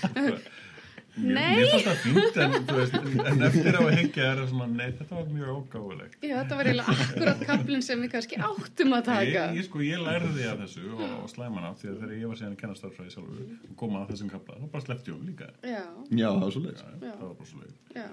Nei. 1.13 1.56
mér 1.60 1.67
fannst 1.69 1.86
það 1.86 1.97
fínt 2.02 2.38
en, 2.41 2.54
þú 2.65 2.76
veist, 2.80 2.95
en 3.30 3.43
eftir 3.45 3.76
á 3.78 3.82
að 3.84 3.91
hengja 3.99 4.23
er 4.32 4.39
það 4.39 4.47
svona, 4.49 4.67
nei 4.73 4.88
þetta 4.97 5.13
var 5.13 5.28
mjög 5.30 5.49
ógáfulegt. 5.54 6.15
Já, 6.26 6.34
þetta 6.39 6.58
var 6.58 6.69
eiginlega 6.71 6.95
akkurat 7.04 7.43
kaplinn 7.49 7.84
sem 7.86 8.02
við 8.02 8.10
kannski 8.15 8.39
áttum 8.47 8.95
að 8.97 9.04
taka. 9.12 9.28
Ég, 9.30 9.60
ég 9.60 9.67
sko, 9.67 9.84
ég 9.86 10.02
lærði 10.02 10.47
af 10.49 10.63
þessu 10.63 10.86
og, 10.95 11.04
og 11.19 11.30
slæman 11.30 11.67
af 11.69 11.78
því 11.84 11.91
að 11.91 11.99
þegar 12.02 12.15
ég 12.17 12.32
var 12.34 12.41
síðan 12.41 12.56
að 12.58 12.62
kenna 12.63 12.80
starffræði 12.82 13.13
sjálfur 13.13 13.45
og 13.69 13.78
koma 13.84 14.02
að 14.02 14.13
þessum 14.15 14.34
kapla, 14.34 14.58
þá 14.58 14.67
bara 14.73 14.86
sleppti 14.88 15.13
ég 15.13 15.19
um 15.19 15.30
líka. 15.30 15.52
Já, 15.62 15.84
Já, 16.10 16.28
það 16.34 16.43
var 16.47 16.56
svo 16.58 16.65
leiðis 16.65 16.84
Já, 16.84 16.91
Já. 16.97 17.13
það 17.13 17.26
var 17.28 17.36
bara 17.38 17.49
svo 17.54 17.60
leið 17.62 17.73
já, 17.93 18.08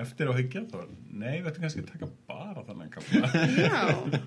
Eftir 0.00 0.24
á 0.24 0.32
að 0.32 0.38
hengja, 0.40 0.60
þá 0.70 0.78
nei, 1.12 1.34
við 1.42 1.48
ættum 1.50 1.64
kannski 1.66 1.82
að 1.84 1.90
taka 1.92 2.06
bara 2.30 2.62
þannig 2.70 2.94
kapla 2.94 3.26
já 3.68 4.22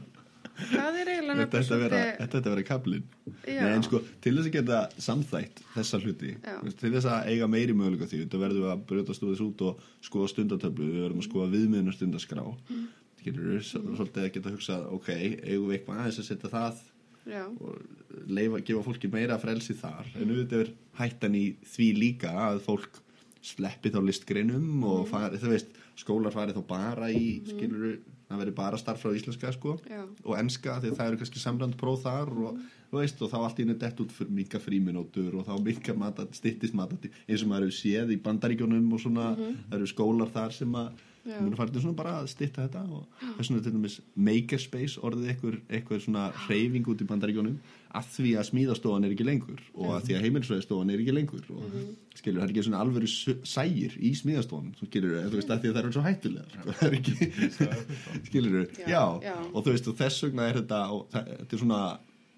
það 0.57 0.97
er 1.01 1.11
eiginlega 1.13 1.33
svolítið- 1.33 1.43
þetta 1.43 1.59
ætti 1.59 1.73
að 1.73 1.83
vera. 1.83 2.01
Nei, 3.63 3.73
en 3.73 3.83
sko, 3.83 4.01
til 4.21 4.33
þess 4.37 4.49
að 4.49 4.55
geta 4.57 4.79
samþætt 5.07 5.61
þessa 5.73 5.99
hluti, 6.03 6.33
veist, 6.63 6.79
til 6.79 6.91
þess 6.93 7.09
að 7.09 7.29
eiga 7.33 7.47
meiri 7.47 7.73
möguleika 7.73 8.05
á 8.05 8.11
því, 8.11 8.21
þetta 8.25 8.41
verðum 8.43 8.65
við 8.65 8.73
að 8.73 8.85
brjótast 8.91 9.23
úr 9.23 9.33
þess 9.33 9.45
út 9.47 9.61
og 9.67 9.79
skoða 10.01 10.31
stundatöflu, 10.33 10.89
við 10.93 11.05
verðum 11.07 11.23
að 11.23 11.29
skoða 11.29 11.51
viðmiðunar 11.55 11.97
stundaskrá 11.97 12.43
mm. 12.45 12.87
getur 13.23 13.43
við 13.49 13.61
svolítið 13.71 14.23
að 14.23 14.33
geta 14.37 14.53
hugsað, 14.53 14.89
ok, 14.93 15.09
eigum 15.43 15.69
við 15.69 15.77
eitthvað 15.77 16.01
aðeins 16.03 16.19
að 16.19 16.29
setja 16.31 16.53
það 16.53 16.83
Já, 17.23 17.45
og 17.47 17.79
leifa, 18.27 18.59
gefa 18.67 18.83
fólki 18.83 19.07
meira 19.07 19.37
frelsi 19.39 19.75
þar. 19.79 20.09
En 20.19 20.27
auðvitað 20.33 20.65
er 20.65 20.71
hættan 20.99 21.37
í 21.39 21.45
því 21.63 21.87
líka 21.95 22.33
að 22.49 22.59
fólk 22.65 22.99
sleppi 23.43 23.91
þá 23.93 23.99
listgreinum 24.03 24.83
og 24.87 25.07
fari, 25.11 25.39
þú 25.39 25.53
veist 25.53 25.71
skólar 25.99 26.35
fari 26.35 26.55
þá 26.55 26.61
bara 26.67 27.09
í 27.11 27.41
skilur 27.47 27.97
það 28.29 28.41
veri 28.43 28.55
bara 28.57 28.79
starf 28.81 29.03
frá 29.03 29.13
íslenska 29.15 29.51
sko 29.55 29.77
Já. 29.89 30.03
og 30.23 30.37
enska 30.39 30.79
því 30.81 30.91
að 30.91 30.97
það 30.99 31.11
eru 31.11 31.21
kannski 31.21 31.43
samrænd 31.43 31.77
próf 31.79 32.03
þar 32.05 32.31
og, 32.47 32.59
þú 32.91 32.99
veist, 32.99 33.21
og 33.21 33.31
þá 33.31 33.37
allt 33.41 33.59
í 33.59 33.65
henni 33.65 33.77
dett 33.81 34.03
út 34.03 34.13
fyrir 34.13 34.35
minga 34.39 34.61
fríminótur 34.61 35.39
og 35.39 35.47
þá 35.47 35.53
minga 35.65 35.97
matat, 35.97 36.35
stittist 36.37 36.77
matat 36.77 37.09
eins 37.09 37.41
og 37.43 37.49
maður 37.51 37.69
hefur 37.69 37.79
séð 37.79 38.13
í 38.13 38.21
bandaríkjónum 38.27 38.93
og 38.93 39.01
svona, 39.03 39.33
það 39.37 39.79
eru 39.79 39.89
skólar 39.89 40.31
þar 40.33 40.55
sem 40.55 40.79
að 40.83 41.03
Já. 41.23 41.37
munu 41.39 41.55
farið 41.55 41.77
svona 41.85 41.95
bara 41.95 42.13
að 42.19 42.25
stitta 42.33 42.65
þetta 42.67 42.81
og 42.91 43.05
þess 43.37 43.49
vegna 43.49 43.61
til 43.63 43.71
dæmis 43.77 43.93
makerspace 44.27 44.99
orðið 45.07 45.29
eitthvað, 45.31 45.53
eitthvað 45.69 46.01
svona 46.03 46.23
hreyfing 46.47 46.89
út 46.91 46.99
í 46.99 47.07
bandaríkjónum 47.07 47.57
að 47.93 48.07
því 48.15 48.31
að 48.41 48.47
smíðastofan 48.49 49.05
er 49.07 49.13
ekki 49.13 49.27
lengur 49.27 49.61
og 49.77 49.91
að 49.95 50.07
því 50.09 50.15
að 50.17 50.23
heimilsvæðistofan 50.25 50.91
er 50.91 50.99
ekki 51.03 51.13
lengur 51.15 51.43
og 51.53 51.63
skilur, 52.17 52.41
það 52.41 52.47
er 52.47 52.53
ekki 52.53 52.65
svona 52.67 53.05
s- 53.07 53.53
sægir 53.53 53.95
í 54.03 54.11
smíðastofan, 54.19 54.71
þú 54.79 54.87
skilur, 54.89 55.15
þú 55.29 55.37
veist 55.39 55.53
að 55.53 55.61
því 55.63 55.69
að 55.69 55.75
það 55.77 55.83
eru 55.83 55.93
svo 55.95 56.03
hættulegar, 56.07 56.55
sko, 56.57 56.73
það 56.79 56.87
er 56.89 56.97
ekki 56.99 57.13
skilur, 58.27 58.65
Já, 58.79 58.87
já, 58.89 59.03
já. 59.23 59.35
og 59.53 59.59
þú 59.63 59.75
veist 59.75 59.87
og 59.91 59.97
þess 59.99 60.23
vegna 60.27 60.47
er 60.49 60.59
þetta, 60.61 60.79
þetta 61.13 61.55
er 61.57 61.61
svona 61.63 61.81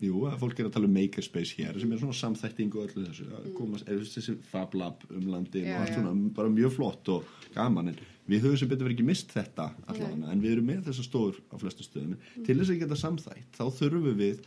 jú, 0.03 0.25
að 0.29 0.37
fólk 0.41 0.59
er 0.59 0.67
að 0.69 0.73
tala 0.75 0.89
um 0.89 0.95
makerspace 0.99 1.55
hér 1.57 1.79
sem 1.81 1.93
er 1.95 2.01
svona 2.03 2.17
samþætting 2.19 2.73
og 2.75 2.89
öllu 2.89 3.05
þessu 3.07 3.27
að 3.39 3.47
koma, 3.57 3.79
er 3.87 4.03
þessi 4.03 4.35
fab 4.51 4.75
lab 4.77 5.05
um 5.09 5.29
landin 5.31 5.63
Mm. 5.65 5.71
Já, 5.71 5.77
og 5.77 5.81
allt 5.85 5.93
já. 5.93 5.95
svona, 6.01 6.33
bara 6.35 6.51
mjög 6.51 6.75
flott 6.75 7.09
og 7.15 7.23
gaman, 7.55 7.87
en 7.93 7.97
við 8.29 8.41
höfum 8.41 8.57
sem 8.57 8.69
betur 8.69 8.87
verið 8.87 8.97
ekki 8.97 9.05
mist 9.05 9.29
þetta 9.33 9.69
allavega, 9.87 10.31
en 10.31 10.41
við 10.41 10.51
erum 10.55 10.65
með 10.71 10.83
þessar 10.89 11.07
stór 11.09 11.35
á 11.51 11.55
flestu 11.61 11.83
stöðum, 11.85 12.15
Mm. 12.37 12.45
til 12.45 12.55
þess 12.57 12.69
að 12.73 12.79
geta 12.79 12.95
samþætt 12.95 13.51
þá 13.53 13.63
þurfum 13.79 14.15
við 14.17 14.39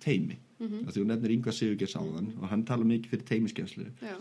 teimi 0.00 0.38
Mhm. 0.58 0.74
mm 0.82 0.86
því 0.88 0.98
hún 1.02 1.06
nefnir 1.12 1.30
Yngvar 1.36 1.52
Sigurgers 1.54 1.94
áðan 1.94 2.32
og 2.42 2.48
hann 2.48 2.64
tala 2.64 2.84
mikið 2.84 3.06
fyrir 3.12 3.24
teimiskenslu 3.28 3.84
já, 4.02 4.14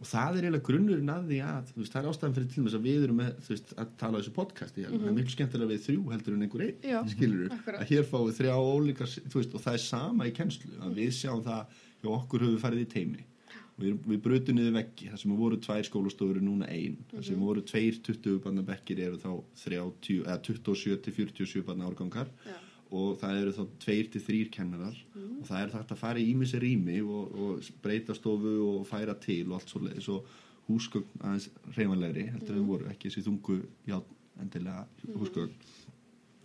og 0.00 0.06
það 0.06 0.36
er 0.38 0.42
eiginlega 0.44 0.66
grunnurinn 0.66 1.08
að 1.12 1.28
því 1.30 1.38
að 1.46 1.64
þú 1.72 1.76
veist, 1.82 1.92
það 1.92 2.02
er 2.04 2.08
ástæðan 2.10 2.34
fyrir 2.36 2.48
til 2.54 2.64
þess 2.64 2.74
að 2.78 2.86
við 2.86 3.04
erum 3.04 3.16
með 3.20 3.32
þú 3.44 3.48
veist, 3.54 3.74
að 3.76 3.86
tala 3.98 4.18
á 4.18 4.20
þessu 4.20 4.32
podcasti 4.34 4.80
mm 4.86 4.98
það 4.98 5.06
er 5.08 5.16
miklu 5.18 5.34
skemmtilega 5.36 5.70
við 5.72 5.84
þrjú 5.86 6.02
heldur 6.12 6.34
en 6.34 6.42
einhver 6.42 6.64
einn 6.66 6.76
Mhm. 6.82 7.08
Skilur 7.10 7.48
akkurat. 7.50 7.80
að 7.80 7.86
hér 7.92 8.04
fáum 8.04 8.26
við 8.30 8.36
þrjá 8.40 8.54
ólíkar 8.56 9.08
þú 9.28 9.34
veist, 9.40 9.54
og 9.54 9.60
það 9.62 9.74
er 9.74 9.78
sama 9.78 10.24
í 10.24 10.32
kennslu 10.32 10.72
að 10.80 10.94
við 10.94 11.10
sjáum 11.12 11.44
það 11.44 11.66
hjá 12.02 12.08
okkur 12.10 12.40
höfum 12.40 12.56
við 12.56 12.60
farið 12.66 12.80
í 12.80 12.88
teimi 12.92 13.18
og 13.20 13.35
við, 13.80 13.96
við 14.08 14.20
brutum 14.24 14.56
niður 14.56 14.76
veggi. 14.78 15.08
Þar 15.12 15.20
sem 15.22 15.34
voru 15.36 15.58
tvær 15.60 15.88
skólastofur 15.88 16.38
er 16.40 16.44
núna 16.46 16.68
ein. 16.72 16.96
Þar 17.12 17.24
sem 17.28 17.40
voru 17.40 17.62
tveir 17.66 17.98
20 18.06 18.38
barna 18.44 18.62
bekkir 18.66 19.02
eru 19.06 19.18
þá 19.22 19.32
30, 19.64 20.22
eða 20.24 20.38
27 20.46 20.96
til 21.06 21.12
47 21.20 21.64
barna 21.66 21.88
árgangar. 21.90 22.30
Já, 22.46 22.56
og 22.96 23.16
það 23.20 23.40
eru 23.42 23.52
þá 23.56 23.62
tveir 23.82 24.10
til 24.14 24.20
þrýr 24.22 24.50
kennarar. 24.54 24.96
Mhm. 25.14 25.38
og 25.42 25.46
það 25.50 25.62
er 25.62 25.70
þetta 25.76 25.94
að 25.94 26.02
fara 26.02 26.18
í 26.22 26.26
ímissi 26.32 26.58
rými 26.62 27.00
og, 27.02 27.32
og 27.34 27.70
breyta 27.82 28.14
stofu 28.14 28.52
og 28.66 28.86
færa 28.88 29.14
til 29.20 29.44
og 29.50 29.58
allt 29.60 29.68
svo 29.72 29.80
leiðis 29.84 30.08
og 30.08 30.26
húsgögn 30.68 31.20
aðeins 31.20 31.48
reymanlegri 31.76 32.24
heldur 32.30 32.54
Mhm. 32.54 32.62
en 32.62 32.66
voru 32.70 32.86
ekki 32.90 33.10
þessi 33.10 33.24
þungu 33.26 33.58
já, 33.86 34.00
endilega 34.40 34.86
húsgögn. 35.14 35.52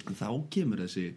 En 0.07 0.15
þá 0.17 0.27
kemur 0.49 0.77
þessi 0.81 1.13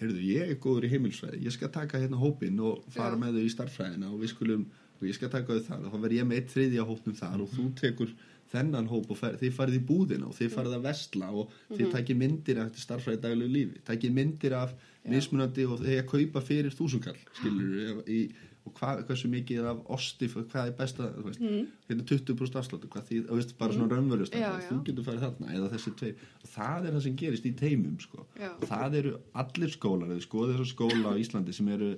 heyrðu, 0.00 0.20
ég 0.22 0.50
er 0.50 0.56
góður 0.62 0.84
í 0.86 0.90
heimilsfræði 0.94 1.42
ég 1.42 1.52
skal 1.52 1.68
taka 1.74 1.98
hérna 1.98 2.18
hópinn 2.22 2.60
og 2.60 2.84
fara 2.88 3.16
Já. 3.16 3.20
með 3.22 3.34
þau 3.38 3.44
í 3.44 3.54
starffræðina 3.54 4.12
og 4.12 4.20
við 4.22 4.28
skulum 4.34 4.66
og 4.98 5.06
ég 5.08 5.16
skal 5.16 5.30
taka 5.32 5.54
þau 5.54 5.68
þar 5.68 5.86
og 5.86 5.94
þá 5.94 6.02
verð 6.04 6.18
ég 6.18 6.28
með 6.28 6.40
eitt 6.40 6.52
þriðja 6.54 6.88
hópnum 6.88 7.18
þar 7.18 7.44
og 7.44 7.54
þú 7.54 7.68
tekur 7.78 8.12
þennan 8.48 8.88
hóp 8.88 9.10
og 9.12 9.18
fer, 9.20 9.34
þið 9.40 9.56
farið 9.58 9.76
í 9.76 9.86
búðina 9.88 10.28
og 10.28 10.36
þið 10.38 10.54
farið 10.54 10.76
að 10.78 10.86
vestla 10.88 11.30
og 11.36 11.56
þið 11.68 11.90
takið 11.92 12.20
myndir 12.22 12.60
af 12.62 12.70
þetta 12.70 12.84
starffræði 12.84 13.22
daglegu 13.26 13.54
lífi 13.54 13.82
takið 13.84 14.14
myndir 14.16 14.56
af 14.56 14.76
mismunandi 15.08 15.66
og 15.68 15.82
þið 15.82 15.98
að 16.00 16.08
kaupa 16.12 16.44
fyrir 16.44 16.74
þúsungall 16.76 17.18
skilur 17.36 18.00
í, 18.08 18.22
og 18.68 18.74
hvað, 18.76 19.02
hversu 19.08 19.30
mikið 19.32 19.66
af 19.70 19.80
osti 19.96 20.28
hvað 20.32 20.58
er 20.66 20.74
besta, 20.76 21.08
þú 21.14 21.24
veist 21.28 21.42
hérna 21.88 22.06
20% 22.10 22.58
afsláttu, 22.60 22.90
hvað 22.92 23.06
því, 23.08 23.20
þú 23.28 23.38
veist, 23.40 23.54
bara 23.60 23.76
svona 23.76 23.96
raunverust 23.96 24.36
Já, 24.36 24.48
þú 24.66 24.78
getur 24.88 25.06
farið 25.06 25.24
þarna, 25.26 25.52
eða 25.56 25.70
þessi 25.74 25.92
tveir. 26.00 26.24
Og 26.42 26.52
það 26.52 26.88
er 26.88 26.96
það 26.96 27.04
sem 27.06 27.18
gerist 27.22 27.48
í 27.48 27.54
teimum 27.58 27.96
sko. 28.02 28.26
Já. 28.38 28.50
og 28.52 28.66
það 28.68 28.98
eru 29.00 29.14
allir 29.42 29.74
skólar 29.74 30.12
eða 30.12 30.26
skoðið 30.26 30.58
þessu 30.58 30.74
skóla 30.74 31.14
á 31.14 31.20
Íslandi 31.22 31.56
sem 31.56 31.70
eru 31.76 31.90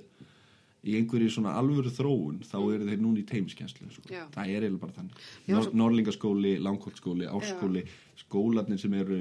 í 0.83 0.95
einhverju 0.97 1.29
svona 1.29 1.53
alvöru 1.59 1.91
þróun 1.93 2.39
þá 2.47 2.55
eru 2.73 2.87
þeir 2.89 3.01
núna 3.03 3.21
í 3.21 3.25
teimiskenslu 3.29 3.89
sko. 3.93 4.07
Það 4.33 4.49
er 4.55 4.65
eiginlega 4.65 4.81
bara 4.81 4.95
þannig. 4.97 5.19
Nor 5.47 5.63
svo- 5.67 5.77
Norlingaskóli, 5.81 6.53
Langholtskóli, 6.59 7.27
Árskóli 7.29 7.83
skólarnir 8.17 8.79
sem 8.81 8.93
eru 8.97 9.19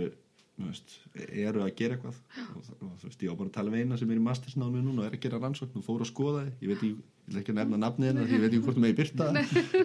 veist, 0.61 0.99
eru 1.17 1.63
að 1.65 1.75
gera 1.77 1.97
eitthvað. 1.97 2.17
Og, 2.57 2.71
og 2.85 2.97
veist, 3.05 3.23
ég 3.25 3.33
á 3.33 3.37
bara 3.37 3.49
að 3.49 3.55
tala 3.59 3.71
við 3.73 3.85
eina 3.87 3.97
sem 4.01 4.11
er 4.11 4.19
í 4.21 4.25
mastersnámi 4.25 4.83
núna 4.85 5.03
og 5.05 5.07
er 5.11 5.17
að 5.17 5.23
gera 5.25 5.39
rannsókn 5.41 5.81
og 5.81 5.85
fór 5.87 6.01
að 6.05 6.11
skoða 6.13 6.43
ég 6.61 6.69
veit 6.69 6.79
ekki, 6.83 6.97
ég 7.31 7.37
vil 7.37 7.43
ekki 7.45 7.55
nefna 7.55 7.79
nafnið 7.79 8.09
hennar 8.11 8.31
ég 8.31 8.43
veit 8.43 8.51
ekki 8.51 8.63
hvort 8.65 8.79
með 8.83 8.91
ég 8.91 8.97
byrta 8.99 9.27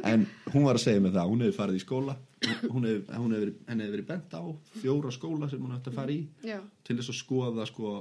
en 0.09 0.23
hún 0.49 0.65
var 0.65 0.79
að 0.79 0.81
segja 0.81 1.03
mig 1.03 1.13
það, 1.13 1.29
hún 1.29 1.43
hefur 1.45 1.57
farið 1.59 1.77
í 1.77 1.81
skóla. 1.83 2.15
Hún 2.45 2.87
hefur, 2.89 3.03
hún 3.21 3.35
hefur, 3.35 3.51
henni 3.69 3.85
hefur 3.85 3.95
verið 3.95 4.07
bent 4.09 4.33
á 4.33 4.41
fjóra 4.81 5.11
skóla 5.13 5.49
sem 5.51 5.61
hún 5.61 5.75
hætti 5.75 5.91
að 5.91 5.99
fara 5.99 6.13
í 6.15 6.19
já, 6.45 6.57
til 6.85 6.97
þess 6.97 7.13
að 7.13 7.19
skoða 7.19 7.67
sko, 7.69 7.91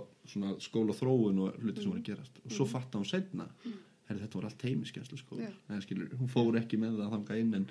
skóla 0.65 0.97
þróun 0.97 1.43
og 1.45 1.59
hluti 1.61 1.85
sem 1.85 1.93
voru 1.93 2.01
að 2.01 2.09
gerast. 2.09 2.41
Og 2.45 2.57
svo 2.57 2.69
fatta 2.69 3.01
hún 3.01 3.09
setna 3.09 3.49
herri, 4.09 4.21
þetta 4.23 4.41
var 4.41 4.49
allt 4.49 4.65
heimiskenslu 4.69 5.21
skóla. 5.21 5.51
Eða, 5.69 5.83
skilur, 5.85 6.17
hún 6.21 6.33
fór 6.33 6.61
ekki 6.61 6.81
með 6.81 7.03
það 7.03 7.15
þangað 7.19 7.45
inn 7.45 7.59
en 7.61 7.69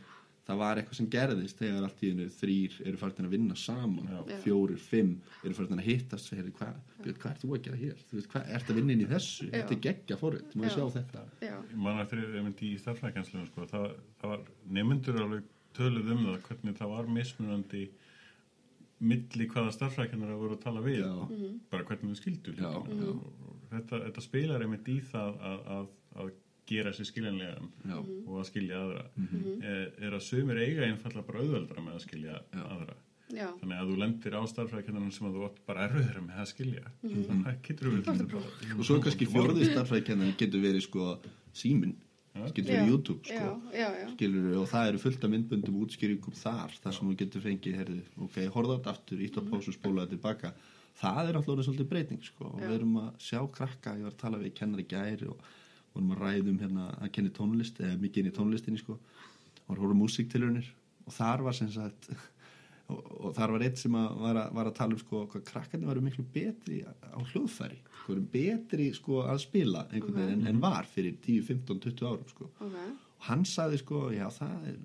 það 0.48 0.60
var 0.60 0.80
eitthvað 0.80 0.98
sem 1.00 1.10
gerðist 1.14 1.62
þegar 1.62 1.86
allt 1.88 2.04
í 2.04 2.10
hennu 2.12 2.28
þrýr 2.38 2.78
eru 2.84 3.00
farin 3.00 3.28
að 3.28 3.36
vinna 3.38 3.56
saman. 3.60 4.10
Já. 4.12 4.20
fjórir, 4.44 4.82
fimm 4.82 5.14
eru 5.44 5.56
farin 5.58 5.80
að 5.80 5.88
hittast. 5.88 6.34
Hvað, 6.34 6.78
hvað 7.06 7.30
ert 7.32 7.44
þú 7.44 7.54
að 7.56 7.64
gera 7.68 7.80
hér? 7.80 8.04
Hvað, 8.34 8.52
ert 8.58 8.72
að 8.72 8.80
vinna 8.80 8.96
inn 8.96 9.06
í 9.06 9.10
þessu? 9.14 9.48
Já. 9.48 9.54
þetta 9.56 9.76
er 9.78 9.82
geggja 9.88 10.20
ég 10.68 10.70
Já. 10.70 10.76
sjá 10.76 10.86
þetta? 11.00 11.26
Já, 11.48 11.56
mann 11.88 12.04
eftir 12.04 12.24
einmitt 12.42 12.64
í 12.68 12.74
starfrækjanslunum 12.84 13.50
sko, 13.52 13.68
það, 13.72 13.90
það 14.22 14.34
var 14.34 14.48
nefnendur 14.80 15.22
alveg 15.24 15.52
töluð 15.78 16.14
um 16.14 16.26
það 16.28 16.40
hvernig 16.50 16.80
það 16.80 16.94
var 16.94 17.14
mismunandi 17.18 17.84
milli 19.04 19.48
hvaða 19.52 19.74
starfrækjanar 19.76 20.38
voru 20.40 20.58
að 20.58 20.64
tala 20.64 20.84
við. 20.84 21.02
Já. 21.04 21.50
bara 21.72 21.88
hvernig 21.88 22.14
þau 22.14 22.22
skildu 22.22 22.54
þetta, 23.74 24.00
þetta 24.06 24.24
spilar 24.24 24.64
einmitt 24.64 24.90
í 24.92 25.00
það 25.10 25.40
að, 25.50 25.62
að, 25.76 25.88
að 26.20 26.34
gera 26.70 26.94
sér 26.96 27.10
skiljanlegan 27.10 27.72
Já. 27.90 27.98
og 28.00 28.36
að 28.42 28.46
skilja 28.50 28.84
aðra. 28.84 29.08
Er, 29.64 29.90
er 30.08 30.16
að 30.18 30.24
sumir 30.28 30.62
eiga 30.64 30.86
einfallega 30.88 31.28
bara 31.28 31.44
auðveldra 31.44 31.84
með 31.84 31.98
að 31.98 32.06
skilja 32.08 32.38
Já. 32.40 32.64
aðra. 32.64 32.96
Já, 33.34 33.48
þannig 33.58 33.80
að 33.80 33.90
þú 33.90 33.96
lendir 33.98 34.36
á 34.38 34.42
starfrækjanarinn 34.52 35.14
sem 35.16 35.28
að 35.28 35.38
þú 35.38 35.46
bara 35.66 35.86
erfiðra 35.88 36.22
með 36.22 36.42
að 36.44 36.50
skilja. 36.52 36.90
Það 37.04 37.62
getur 37.66 37.94
við 37.94 38.36
og 38.78 38.84
svo 38.86 38.98
kannski 39.02 39.28
fjórði 39.32 39.70
starfræðkennan 39.72 40.36
getur 40.38 40.62
verið 40.62 40.86
sko 40.86 41.08
símin, 41.56 41.96
Já. 42.34 42.44
getur 42.52 42.70
verið 42.76 42.92
YouTube 42.92 43.26
sko. 43.26 43.34
já, 43.34 43.80
já, 43.80 43.88
já, 44.04 44.06
skilur 44.14 44.60
og 44.62 44.70
það 44.70 44.92
eru 44.92 45.02
fullt 45.06 45.26
af 45.26 45.34
myndböndum 45.34 45.82
útskýringum 45.86 46.38
þar, 46.38 46.78
þar 46.84 46.96
sem 46.98 47.10
þú 47.10 47.18
getur 47.24 47.46
fengið 47.48 47.80
herði, 47.80 48.00
ok, 48.28 48.40
horfa 48.54 48.78
þetta 48.78 48.94
aftur, 48.94 49.26
ítt 49.26 49.38
á 49.38 49.42
pásu 49.50 49.74
spóla 49.76 50.06
þetta 50.06 50.16
tilbaka, 50.18 50.54
það 51.02 51.30
er 51.30 51.38
alltaf 51.40 51.54
orðið 51.54 51.68
svolítið 51.70 51.92
breyting 51.92 52.26
sko, 52.26 52.50
og 52.50 52.62
við 52.62 52.78
erum 52.80 52.96
að 53.04 53.12
sjá 53.22 53.40
krakka, 53.58 53.98
ég 53.98 54.08
var 54.08 54.16
að 54.16 54.24
tala 54.26 54.42
við 54.42 54.56
kennari 54.58 54.88
gæri 54.90 55.30
og 55.30 55.46
vorum 55.94 56.14
að 56.16 56.22
ræðum 56.26 56.60
hérna 56.62 56.90
að 56.98 57.12
kenni 57.16 57.34
tónlist, 57.34 57.82
eða 57.82 58.02
mikið 58.02 58.24
inn 58.24 58.32
í 58.32 58.36
tónlistinni 58.38 58.82
sko, 58.82 59.00
og 59.68 59.80
voru 59.80 59.98
músiktilunir 59.98 60.70
og 61.08 61.16
þar 61.16 61.44
var 61.46 61.58
sem 61.58 61.72
sagt 61.72 62.10
og, 62.92 63.00
og 63.00 63.34
þar 63.38 63.56
var 63.56 63.66
eitt 63.66 63.82
sem 63.82 63.96
að 63.98 64.20
var, 64.22 64.40
að 64.44 64.58
var 64.58 64.70
að 64.70 64.78
tala 64.80 64.98
um 64.98 65.02
sko 65.02 65.24
hvað 65.32 65.46
krakkarnir 65.50 65.92
varu 65.92 66.04
miklu 66.04 66.26
betri 66.34 66.82
á 66.84 67.20
hljóðfæri, 67.32 67.80
sko, 67.88 68.06
varu 68.12 68.26
betri 68.34 68.90
sko 68.96 69.24
að 69.26 69.44
spila 69.46 69.86
einhvern 69.90 70.20
veginn 70.20 70.44
en, 70.44 70.52
en 70.54 70.64
var 70.64 70.88
fyrir 70.90 71.18
10, 71.24 71.44
15, 71.50 71.84
20 71.88 72.10
árum 72.10 72.32
sko. 72.32 72.50
Ok, 72.60 72.80
og 73.18 73.28
hann 73.30 73.46
saði 73.48 73.80
sko, 73.84 74.06
já 74.16 74.28
það 74.36 74.70
er 74.72 74.80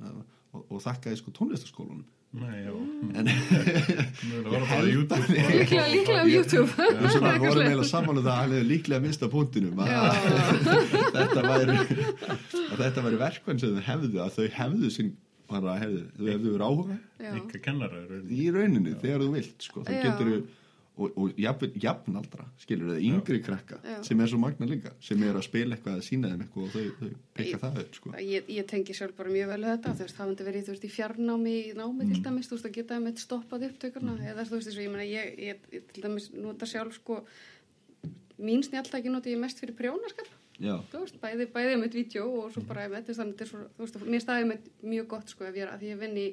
og, 0.55 0.63
og 0.65 0.83
þakkaði 0.85 1.21
sko 1.21 1.35
tónlistaskólanum 1.39 2.07
Nei, 2.33 2.59
já, 2.67 2.73
Mm. 2.99 3.13
það 3.25 4.51
var 4.53 4.65
bara 4.69 4.89
YouTube 4.91 5.23
og- 5.23 5.29
líklega, 5.31 5.85
líklega 5.93 6.21
á 6.21 6.27
YouTube. 6.29 6.69
Og 6.69 7.11
svo 7.11 7.21
var 7.23 7.39
voru 7.41 7.63
meila 7.65 7.85
saman 7.89 8.19
um 8.19 8.25
það 8.25 8.33
að 8.33 8.37
hann 8.41 8.51
hefði 8.53 8.69
líklega 8.69 9.01
mista 9.05 9.29
punktinum 9.33 9.79
að 9.79 9.89
þetta 11.17 11.43
væri 11.47 11.77
að 11.79 12.83
þetta 12.83 13.05
væri 13.07 13.21
verkvann 13.23 13.61
sem 13.63 13.75
þau 13.79 13.83
hefðu 13.89 14.21
að 14.27 14.31
þau 14.37 14.49
hefðu 14.59 14.91
sinn 14.99 15.13
bara 15.49 15.79
hefðu, 15.81 16.03
þau 16.19 16.27
hefðu 16.35 16.53
verið 16.53 16.67
áhuga 16.69 16.99
Enga 17.33 17.63
kennara 17.65 18.03
í 18.29 18.51
rauninni 18.53 18.93
þegar 19.01 19.25
þú 19.25 19.31
vilt 19.39 19.69
sko, 19.71 19.85
þú 19.89 20.03
getur 20.05 20.33
og, 20.99 21.13
og 21.17 21.39
jafn, 21.41 21.73
jafnaldra 21.81 22.45
skilur 22.61 22.91
þau, 22.93 23.01
yngri 23.09 23.39
krakka 23.47 23.79
Já. 23.87 23.99
sem 24.07 24.21
er 24.25 24.31
svo 24.33 24.39
magna 24.43 24.67
líka, 24.69 24.93
sem 25.01 25.23
er 25.23 25.39
að 25.39 25.45
spila 25.47 25.77
eitthvað 25.77 25.99
að 26.01 26.07
sína 26.09 26.31
þeim 26.33 26.43
eitthvað 26.45 26.65
og 26.65 26.73
þau, 26.75 26.87
þau 26.99 27.13
pekka 27.39 27.53
Ég- 27.55 27.63
það 27.65 27.79
upp 27.85 27.99
sko. 28.01 28.13
ég, 28.19 28.49
ég 28.59 28.67
tengi 28.73 28.97
sjálf 28.99 29.15
bara 29.19 29.31
mjög 29.35 29.53
vel 29.53 29.61
við 29.63 29.71
þetta 29.75 29.95
þú 29.95 30.05
veist, 30.07 30.17
hafandi 30.23 30.49
verið, 30.49 30.65
þú 30.69 30.75
veist, 30.75 30.89
í 30.89 30.93
fjarnámi 30.97 31.55
í 31.59 31.77
námi 31.79 32.09
til 32.13 32.23
dæmis, 32.27 32.49
þú 32.51 32.59
veist, 32.59 32.67
að 32.71 32.77
geta 32.81 32.99
með 33.05 33.23
stoppað 33.23 33.69
upptökurna 33.71 34.17
eða 34.33 34.45
þú 34.49 34.59
veist, 34.59 34.69
eins 34.73 34.81
og 34.81 34.85
ég 34.87 34.93
meina, 34.97 35.07
ég, 35.07 35.39
ég, 35.49 35.87
til 35.95 36.03
dæmis 36.09 36.29
nota 36.35 36.67
sjálf, 36.67 36.99
sko 36.99 37.23
mín 38.39 38.63
snjáltæki 38.63 39.11
noti 39.11 39.33
ég 39.35 39.41
mest 39.43 39.59
fyrir 39.63 39.75
prjónaskap 39.79 40.29
Já. 40.59 40.77
þú 40.91 41.01
veist, 41.05 41.19
bæði, 41.23 41.47
bæði 41.55 41.75
með 41.79 41.97
vídeo 41.99 42.27
og 42.43 42.53
svo 42.55 42.63
bara 42.67 42.89
veist, 42.91 43.11
þannig 43.15 43.43
að 43.47 44.07
mér 44.11 44.23
staðið 44.25 44.49
með 44.53 44.71
mjög 44.83 45.09
gott 45.15 45.31
sko 45.31 45.47
ef 45.47 45.55
ég 45.59 45.67
er 45.67 45.73
að 45.75 45.85
ég 45.89 45.99
vinn 46.01 46.17
í 46.19 46.29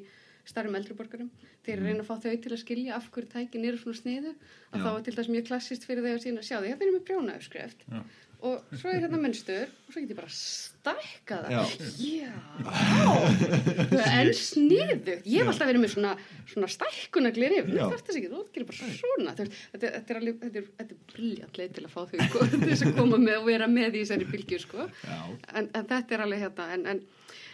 starfum 0.46 0.76
eldriborgarum 0.80 1.30
þegar 1.66 1.80
ég 1.82 1.88
reyna 1.90 2.04
að 2.06 2.10
fá 2.12 2.16
þau 2.26 2.36
til 2.46 2.54
að 2.54 2.62
skilja 2.62 2.96
af 3.00 3.10
hverju 3.14 3.32
tækin 3.34 3.66
eru 3.66 3.80
svona 3.82 3.98
sniðu 4.02 4.36
að 4.36 4.78
Já. 4.78 4.84
þá 4.86 4.92
er 5.00 5.08
til 5.08 5.16
þess 5.18 5.34
mjög 5.34 5.48
klassist 5.50 5.88
fyrir 5.90 6.06
þau 6.06 6.14
að 6.18 6.24
sína 6.28 6.46
sjá 6.46 6.58
því, 6.62 6.70
hérna 6.74 6.86
erum 6.88 7.00
við 7.00 7.08
brjóna 7.10 7.40
uppskrift. 7.40 7.86
Já. 7.90 8.04
og 8.46 8.76
svo 8.78 8.92
er 8.92 9.00
hérna 9.02 9.18
munnstur 9.18 9.70
og 9.88 9.94
svo 9.96 10.02
get 10.04 10.12
ég 10.12 10.18
bara 10.20 10.30
stækka 10.30 11.38
það. 11.48 11.54
Já. 11.98 12.28
já, 12.70 14.06
en 14.20 14.30
sniðu 14.38 15.16
ég 15.26 15.40
hef 15.40 15.50
alltaf 15.50 15.70
verið 15.70 15.82
með 15.82 15.94
svona, 15.96 16.12
svona 16.52 16.70
stækkunaglir 16.70 17.56
yfir, 17.62 17.72
þú 17.80 17.88
þarft 17.94 18.10
þess 18.12 18.20
ekki, 18.20 18.30
þú 18.34 18.44
gerir 18.54 18.68
bara 18.70 18.92
svona. 19.00 19.34
Þetta, 19.40 19.48
er- 19.48 19.90
þetta 19.96 20.14
er 20.16 20.20
alveg, 20.22 20.38
þetta 20.44 20.62
er, 20.62 20.68
þetta 20.82 20.96
er 20.98 21.02
briljant 21.16 21.60
leið 21.62 21.74
til 21.80 21.86
að 21.88 21.94
fá 21.96 22.00
þau 22.12 22.30
sko, 22.30 22.46
þess 22.68 22.86
að 22.86 22.96
koma 23.00 23.22
með 23.26 23.40
og 23.42 23.50
vera 23.50 23.70
með 23.72 23.90
í 24.00 24.04
þessari 24.04 24.30
bylgju 24.36 24.62
sko. 24.68 24.88
En, 25.10 25.70
en 25.72 25.90
þetta 25.90 26.18
er 26.20 26.26
alveg 26.28 26.46
hérna 26.46 26.70
en, 26.78 26.86
en, 26.94 27.04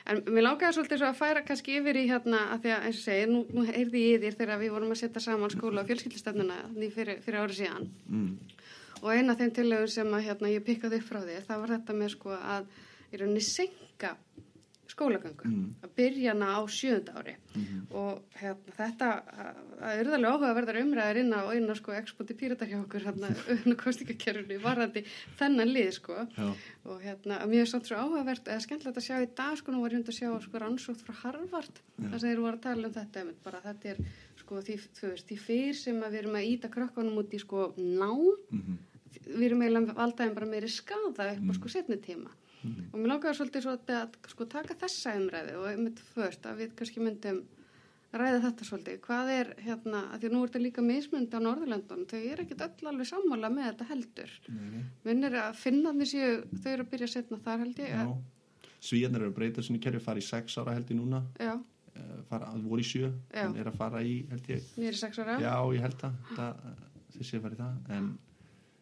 en 0.09 0.21
mér 0.27 0.45
lákaði 0.47 0.77
svolítið 0.77 1.01
svo 1.01 1.09
að 1.11 1.19
færa 1.19 1.43
kannski 1.45 1.77
yfir 1.79 1.99
í 2.01 2.07
hérna 2.09 2.39
að 2.55 2.63
því 2.63 2.73
að 2.75 2.85
eins 2.87 3.01
og 3.01 3.05
segi 3.05 3.27
nú, 3.29 3.41
nú 3.53 3.65
heyrði 3.67 4.03
ég 4.07 4.23
þér 4.23 4.37
þegar 4.39 4.61
við 4.61 4.73
vorum 4.75 4.93
að 4.95 5.01
setja 5.03 5.21
saman 5.21 5.53
skóla 5.53 5.83
og 5.83 5.91
fjölskyldustefnuna 5.91 6.57
fyrir, 6.95 7.21
fyrir 7.25 7.39
ári 7.43 7.57
síðan 7.59 7.89
Mm. 8.09 8.39
og 9.01 9.09
eina 9.13 9.33
af 9.33 9.39
þeim 9.39 9.53
tillögur 9.55 9.89
sem 9.89 10.07
að 10.13 10.25
hérna, 10.27 10.53
ég 10.53 10.65
pikkaði 10.65 11.01
upp 11.01 11.07
frá 11.09 11.21
þér 11.25 11.45
það 11.47 11.61
var 11.61 11.75
þetta 11.75 11.93
með 11.93 12.09
sko 12.15 12.33
að 12.37 12.65
í 13.11 13.21
rauninni 13.21 13.45
senka 13.45 14.15
skólagöngu. 14.91 15.47
Mm. 15.47 15.67
að 15.85 15.91
byrja 15.97 16.33
hana 16.33 16.49
á 16.55 16.61
sjöunda 16.67 17.13
ári. 17.21 17.35
Og 17.91 18.21
hérna, 18.39 18.73
þetta 18.77 19.07
að 19.81 20.01
urðalega 20.03 20.31
áhugaverðar 20.35 20.79
umræðar 20.81 21.19
inn 21.21 21.33
á 21.33 21.41
eina 21.51 21.75
sko 21.79 21.93
ekspóti 21.97 22.35
píratar 22.37 22.69
hjá 22.71 22.77
okkur 22.81 23.05
hérna 23.07 23.29
um 23.55 23.75
kostningakerfinu 23.79 24.59
varðandi 24.63 25.03
þennan 25.39 25.71
lið 25.73 25.91
sko. 25.97 26.17
Já. 26.37 26.51
og 26.85 27.01
hérna 27.05 27.39
mér 27.47 27.63
er 27.65 27.69
samt 27.71 27.87
svo 27.89 27.97
áhugavert 28.01 28.47
eða 28.49 28.63
skemmtilegt 28.65 28.97
að 29.01 29.07
sjá 29.07 29.17
í 29.23 29.29
dag 29.37 29.57
sko 29.59 29.71
nú 29.73 29.81
var 29.83 29.93
ég 29.93 29.99
hundi 30.01 30.11
að 30.13 30.19
sjá 30.19 30.29
sko 30.45 30.61
rannsótt 30.63 31.03
frá 31.05 31.13
Harvard 31.23 31.81
þar 32.01 32.19
sem 32.19 32.29
þeir 32.31 32.41
voru 32.41 32.57
að 32.57 32.63
tala 32.67 32.87
um 32.89 32.95
þetta 32.95 33.21
einmitt, 33.21 33.41
bara 33.45 33.61
þetta 33.65 33.91
er 33.93 33.99
sko 34.41 34.61
því, 34.65 34.77
þú 34.97 35.11
veist, 35.11 35.27
því 35.29 35.37
fyrr 35.45 35.77
sem 35.77 35.99
að 36.01 36.15
við 36.15 36.23
erum 36.23 36.37
að 36.39 36.47
íta 36.51 36.71
krökkunum 36.73 37.19
út 37.21 37.35
í 37.37 37.39
sko 37.43 37.67
nám 37.77 38.31
Mhm. 38.51 38.79
við 39.27 39.43
erum 39.49 39.61
eiginlega 39.61 39.93
valdaðin 39.95 40.33
bara 40.35 40.47
meiri 40.49 40.69
skada 40.71 41.11
upp 41.11 41.19
á 41.21 41.53
sko 41.59 41.69
setni 41.69 41.99
tíma 42.61 42.85
og 42.91 42.99
mér 42.99 43.11
langaði 43.13 43.39
svolítið 43.39 43.65
svolítið 43.67 43.97
að 44.01 44.19
sko 44.33 44.47
taka 44.55 44.77
þessa 44.83 45.15
umræði 45.19 45.57
og 45.59 45.67
einmitt 45.71 46.03
först 46.13 46.47
að 46.47 46.63
við 46.63 46.77
kannski 46.79 47.03
myndum 47.03 47.41
ræða 48.11 48.41
þetta 48.43 48.67
svolítið, 48.67 48.97
hvað 49.05 49.29
er 49.31 49.49
hérna, 49.63 50.01
að 50.11 50.19
því 50.19 50.27
að 50.27 50.33
nú 50.35 50.41
er 50.41 50.49
þetta 50.49 50.61
líka 50.65 50.83
mismund 50.83 51.35
á 51.35 51.39
Norðurlöndunum, 51.39 52.07
þau 52.11 52.19
eru 52.19 52.43
ekkit 52.43 52.63
öll 52.65 52.89
alveg 52.91 53.07
sammála 53.07 53.51
með 53.53 53.67
þetta 53.69 53.87
heldur. 53.91 54.33
Minnir 55.07 55.37
að 55.39 55.59
finnarnir 55.61 56.09
séu, 56.11 56.41
þau 56.57 56.71
eru 56.73 56.85
að 56.85 56.91
byrja 56.91 57.07
að 57.07 57.13
setna 57.13 57.39
þar 57.45 57.63
held 57.65 57.81
ég, 57.85 57.93
Já. 57.95 58.03
Svíjarnir 58.81 59.21
eru 59.21 59.29
að 59.29 59.37
breyta 59.37 59.63
sinni 59.63 59.79
kerfi, 59.79 60.01
fara 60.01 60.19
í 60.19 60.25
sex 60.25 60.57
ára 60.57 60.73
held 60.73 60.89
ég 60.89 60.97
núna, 60.97 61.21
já, 61.37 61.53
eh, 61.93 62.15
fara, 62.27 62.49
voru 62.65 62.81
í 62.81 62.87
sjö, 62.89 63.11
en 63.37 63.55
er 63.61 63.69
að 63.69 63.77
fara 63.77 64.01
í, 64.01 64.15
held 64.31 64.49
ég, 64.49 64.71
nýri 64.81 64.97
sex 64.97 65.21
ára. 65.21 65.37
Já, 65.39 65.53
ég 65.71 65.85
held 65.85 66.01
að 66.01 66.17
fara 66.35 67.53
í 67.53 67.59
það, 67.61 67.77
en 67.93 68.09
já, 68.17 68.30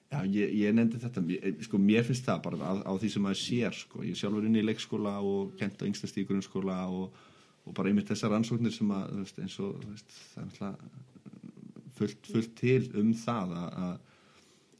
ég, 0.09 0.53
ég 0.57 0.73
nefndi 0.73 0.99
þetta, 1.01 1.23
sko, 1.67 1.79
mér 1.81 2.05
finnst 2.07 2.25
það 2.25 2.41
bara 2.47 2.57
á, 2.65 2.73
á 2.81 2.91
því 2.97 3.11
sem 3.13 3.25
maður 3.25 3.41
sér, 3.43 3.75
sko, 3.77 4.03
ég 4.07 4.17
sjálfur 4.17 4.47
inn 4.47 4.57
í 4.57 4.65
leikskóla 4.65 5.19
og 5.21 5.53
kent 5.59 5.81
á 5.81 5.87
yngstast 5.89 6.17
í 6.17 6.25
grunnskóla 6.29 6.79
og, 6.89 7.19
og 7.65 7.75
bara 7.77 7.91
einmitt 7.91 8.09
þessar 8.09 8.33
rannsóknir 8.33 8.73
sem 8.73 8.89
að, 8.95 9.11
þú 9.13 9.25
veist, 9.25 9.41
eins 9.43 9.59
og, 9.65 9.83
veist, 9.85 10.15
það 10.33 10.41
er 10.41 10.47
náttúrulega 10.49 11.07
fullt, 11.99 12.31
fullt 12.31 12.55
til 12.57 12.81
um 13.01 13.11
það 13.17 13.53
að, 13.59 13.69
að, 13.83 14.25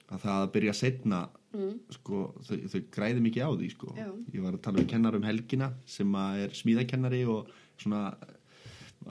að 0.10 0.26
það 0.26 0.40
að 0.40 0.52
byrja 0.56 0.76
setna 0.80 1.22
mm. 1.54 1.72
sko, 2.00 2.26
þau, 2.48 2.58
þau 2.74 2.82
græði 2.98 3.24
mikið 3.28 3.46
á 3.46 3.52
því 3.54 3.72
sko. 3.76 3.94
Já. 3.98 4.10
ég 4.34 4.46
var 4.46 4.58
að 4.58 4.66
tala 4.66 4.82
um 4.82 4.90
kennar 4.90 5.18
um 5.20 5.30
helgina 5.30 5.72
sem 5.90 6.20
að 6.20 6.44
er 6.48 6.60
smíðakennari 6.64 7.24
og 7.30 7.50
svona 7.80 8.04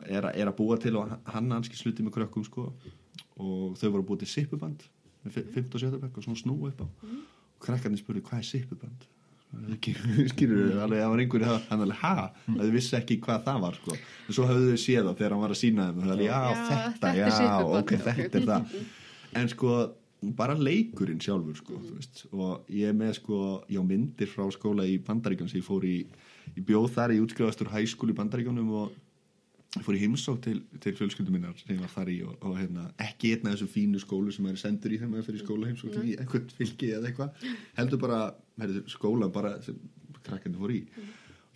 er, 0.04 0.24
að- 0.24 0.34
er 0.34 0.50
að 0.50 0.56
búa 0.58 0.78
til 0.80 0.96
og 0.98 1.14
hann 1.30 1.54
hanski 1.54 1.78
sluti 1.78 2.02
með 2.02 2.18
krökkum 2.18 2.46
sko. 2.46 2.72
og 3.38 3.76
þau 3.78 3.90
voru 3.92 4.02
að 4.02 4.08
búa 4.08 4.18
til 4.18 4.32
sippuband 4.34 4.82
með 5.28 5.36
fi- 5.38 5.46
5. 5.60 5.74
og 5.74 5.80
7. 5.84 6.00
bekk 6.06 6.18
og 6.18 6.24
svona 6.26 6.42
snúa 6.42 6.72
upp 6.72 6.82
á 6.82 6.86
Mm. 6.88 7.22
og 7.58 7.64
krakkarnir 7.66 8.00
spurði 8.02 8.22
hvað 8.26 8.38
er 8.42 8.48
sippuband 8.50 9.06
skilur 10.32 10.72
þau 10.74 10.82
alveg 10.84 11.00
það 11.02 11.10
var 11.12 11.22
einhverju 11.22 11.52
hann 11.70 11.84
alveg 11.84 12.00
ha 12.02 12.10
að 12.48 12.58
þau 12.60 12.72
vissi 12.74 12.96
ekki 12.98 13.16
hvað 13.24 13.44
það 13.46 13.60
var 13.64 13.78
sko. 13.78 13.94
en 14.28 14.34
svo 14.36 14.44
höfðu 14.48 14.72
þau 14.74 14.82
séð 14.84 15.06
það 15.08 15.16
þegar 15.20 15.34
hann 15.36 15.44
var 15.44 15.54
að 15.54 15.60
sína 15.62 15.86
þeim 15.88 16.02
alveg 16.12 16.26
já, 16.28 16.38
Já, 16.38 16.58
þetta, 16.68 16.90
þetta 16.98 17.14
já, 17.16 17.56
ok, 17.80 17.94
þetta 18.08 18.42
er 18.42 18.46
það 18.50 18.76
en 19.42 19.48
sko 19.54 19.72
bara 20.38 20.54
leikurinn 20.58 21.20
sjálfur 21.22 21.56
sko, 21.60 21.76
þú 21.78 21.92
veist, 21.96 22.22
og 22.34 22.64
ég 22.74 22.94
með 22.98 23.12
sko 23.20 23.40
ég 23.70 23.78
á 23.78 23.84
myndir 23.86 24.26
frá 24.32 24.48
skóla 24.50 24.82
í 24.88 24.96
Bandaríkjum 25.06 25.48
sem 25.48 25.60
ég 25.60 25.66
fór 25.68 25.84
í, 25.86 25.96
í 26.58 26.60
bjóð 26.66 26.88
þar 26.96 27.14
í 27.14 27.20
útskrifastur 27.22 27.70
hæskúli 27.70 28.12
í 28.12 28.18
Bandaríkjunum 28.18 28.72
og 28.82 28.96
ég 29.76 29.84
fór 29.84 29.98
í 29.98 30.00
heimsók 30.02 30.40
til, 30.44 30.56
til 30.80 30.94
fjölskyldum 30.96 31.36
minnar 31.36 31.56
sem 31.60 31.74
ég 31.74 31.82
var 31.82 31.92
þar 31.92 32.10
í 32.12 32.18
og, 32.24 32.34
og 32.40 32.56
hérna, 32.56 32.88
ekki 33.04 33.34
einn 33.34 33.48
af 33.50 33.56
þessum 33.56 33.72
fínu 33.74 34.02
skólu 34.02 34.32
sem 34.34 34.46
maður 34.46 34.58
er 34.58 34.62
sendur 34.64 34.94
í 34.94 35.00
þegar 35.00 35.12
maður 35.12 35.28
fyrir 35.28 35.44
skóla 35.44 35.68
heimsók 35.68 35.98
í 36.00 36.16
eitthvað 36.16 36.54
fylki 36.56 36.92
eða 36.96 37.10
eitthvað. 37.10 37.46
Heldur 37.76 38.02
bara, 38.04 38.20
herri, 38.62 38.84
skóla 38.88 39.30
bara 39.32 39.54
sem 39.66 39.80
krakkandi 40.24 40.60
fór 40.60 40.74
í. 40.74 40.82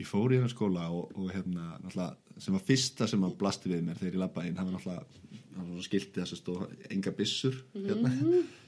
Ég 0.01 0.09
fór 0.09 0.33
í 0.33 0.39
hérna 0.39 0.53
skóla 0.53 0.89
og, 0.93 1.13
og 1.17 1.33
náttúrulega, 1.33 2.13
sem 2.43 2.57
var 2.57 2.65
fyrsta 2.69 3.09
sem 3.09 3.25
að 3.25 3.37
blasti 3.41 3.73
við 3.73 3.85
mér 3.87 4.01
þegar 4.01 4.17
ég 4.17 4.23
labbaði 4.27 4.51
inn, 4.51 4.59
það 4.61 4.69
var 4.69 4.77
náttúrulega 4.79 5.23
það 5.53 5.69
var 5.69 5.77
svo 5.77 5.85
skilti 5.87 6.21
þess 6.21 6.35
að 6.35 6.41
stóð 6.41 6.93
enga 6.95 7.13
byssur 7.17 7.57
hérna, 7.75 8.13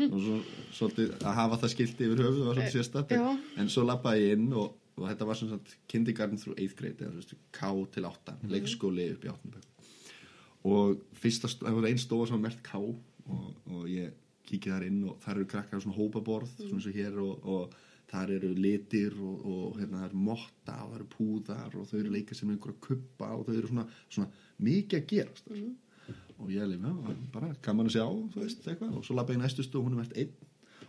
og 0.07 0.17
svo 0.21 0.39
svolítið 0.77 1.13
að 1.17 1.39
hafa 1.39 1.61
það 1.63 1.73
skilti 1.75 2.09
yfir 2.09 2.23
höfuð 2.25 2.41
var 2.49 2.59
svolítið 2.59 2.75
sérstætt 2.77 3.15
Já. 3.17 3.23
en 3.61 3.71
svo 3.73 3.85
labbaði 3.89 4.27
ég 4.27 4.37
inn 4.37 4.51
og, 4.61 4.75
og 4.95 5.07
þetta 5.09 5.29
var 5.29 5.39
svona 5.39 5.77
kindergarten 5.91 6.41
through 6.41 6.59
8th 6.59 6.77
grade 6.79 7.07
eða 7.07 7.19
veist, 7.19 7.35
K 7.55 7.71
til 7.95 8.09
8, 8.09 8.37
leikskóli 8.51 9.09
upp 9.15 9.25
í 9.27 9.33
8. 9.33 9.55
bekk. 9.55 9.89
Og 10.65 11.01
fyrsta, 11.21 11.51
það 11.61 11.81
var 11.81 11.89
einn 11.91 12.01
stofa 12.01 12.29
sem 12.29 12.39
var 12.39 12.45
mert 12.47 12.63
K 12.65 12.79
og, 12.81 13.49
og 13.71 13.89
ég 13.91 14.15
kíkið 14.49 14.75
þar 14.75 14.87
inn 14.89 15.03
og 15.09 15.19
þar 15.25 15.41
eru 15.41 15.51
krakkar 15.51 15.81
á 15.81 15.85
svona 15.85 15.99
hópaborð 15.99 16.53
svona 16.59 16.79
eins 16.79 16.89
og 16.89 16.97
hér 16.99 17.21
og, 17.23 17.47
og 17.49 17.77
þar 18.11 18.35
eru 18.37 18.51
litir 18.57 19.15
og, 19.17 19.47
og 19.49 19.79
hérna 19.81 20.03
það 20.03 20.09
eru 20.11 20.25
motta 20.27 20.77
og 20.85 20.91
það 20.91 20.99
eru 20.99 21.09
púðar 21.15 21.79
og 21.81 21.89
þau 21.91 21.97
eru 22.01 22.13
leika 22.15 22.37
sem 22.37 22.53
einhverja 22.53 22.83
kuppa 22.85 23.31
og 23.35 23.49
þau 23.49 23.55
eru 23.57 23.71
svona, 23.73 23.87
svona 24.09 24.29
mikið 24.69 25.01
að 25.01 25.09
gerast 25.15 25.49
þar. 25.49 25.63
og 26.37 26.51
ég 26.53 26.61
er 26.61 26.69
líka, 26.69 26.93
bara 27.33 27.55
gaman 27.65 27.89
að 27.89 27.97
sjá 27.97 28.05
þú 28.05 28.43
veist, 28.43 28.67
eitthvað, 28.69 28.99
og 28.99 29.07
svo 29.07 29.17
labba 29.17 29.35
ég 29.35 29.41
í 29.41 29.45
næstu 29.45 29.65
stof 29.65 29.81
og 29.81 29.89
hún 29.89 29.97
er 29.97 30.03
mert 30.03 30.19
einn 30.21 30.44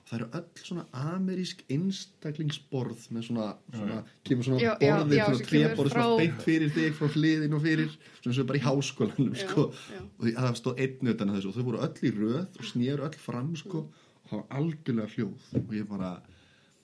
það 0.06 0.15
eru 0.20 0.28
öll 0.38 0.62
svona 0.62 0.84
amerísk 1.15 1.63
einstaklingsborð 1.74 3.08
með 3.15 3.24
svona, 3.30 3.48
svona 3.74 3.98
kemur 4.28 4.48
svona 4.48 4.60
Já, 4.62 4.70
já, 4.70 4.91
borðið, 4.94 5.18
já, 5.18 5.26
svona 5.26 5.39
sem 5.39 5.50
tréborð 5.50 5.91
frá- 5.96 6.04
svona 6.06 6.20
beint 6.22 6.46
fyrir 6.46 6.74
þig 6.76 7.00
frá 7.00 7.10
hliðin 7.15 7.58
og 7.58 7.63
fyrir 7.65 7.96
svona 8.22 8.44
og 8.44 8.50
bara 8.52 8.60
í 8.60 8.65
háskólanum 8.68 9.36
sko. 9.41 9.65
og 10.20 10.30
það 10.30 10.60
stóð 10.62 10.84
einn 10.86 11.12
utan 11.15 11.34
að 11.34 11.39
þessu 11.39 11.52
og 11.52 11.58
þau 11.58 11.68
voru 11.72 11.84
öll 11.88 12.06
í 12.06 12.13
röð 12.20 12.46
og 12.46 12.70
snéru 12.70 13.08
öll 13.10 13.20
fram 13.26 13.52
sko, 13.60 13.84
og 14.22 14.30
það 14.30 14.41
var 14.41 14.48
algjörlega 14.62 15.13
hljóð. 15.15 15.52
Og 15.62 15.76
ég 15.76 15.89
bara 15.89 16.13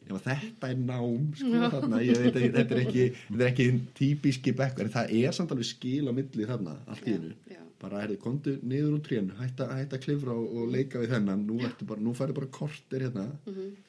Já, 0.02 0.16
þetta 0.18 0.70
er 0.74 0.80
nám, 0.82 1.28
sko, 1.38 1.60
þarna, 1.72 2.00
ég 2.02 2.18
veit 2.18 2.36
ekki, 2.40 2.48
þetta 2.56 2.74
er 2.76 2.80
ekki, 2.82 3.04
þetta 3.30 3.44
er 3.46 3.52
ekki 3.52 3.66
típiski 4.00 4.54
bekkur, 4.58 4.88
en 4.90 4.96
það 4.96 5.12
er 5.22 5.36
samt 5.38 5.54
alveg 5.54 5.68
skil 5.70 6.10
á 6.10 6.14
milli 6.18 6.48
þarna, 6.50 6.74
allt 6.90 7.06
í 7.06 7.14
Já, 7.14 7.20
hennu. 7.20 7.68
Bara, 7.82 8.04
herri, 8.04 8.18
komdu 8.22 8.58
niður 8.62 9.00
úr 9.00 9.04
trénu, 9.06 9.34
hætta, 9.40 9.66
hætta 9.74 9.98
að 9.98 10.04
klifra 10.04 10.36
og, 10.38 10.52
og 10.54 10.68
leika 10.70 11.00
við 11.02 11.16
þennan, 11.16 11.48
nú, 11.48 11.58
bara, 11.90 12.04
nú 12.04 12.14
færðu 12.18 12.36
bara 12.38 12.52
kortir 12.54 13.08
hérna 13.08 13.26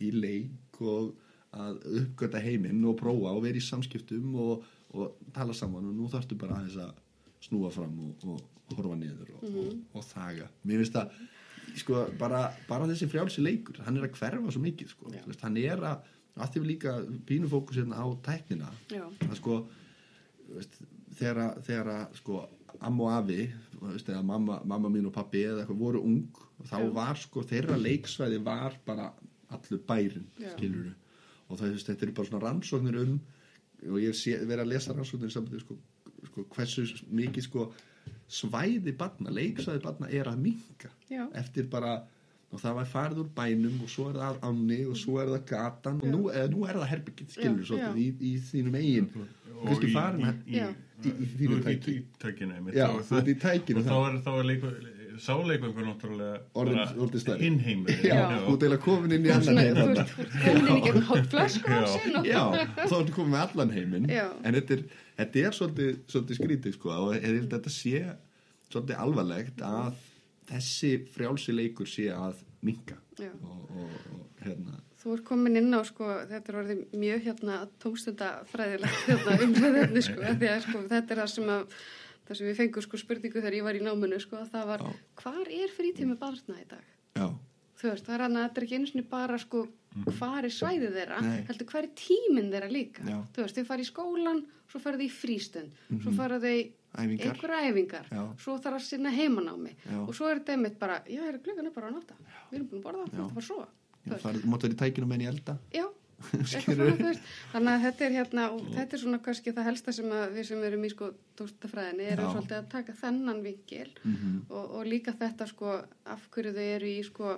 í 0.00 0.09
leik 0.16 0.81
og 0.81 1.12
að 1.52 1.83
uppgöta 2.00 2.40
heiminn 2.40 2.81
og 2.88 2.96
prófa 2.96 3.35
og 3.35 3.42
vera 3.44 3.61
í 3.61 3.64
samskiptum 3.64 4.33
og, 4.40 4.64
og 4.96 5.18
tala 5.37 5.52
saman 5.57 5.90
og 5.90 5.98
nú 5.98 6.09
þarftu 6.09 6.38
bara 6.40 6.57
aðeins 6.57 6.78
að 6.81 6.94
snúa 7.44 7.68
fram 7.74 7.92
og, 8.07 8.24
og, 8.33 8.48
horfa 8.72 8.96
niður 8.96 9.35
og, 9.35 9.44
og, 9.50 9.74
og 9.92 10.05
þaga. 10.09 10.46
Mér 10.64 10.81
finnst 10.81 10.96
það, 10.96 11.12
sko, 11.83 12.07
bara, 12.20 12.46
bara 12.70 12.88
þessi 12.88 13.11
frjálsi 13.12 13.44
leikur, 13.44 13.83
hann 13.85 13.98
er 14.00 14.07
að 14.09 14.16
hverfa 14.16 14.55
svo 14.55 14.62
mikið, 14.64 14.94
sko, 14.94 15.12
veist, 15.12 15.44
hann 15.44 15.59
er 15.61 15.85
að, 15.90 16.09
að 16.38 16.55
því 16.55 16.62
við 16.62 16.70
líka 16.70 16.94
pínu 17.28 17.50
fókus 17.52 17.83
hérna 17.83 18.00
á 18.00 18.07
tæknina, 18.24 18.70
það 18.88 19.37
sko, 19.42 19.59
veist, 20.55 20.81
að, 21.20 21.61
þegar 21.68 21.92
að 21.98 22.16
sko, 22.22 22.40
amma 22.81 23.05
og 23.05 23.13
afi, 23.19 23.45
veist, 23.83 24.09
eða 24.09 24.23
mamma, 24.27 24.61
mamma 24.65 24.91
mín 24.93 25.07
og 25.09 25.15
pappi 25.15 25.45
eða 25.47 25.63
eitthvað 25.63 25.83
voru 25.83 26.03
ung, 26.07 26.41
þá 26.63 26.79
Já. 26.79 26.89
var 26.97 27.20
sko, 27.20 27.45
þeirra 27.51 27.79
leiksvæði 27.81 28.41
var 28.45 28.79
bara 28.87 29.12
allur 29.53 29.83
bærin, 29.89 30.27
Já. 30.41 30.53
skilur 30.55 30.93
og 31.49 31.59
það, 31.59 31.73
veist, 31.75 31.91
þetta 31.91 32.07
eru 32.07 32.16
bara 32.18 32.31
svona 32.31 32.45
rannsóknir 32.47 33.01
um 33.03 33.16
og 33.83 33.99
ég 33.99 34.14
sé, 34.14 34.37
verið 34.39 34.64
að 34.64 34.73
lesa 34.73 34.95
rannsóknir 34.95 35.35
sambandi, 35.35 35.62
sko, 35.64 35.77
sko, 36.31 36.47
hversu 36.55 36.87
mikið 37.11 37.49
sko 37.49 37.68
svæði 38.33 38.95
barna, 38.99 39.33
leiksvæði 39.35 39.83
barna 39.85 40.11
er 40.11 40.31
að 40.31 40.43
minka 40.47 40.91
Já. 41.11 41.27
eftir 41.39 41.68
bara 41.70 42.01
og 42.53 42.61
það 42.61 42.75
var 42.77 42.89
farið 42.89 43.20
úr 43.23 43.29
bænum 43.37 43.79
og 43.85 43.91
svo 43.91 44.09
er 44.11 44.18
það 44.20 44.41
ánni 44.49 44.81
og 44.85 44.97
svo 45.01 45.18
er 45.23 45.31
það 45.33 45.45
gatan 45.49 46.01
og 46.03 46.11
nú, 46.12 46.23
eða, 46.29 46.51
nú 46.53 46.66
er 46.68 46.79
það 46.81 46.91
herbyggið 46.91 47.31
skilur 47.37 47.62
Já, 47.62 47.68
svolítið 47.70 47.97
já. 47.97 48.03
í, 48.03 48.09
í 48.29 48.33
þínum 48.51 48.77
eigin 48.81 49.09
og 49.16 49.62
kannski 49.68 49.89
í, 49.89 49.95
í, 49.95 50.33
í, 50.53 50.59
Já. 50.59 50.66
Í, 51.07 51.12
í 51.12 51.26
þínu 51.40 51.61
tæki 51.66 51.94
tækinu 52.22 52.74
Já, 52.76 52.88
og 52.90 53.28
í 53.28 53.34
tækinu 53.42 53.80
og 53.82 53.86
þá 53.86 53.92
það. 53.92 54.09
er, 54.09 54.18
þá 54.26 54.32
er 54.38 54.48
leiku, 54.50 54.72
sáleikungur 55.22 55.84
náttúrulega 55.86 56.38
Orðin- 56.57 56.78
bara 56.80 56.94
orðin 57.05 57.20
stærri. 57.22 57.42
hinn 57.44 57.59
heimur 57.61 57.90
Já, 58.03 58.14
Já. 58.16 58.38
þú 58.46 58.55
ert 58.55 58.62
eiginlega 58.62 58.82
komin 58.86 59.12
inn 59.12 59.26
í 59.26 59.32
annan 59.34 59.44
Svona, 59.44 59.61
heim 59.61 59.74
þú 59.74 59.82
þarna. 59.82 60.00
ert 60.03 60.12
þú 60.12 60.22
ert 60.22 60.32
komin 60.42 60.68
inn 60.68 60.78
í 60.78 60.84
gegnum 60.86 61.07
hálf 61.11 61.26
flösku 61.34 62.24
Já. 62.24 62.40
og 62.46 62.55
þá 62.88 62.94
ertu 63.00 63.12
komin 63.18 63.32
með 63.34 63.42
allan 63.46 63.74
heiminn 63.76 64.09
Já. 64.09 64.24
en 64.44 64.55
þetta 64.59 64.76
er, 64.78 64.84
þetta 65.20 65.44
er 65.46 65.59
svolítið, 65.59 65.92
svolítið 66.14 66.40
skrítið 66.40 66.78
sko 66.78 66.94
og 66.96 67.12
að 67.18 67.36
þetta 67.53 67.74
sé 67.76 68.03
svolítið 68.72 69.03
alvarlegt 69.05 69.61
að 69.68 70.00
þessi 70.53 70.92
frjálsi 71.12 71.55
leikur 71.55 71.86
sé 71.92 72.09
að 72.16 72.40
minka 72.64 72.96
Já. 73.20 73.28
og, 73.44 73.68
og, 73.76 74.00
og 74.16 74.46
hérna 74.46 74.80
Þú 75.03 75.16
ert 75.16 75.24
komin 75.26 75.59
inn 75.59 75.74
á 75.74 75.82
sko, 75.82 76.07
þetta 76.30 76.53
er 76.53 76.59
orðið 76.61 76.82
mjög 77.03 77.24
hérna 77.26 77.55
tómstundafræðilegt 77.82 79.07
hérna, 79.09 79.32
umræðefni 79.48 80.03
sko, 80.07 80.20
af 80.22 80.36
því 80.38 80.50
að 80.53 80.61
sko, 80.68 80.82
þetta 80.92 81.14
er 81.16 81.20
það 81.22 81.30
sem 81.32 81.48
að 81.57 81.76
það 82.28 82.38
sem 82.38 82.46
við 82.46 82.59
fengum 82.61 82.84
sko 82.86 83.00
spurningu 83.03 83.40
þegar 83.42 83.57
ég 83.59 83.64
var 83.66 83.78
í 83.78 83.82
náminu 83.82 84.20
sko, 84.22 84.38
að 84.44 84.53
það 84.55 84.68
var, 84.70 84.84
Já. 84.86 85.00
hvar 85.24 85.50
er 85.59 85.72
frítími 85.74 86.14
barna 86.20 86.61
í 86.62 86.68
dag? 86.70 86.84
Já, 87.18 87.26
Þú 87.82 87.88
veist, 87.90 88.05
það 88.07 88.14
er 88.14 88.22
hann 88.22 88.36
að 88.38 88.44
þetta 88.46 88.61
er 88.61 88.64
ekki 88.68 88.76
einu 88.78 88.88
sinni 88.92 89.03
bara 89.11 89.38
sko, 89.42 89.61
hvar 90.20 90.46
er 90.46 90.53
svæðið 90.55 90.92
þeirra, 91.00 91.16
heldur 91.48 91.66
hvar 91.72 91.82
er 91.88 91.94
tíminn 91.98 92.53
þeirra 92.53 92.68
líka? 92.70 93.03
Já. 93.11 93.16
Þú 93.34 93.42
veist, 93.42 93.59
þau 93.59 93.66
fara 93.72 93.82
í 93.82 93.88
skólan, 93.88 94.42
svo 94.70 94.80
fara 94.84 95.00
þau 95.00 95.07
í 95.09 95.11
frístund, 95.11 95.74
svo 96.05 96.12
fara 96.14 96.38
þau 96.38 96.53
Æfingar. 96.92 97.32
einhverja 97.32 97.72
æfingar, 97.72 98.07
Já. 98.14 98.22
svo 98.38 98.55
þarf 98.62 98.78
að 98.78 98.86
sinna 98.86 99.11
heimanámi 99.11 99.74
Já. 99.82 99.98
og 100.05 100.14
svo 100.14 100.30
er 100.30 100.38
þetta 100.38 100.55
einmitt 100.55 100.78
bara, 100.78 101.00
já, 101.11 101.24
er 101.26 101.40
klukkan 101.42 101.66
er 101.66 101.74
bara 101.74 101.90
á 101.90 101.94
nátta, 101.96 102.14
við 102.53 102.59
erum 102.61 102.68
búin 102.70 102.82
að 102.82 102.86
borða, 102.86 103.07
Já. 103.09 103.16
þetta 103.18 103.34
var 103.40 103.46
svo. 103.50 103.61
Máttu 104.07 104.66
verið 104.68 104.76
í 104.76 104.80
tækinu 104.82 105.07
með 105.07 105.12
henni 105.18 105.26
í 105.28 105.32
elda. 105.32 105.55
Já, 105.72 105.86
svona, 106.53 107.12
þannig 107.53 107.72
að 107.72 107.84
þetta 107.86 108.05
er 108.07 108.12
hérna, 108.14 108.42
og 108.55 108.66
þetta 108.76 108.94
er 108.96 109.00
svona 109.03 109.18
kannski 109.24 109.53
það 109.57 109.66
helsta 109.68 109.92
sem 109.96 110.12
við 110.36 110.44
sem 110.46 110.61
erum 110.68 110.84
í 110.86 110.90
sko 110.92 111.09
tóstafræðinni 111.40 112.05
erum 112.12 112.28
Já. 112.28 112.32
Svolítið 112.36 112.59
að 112.61 112.68
taka 112.76 112.94
þennan 113.00 113.40
vinkil 113.42 113.88
og, 114.48 114.62
og 114.78 114.84
líka 114.86 115.14
þetta 115.18 115.48
sko 115.50 115.72
af 116.14 116.28
hverju 116.34 116.53
þau 116.55 116.66
eru 116.76 116.90
í 116.92 117.00
sko 117.09 117.32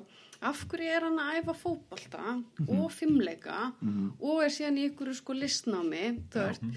af 0.45 0.65
hverju 0.69 0.91
er 0.99 1.07
hann 1.09 1.21
að 1.23 1.39
æfa 1.41 1.55
fótbolta 1.63 2.25
Mhm. 2.35 2.69
og 2.83 2.93
fimmleika 2.93 3.61
og 4.21 4.43
er 4.45 4.53
síðan 4.53 4.77
í 4.83 4.85
ykkur 4.91 5.15
sko 5.17 5.33
listnámi 5.33 6.03
veist, 6.35 6.69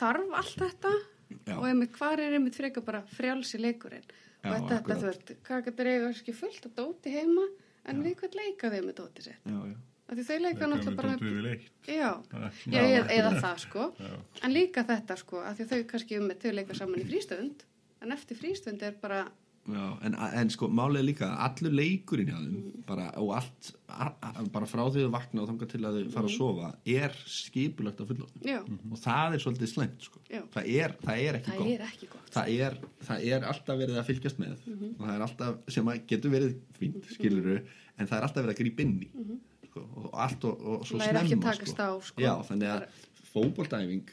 þarf 0.00 0.32
allt 0.40 0.56
þetta? 0.64 0.94
Já. 1.46 1.56
og 1.58 1.64
einmitt 1.68 1.92
hvar 1.98 2.20
er 2.22 2.32
einmitt 2.38 2.56
frekar 2.56 2.84
bara 2.86 3.02
frjálsi 3.12 3.58
leikurinn? 3.60 4.04
Og 4.46 4.52
þetta, 4.54 4.80
þú 4.86 5.06
veist, 5.10 5.30
hvað 5.44 5.64
getur 5.68 5.88
eiga 5.90 6.34
fullt 6.40 6.66
að 6.68 6.74
dóti 6.80 7.12
heima 7.12 7.44
en 7.88 8.02
við 8.04 8.16
hvað 8.20 8.36
leika 8.40 8.70
þau 8.72 8.80
með 8.88 8.96
dóti 9.00 9.26
sitt? 9.28 9.38
Já, 9.46 9.58
já. 9.72 9.76
Því 10.06 10.24
þau 10.28 10.36
leika 10.44 10.66
náttúrulega 10.70 10.96
bara 11.00 11.14
Við 11.18 11.32
vil 11.36 11.46
eitt. 11.50 11.70
Já, 11.90 12.10
Já. 12.30 12.50
já, 12.70 12.82
eða, 12.82 13.06
eða 13.16 13.32
það 13.42 13.56
sko. 13.64 13.86
Já. 14.06 14.12
en 14.46 14.52
líka 14.54 14.84
þetta 14.86 15.16
sko 15.18 15.40
að 15.42 15.64
þau 15.72 15.80
kannski 15.90 16.20
um 16.20 16.28
þau 16.44 16.52
leika 16.54 16.76
saman 16.78 17.02
í 17.02 17.06
frístönd 17.08 17.64
en 18.04 18.12
eftir 18.14 18.38
frístönd 18.38 18.82
er 18.86 18.94
bara 19.02 19.24
Já, 19.66 19.86
en, 20.06 20.14
en 20.14 20.50
sko 20.52 20.68
er 20.70 21.02
líka 21.02 21.26
allur 21.42 21.72
leikurinn 21.74 22.28
hjá 22.30 22.36
þeim 22.38 22.84
bara, 22.86 23.06
og 23.18 23.32
allt, 23.34 23.70
a, 23.90 24.12
a, 24.22 24.44
bara 24.54 24.68
frá 24.70 24.84
því 24.94 25.06
að 25.08 25.14
vakna 25.16 25.42
og 25.42 25.48
þangað 25.50 25.72
til 25.72 25.80
að 25.80 25.96
þau 25.96 26.12
fara 26.14 26.30
að 26.30 26.36
sofa 26.36 26.68
er 26.86 27.16
skipulagt 27.26 28.02
af 28.04 28.12
fullorðin 28.12 28.46
já, 28.46 28.60
og 28.62 29.00
það 29.02 29.34
er 29.34 29.42
svolítið 29.42 29.72
slæmt 29.72 30.06
sko. 30.06 30.22
Það, 30.54 30.70
er, 30.70 30.94
það 31.02 31.24
er 31.24 31.40
ekki 31.40 31.50
það 31.50 31.58
gott. 31.62 31.72
er 31.72 31.84
ekki 31.88 32.10
gott. 32.12 32.30
Það 32.36 32.52
er, 32.68 32.78
það 33.08 33.26
er 33.32 33.48
alltaf 33.50 33.82
verið 33.82 33.98
að 33.98 34.08
fylgjast 34.12 34.40
með. 34.44 34.54
Og 34.92 35.02
það 35.02 35.12
er 35.16 35.26
alltaf 35.26 35.74
sem 35.76 35.90
að 35.90 36.00
getur 36.14 36.34
verið 36.36 36.56
fínt, 36.78 37.10
skiluru 37.16 37.58
en 37.58 38.06
það 38.06 38.16
er 38.20 38.28
alltaf 38.28 38.46
verið 38.46 38.54
að 38.54 38.62
grípa 38.62 38.86
inn 38.86 38.96
í. 39.02 39.10
Sko, 39.66 39.84
og 39.98 40.08
allt 40.26 40.46
og, 40.48 40.62
og 40.62 40.86
svo 40.88 41.02
Læra 41.02 41.24
ekki 41.24 41.34
snemma 41.34 41.50
að 41.50 41.58
takast 41.58 41.82
á, 41.82 41.90
sko. 42.06 42.22
já, 42.22 42.32
þannig 42.48 42.70
að 42.76 42.86
fótboltæfing 43.36 44.10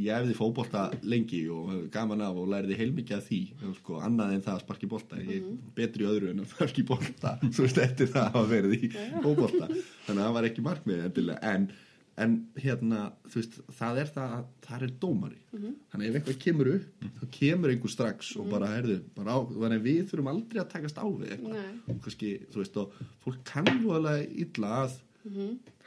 ég 0.00 0.10
hefði 0.10 0.36
fótbolta 0.38 0.88
lengi 1.04 1.44
og 1.52 1.86
gaman 1.94 2.24
af 2.24 2.40
og 2.42 2.50
læriði 2.52 2.80
heilmikið 2.80 3.18
af 3.18 3.28
því 3.28 3.40
sko, 3.78 4.00
annað 4.02 4.34
en 4.38 4.44
það 4.48 4.56
að 4.56 4.64
sparki 4.64 4.90
bolta. 4.90 5.20
Ég 5.22 5.38
er 5.38 5.62
betri 5.76 6.06
í 6.06 6.10
öðru 6.10 6.32
en 6.32 6.42
að 6.42 6.52
sparki 6.56 6.84
bolta 6.88 7.36
svo 7.52 7.68
veist 7.68 7.80
eftir 7.84 8.12
það 8.12 8.42
að 8.42 8.52
verið 8.56 8.76
í 8.78 8.92
fótbolta. 8.96 9.70
Þannig 9.70 10.18
að 10.18 10.22
það 10.26 10.36
var 10.38 10.50
ekki 10.50 10.68
markmið 10.68 11.08
endilega. 11.08 11.54
En 11.54 11.72
en 12.20 12.34
hérna, 12.60 13.06
þú 13.24 13.38
veist, 13.40 13.54
það 13.72 13.98
er 14.02 14.10
það 14.12 14.32
að 14.36 14.48
það 14.66 14.82
er 14.86 14.90
dómari. 15.00 15.38
Þannig 15.92 16.02
að 16.02 16.08
ef 16.08 16.18
eitthvað 16.18 16.40
kemur 16.44 16.70
upp, 16.74 17.06
þá 17.18 17.22
kemur 17.38 17.72
einhver 17.72 17.92
strax 17.92 18.32
og 18.36 18.50
bara, 18.52 18.68
herðu, 18.74 18.98
bara 19.16 19.36
á, 19.36 19.38
þannig 19.48 19.78
að 19.78 19.86
við 19.86 20.02
þurfum 20.10 20.30
aldrei 20.32 20.60
að 20.60 20.68
takast 20.74 21.00
á 21.00 21.06
við 21.08 21.32
eitthvað. 21.36 21.62
Kannski, 22.04 22.32
þú 22.52 22.60
veist, 22.60 22.76
og 22.82 22.98
fólk 23.24 23.40
kann 23.48 23.72
alveg 23.72 24.36
illa 24.44 24.74
að 24.82 24.98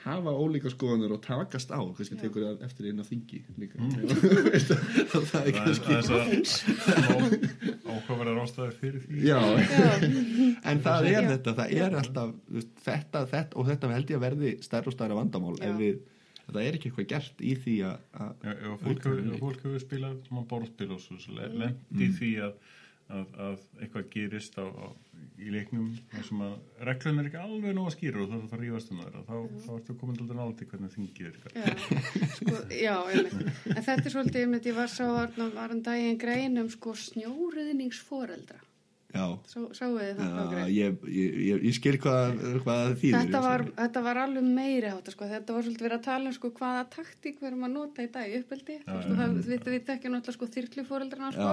hafa 0.06 0.32
ólíka 0.38 0.70
skoðanir 0.74 1.12
og 1.16 1.22
takast 1.26 1.72
á 1.74 1.82
kannski 1.98 2.18
tekur 2.22 2.44
það 2.46 2.64
eftir 2.68 2.90
einn 2.92 3.02
á 3.02 3.06
þingi 3.08 3.40
líka. 3.58 3.82
Veist 4.54 4.72
það, 4.72 5.40
er 5.42 5.56
kannski 5.58 6.96
áhugaverðar 7.86 8.42
ástæður 8.44 8.76
fyrir 8.80 9.04
því. 9.06 9.22
Já, 9.26 9.40
já, 9.62 9.88
en 10.72 10.82
það 10.86 11.08
er 11.12 11.30
þetta 11.32 11.54
það 11.60 11.74
er 11.80 11.98
alltaf, 12.02 12.34
þetta, 12.86 13.24
þetta 13.32 13.60
og 13.62 13.70
þetta 13.72 13.92
held 13.96 14.14
ég 14.14 14.20
að 14.20 14.26
verði 14.28 14.54
stærra 14.66 14.92
og 14.92 14.96
stærra 14.98 15.18
vandamál 15.20 15.56
ef 15.66 15.76
við, 15.80 16.00
það 16.46 16.62
er 16.64 16.78
ekki 16.80 16.92
eitthvað 16.92 17.10
gert 17.16 17.42
í 17.42 17.56
því 17.64 17.76
að, 17.90 18.06
að 18.22 18.48
Já, 18.50 18.56
ef 18.56 18.86
fólk 18.86 19.06
hefur- 19.10 19.26
ef 19.36 19.44
fólk 19.44 19.66
hefur 19.66 19.84
spilað 19.86 20.18
svona 20.30 20.48
borðspil 20.54 20.92
og 20.98 21.04
svo, 21.04 21.20
Mm. 21.26 21.58
lendi 21.62 22.10
því 22.20 22.32
að, 22.46 22.54
að, 23.10 23.26
að 23.48 23.60
eitthvað 23.82 24.10
gerist 24.14 24.56
á, 24.62 24.66
á, 24.66 24.88
í 25.36 25.52
leiknum 25.52 25.90
þar 26.12 26.28
sem 26.30 26.44
að 26.46 26.84
reglun 26.88 27.22
er 27.22 27.28
ekki 27.30 27.40
alveg 27.42 27.76
nóg 27.76 27.90
að 27.90 27.96
skýra 27.96 28.22
og 28.24 28.30
það 28.32 28.46
er 28.46 28.56
að 28.56 28.62
rífast 28.64 28.94
um 28.94 29.02
þeirra 29.04 29.24
þá, 29.28 29.36
þá 29.66 29.72
ertu 29.76 29.96
komin 30.00 30.22
alltaf 30.22 30.38
nátti 30.40 30.68
hvernig 30.72 30.94
þingið 30.96 31.26
er 31.28 31.36
já, 31.56 31.66
sko, 32.38 32.56
já 32.72 32.96
en 33.76 33.84
þetta 33.90 33.98
er 33.98 34.14
svolítið, 34.16 34.56
ég 34.70 34.78
var 34.80 34.92
sá 34.92 35.04
var, 35.12 35.36
var 35.58 35.76
um 35.76 35.84
daginn 35.86 36.22
grein 36.22 36.62
um 36.62 36.72
sko 36.72 36.96
snjóruðningsforeldra 37.04 38.62
sáu 39.16 39.92
þið 39.96 40.20
það 40.20 40.54
ég, 40.76 40.96
ég, 41.08 41.36
ég, 41.48 41.64
ég 41.70 41.76
skil 41.78 41.96
hvað, 42.04 42.34
hvað 42.66 42.94
þýðir 43.02 43.16
Þetta 43.26 43.42
var, 43.46 43.64
þetta 43.80 44.04
var 44.06 44.20
alveg 44.26 44.48
meiri 44.58 44.92
hátta 44.92 45.14
sko. 45.14 45.28
þetta 45.32 45.56
var 45.56 45.66
svolítið 45.66 45.86
verið 45.88 45.98
að 46.00 46.06
tala 46.10 46.30
um 46.32 46.36
sko, 46.36 46.52
hvaða 46.60 46.84
taktík 46.96 47.40
við 47.42 47.50
erum 47.52 47.66
að 47.68 47.74
nota 47.76 48.06
í 48.06 48.10
dag 48.16 48.30
í 48.30 48.40
uppeldi. 48.42 48.78
Þú 48.86 49.16
við, 49.72 49.80
tekjum 49.90 50.16
náttúrulega 50.16 50.38
sko, 50.38 50.50
þyrklufóreldrana 50.56 51.32
sko. 51.36 51.50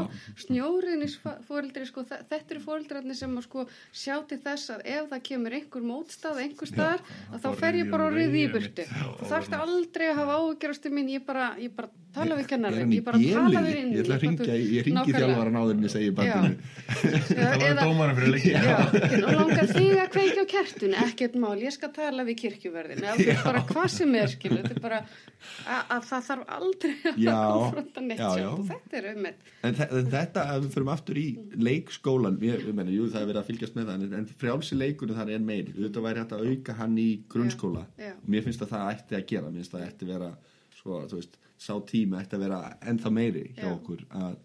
snjóriðnisfóreldri 0.46 1.86
sko, 1.88 2.04
þe- 2.08 2.22
þetta 2.32 2.54
eru 2.56 2.62
fóreldrarnir 2.66 3.18
sem 3.18 3.38
sko, 3.46 3.66
sjá 3.92 4.16
til 4.28 4.40
þess 4.42 4.74
að 4.76 4.84
ef 4.96 5.10
það 5.12 5.22
kemur 5.30 5.56
einhver 5.58 5.86
mótstað 5.86 6.42
einhver 6.44 6.70
staðar, 6.70 7.04
að 7.32 7.42
þá 7.46 7.50
fer 7.62 7.80
ég 7.82 7.90
bara 7.92 8.10
ryðjum 8.10 8.32
riði 8.32 8.42
í 8.42 8.86
og 9.22 9.26
það 9.28 9.38
ertu 9.40 9.60
aldrei 9.66 10.06
að 10.10 10.18
hafa 10.22 10.38
ágjörstu 10.42 10.92
mín 10.92 11.12
ég 11.12 11.26
bara, 11.26 11.52
ég 11.62 11.74
bara 11.76 11.90
tala 12.16 12.38
við 12.38 12.48
kennarin 12.52 12.82
hann 12.82 12.92
í 12.92 12.98
ég 12.98 13.06
bara 13.06 13.20
tala 13.22 13.62
við 13.66 13.78
inn 13.80 13.92
ég 13.92 14.02
ætla 14.04 14.16
að 14.18 14.26
ringja, 14.26 14.56
ég 14.60 14.86
ringi 14.88 15.14
þjálfara 15.16 15.54
náðurinn 15.54 15.86
ég 15.86 15.92
segi 15.92 16.12
barninu 16.16 16.56
það 17.42 17.62
var 17.62 17.80
dómarinn 17.80 18.18
fyrir 18.18 18.32
leikið 18.36 18.52
Já, 18.52 18.76
og 19.22 19.36
langar 19.38 19.70
þig 19.72 20.00
að 20.02 20.10
kveikja 20.16 20.44
á 20.44 20.46
kertinu, 20.52 20.96
ekkert 21.06 21.38
mál, 21.42 21.54
ég 21.62 21.74
skal 21.74 21.92
tala 21.94 22.26
við 22.28 22.38
kirkjuverðin, 22.42 23.06
bara 23.42 23.62
hvað 23.68 23.88
sem 23.96 24.16
er, 24.18 24.30
skilu, 24.32 24.60
þetta 24.60 24.76
er 24.76 24.82
bara 24.84 25.00
að, 25.02 25.82
að 25.96 26.06
það 26.08 26.26
þarf 26.28 26.52
aldrei 26.56 26.92
að 27.02 27.18
konfronta 27.24 28.04
neitt 28.04 28.22
já, 28.22 28.28
sjálf, 28.28 28.42
já. 28.42 28.50
og 28.52 28.70
þetta 28.72 29.00
er 29.00 29.08
um. 29.12 29.28
En, 29.30 29.76
þe 29.78 29.88
en 29.88 30.10
þetta, 30.14 30.46
ef 30.54 30.64
við 30.64 30.76
fyrir 30.76 30.92
aftur 30.94 31.20
í 31.22 31.26
leikskólan, 31.68 32.38
ég, 32.44 32.64
ég 32.68 32.78
meni, 32.78 32.96
jú, 32.96 33.08
það 33.12 33.24
er 33.24 33.30
verið 33.32 33.42
að 33.42 33.50
fylgjast 33.50 33.78
með 33.78 33.92
það, 33.92 34.06
en, 34.18 34.30
frjálsi 34.42 34.78
leikunum 34.78 35.18
þar 35.18 35.34
er 35.36 35.46
meiri, 35.46 35.76
þetta 35.78 36.04
væri 36.06 36.22
hægt 36.22 36.36
að 36.36 36.48
auka 36.50 36.78
hann 36.80 36.98
í 37.00 37.08
grunnskóla, 37.32 37.86
Já, 37.96 38.10
já. 38.10 38.16
mér 38.34 38.46
finnst 38.46 38.66
að 38.66 38.74
það 38.74 38.90
ætti 38.96 39.18
að 39.18 39.28
gera, 39.32 39.52
mér 39.52 39.62
finnst 39.62 39.76
að 39.76 39.82
það 39.82 39.92
ætti 39.92 40.08
að 40.08 40.12
vera, 40.14 40.30
svo, 40.78 41.00
þú 41.10 41.20
veist, 41.20 41.41
sá 41.62 41.74
tími 41.88 42.18
ætti 42.20 42.36
að 42.38 42.44
vera 42.48 42.60
ennþá 42.90 43.12
meiri 43.14 43.44
hjá 43.56 43.68
Já. 43.68 43.72
okkur, 43.76 44.04
að 44.18 44.36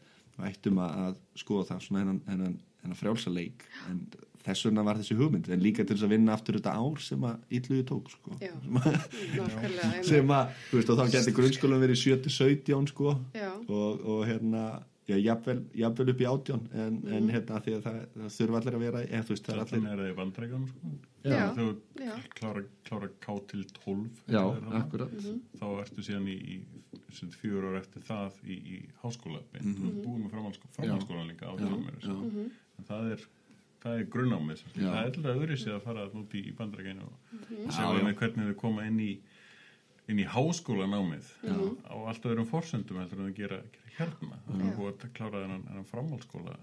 ættum 0.51 0.77
að, 0.83 0.95
að 1.07 1.19
skoða 1.41 1.67
það 1.71 1.83
svona 1.87 2.03
hennan, 2.05 2.21
hennan, 2.29 2.57
hennan 2.83 2.99
frjálsa 2.99 3.31
leik, 3.33 3.63
en 3.89 4.03
þess 4.47 4.67
vegna 4.67 4.83
var 4.87 4.99
þessi 5.01 5.15
hugmynd, 5.19 5.47
en 5.51 5.63
líka 5.65 5.83
til 5.83 5.95
þess 5.97 6.05
að 6.07 6.13
vinna 6.13 6.35
aftur 6.37 6.55
þetta 6.59 6.75
ár 6.77 7.01
sem 7.03 7.23
að 7.27 7.39
Ítluði 7.57 7.83
tók, 7.89 8.11
sko. 8.13 8.37
Já, 8.39 8.51
Sem 10.07 10.29
að- 10.29 10.37
að, 10.37 10.53
þú 10.69 10.77
veist, 10.77 10.91
og 10.93 10.99
þá 11.01 11.09
getur 11.15 11.35
grunnskólan 11.39 11.81
verið 11.83 11.99
7-17 12.03 12.87
sko 12.93 13.09
og, 13.67 14.05
og 14.07 14.21
hérna 14.29 14.63
já, 15.07 15.15
jafnvel, 15.23 15.59
jafnvel 15.81 16.09
upp 16.13 16.21
í 16.23 16.27
átján 16.31 16.63
en, 16.73 16.95
Mhm. 17.01 17.13
en 17.17 17.29
hérna 17.33 17.59
því 17.63 17.75
að 17.77 17.83
það, 17.87 17.99
það 18.17 18.31
þurfa 18.37 18.57
allir 18.61 18.75
að 18.77 18.85
vera 18.85 19.03
eða 19.07 19.23
þú 19.27 19.33
veist, 19.35 19.45
það 19.47 19.53
er 19.55 19.59
allir 19.63 19.71
þannig 19.73 19.91
er 19.91 20.01
það 20.03 20.11
í 20.11 20.17
bandrækjum 20.21 20.65
sko. 20.71 20.93
Já. 21.29 21.53
þú 21.55 21.65
klára, 22.35 22.63
klára 22.85 23.09
K 23.19 23.39
til 23.47 23.63
12 23.85 24.09
já, 24.27 24.41
er 24.57 24.75
akkurat 24.81 25.11
Mhm. 25.11 25.41
þá 25.59 25.65
ertu 25.83 26.01
síðan 26.03 26.27
í, 26.27 26.37
í 26.37 26.61
sem 27.13 27.29
sagt, 27.31 27.41
fjögur 27.41 27.65
ár 27.71 27.77
eftir 27.81 28.01
það 28.03 28.31
í, 28.45 28.55
í 28.75 28.89
háskóla 29.03 29.41
mm 29.53 29.59
Mhm. 29.61 29.75
-hmm. 29.75 30.03
búin 30.03 30.23
með 30.23 30.31
framhalskólan 30.31 31.27
líka 31.27 31.45
á 31.47 31.53
já. 31.57 32.13
Mhm. 32.13 32.51
en 32.79 32.85
það 32.85 33.11
er 33.11 33.19
það 33.83 33.99
er 33.99 34.05
grunnámið 34.05 34.63
það 34.73 34.97
er 34.97 35.05
alltaf 35.05 35.35
öðru 35.37 35.57
sér 35.57 35.75
að 35.75 35.83
fara 35.83 36.09
út 36.09 36.33
í, 36.33 36.41
í 36.49 36.51
bandrækjum 36.55 37.01
og 37.03 37.13
Mhm. 37.31 37.69
Já, 37.69 37.93
já. 37.93 38.03
með 38.03 38.15
hvernig 38.15 38.47
þau 38.47 38.55
koma 38.55 38.81
inn 38.87 38.99
í 38.99 39.17
inn 40.09 40.19
í 40.19 40.25
háskólanámið 40.25 41.25
á 41.83 41.95
alltaf 42.07 42.31
öðrum 42.31 42.47
forsöndum 42.47 42.97
heldur 42.97 43.19
en 43.19 43.31
að 43.31 43.35
gera, 43.35 43.57
gera 43.61 43.86
hérna 43.97 44.37
það 44.45 44.63
er 44.67 44.75
búið 44.77 44.89
að 44.91 45.13
klára 45.17 45.41
þennan, 45.43 45.63
þennan 45.67 45.87
framhalskóla 45.89 46.55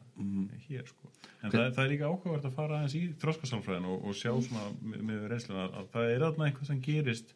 hér 0.68 0.88
sko. 0.88 1.10
En 1.42 1.52
það, 1.52 1.66
það 1.76 1.82
er 1.84 1.90
líka 1.92 2.10
áhugavert 2.10 2.48
að 2.48 2.56
fara 2.56 2.78
aðeins 2.78 2.96
í 2.98 3.02
þróskasálfræðin 3.22 3.88
og, 3.90 4.06
og 4.08 4.18
sjá 4.18 4.30
svona 4.46 4.64
með, 4.80 5.04
með 5.10 5.26
reynsluna 5.32 5.66
að 5.66 5.90
það 5.94 6.10
er 6.12 6.24
þarna 6.24 6.48
eitthvað 6.48 6.70
sem 6.70 6.82
gerist 6.84 7.34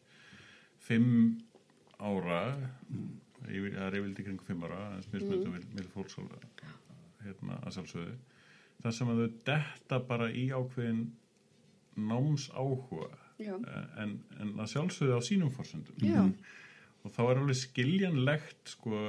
fimm 0.87 1.13
ára 1.99 2.41
yfir, 3.49 3.75
það 3.75 3.85
er 3.85 3.97
yfirlega 3.99 4.23
í 4.23 4.27
kringu 4.29 4.47
fimm 4.47 4.67
ára 4.67 4.81
en 4.95 5.05
smyrst 5.05 5.29
með 5.29 5.47
þetta 5.47 5.79
vil 5.79 5.89
fólks 5.93 6.19
hérna 7.25 7.57
að 7.59 7.75
sjálfsögðu. 7.75 8.19
Það 8.79 8.95
sem 8.95 9.11
að 9.11 9.19
þau 9.19 9.39
detta 9.49 9.99
bara 10.07 10.29
í 10.31 10.45
ákveðin 10.55 11.01
náms 11.99 12.47
áhuga 12.55 13.09
Já. 13.39 13.55
en, 13.99 14.15
en 14.39 14.53
að 14.59 14.71
sjálfsögðu 14.73 15.19
á 15.19 15.21
sínum 15.23 15.51
forsöndum 15.51 15.99
Já. 16.03 16.21
og 17.03 17.13
þá 17.15 17.21
er 17.25 17.41
alveg 17.41 17.59
skiljanlegt 17.59 18.73
sko 18.75 19.01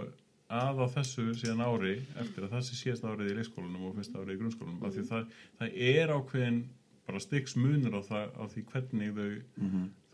að 0.51 0.81
á 0.83 0.87
þessu 0.97 1.25
síðan 1.39 1.63
ári 1.63 1.95
eftir 2.19 2.45
að 2.47 2.53
það 2.57 2.65
sé 2.67 2.75
síðast 2.81 3.05
árið 3.07 3.31
í 3.31 3.37
leikskólanum 3.39 3.85
og 3.91 3.97
fyrsta 4.01 4.19
árið 4.19 4.35
í 4.35 4.41
grunnskólanum 4.41 4.85
af 4.89 4.95
því 4.97 5.05
það, 5.11 5.27
það 5.61 5.77
er 5.95 6.13
ákveðin 6.17 6.61
bara 7.07 7.21
styggs 7.23 7.57
munur 7.57 7.95
á, 7.95 8.01
það, 8.07 8.27
á 8.35 8.43
því 8.51 8.65
hvernig 8.73 9.15
þau, 9.15 9.31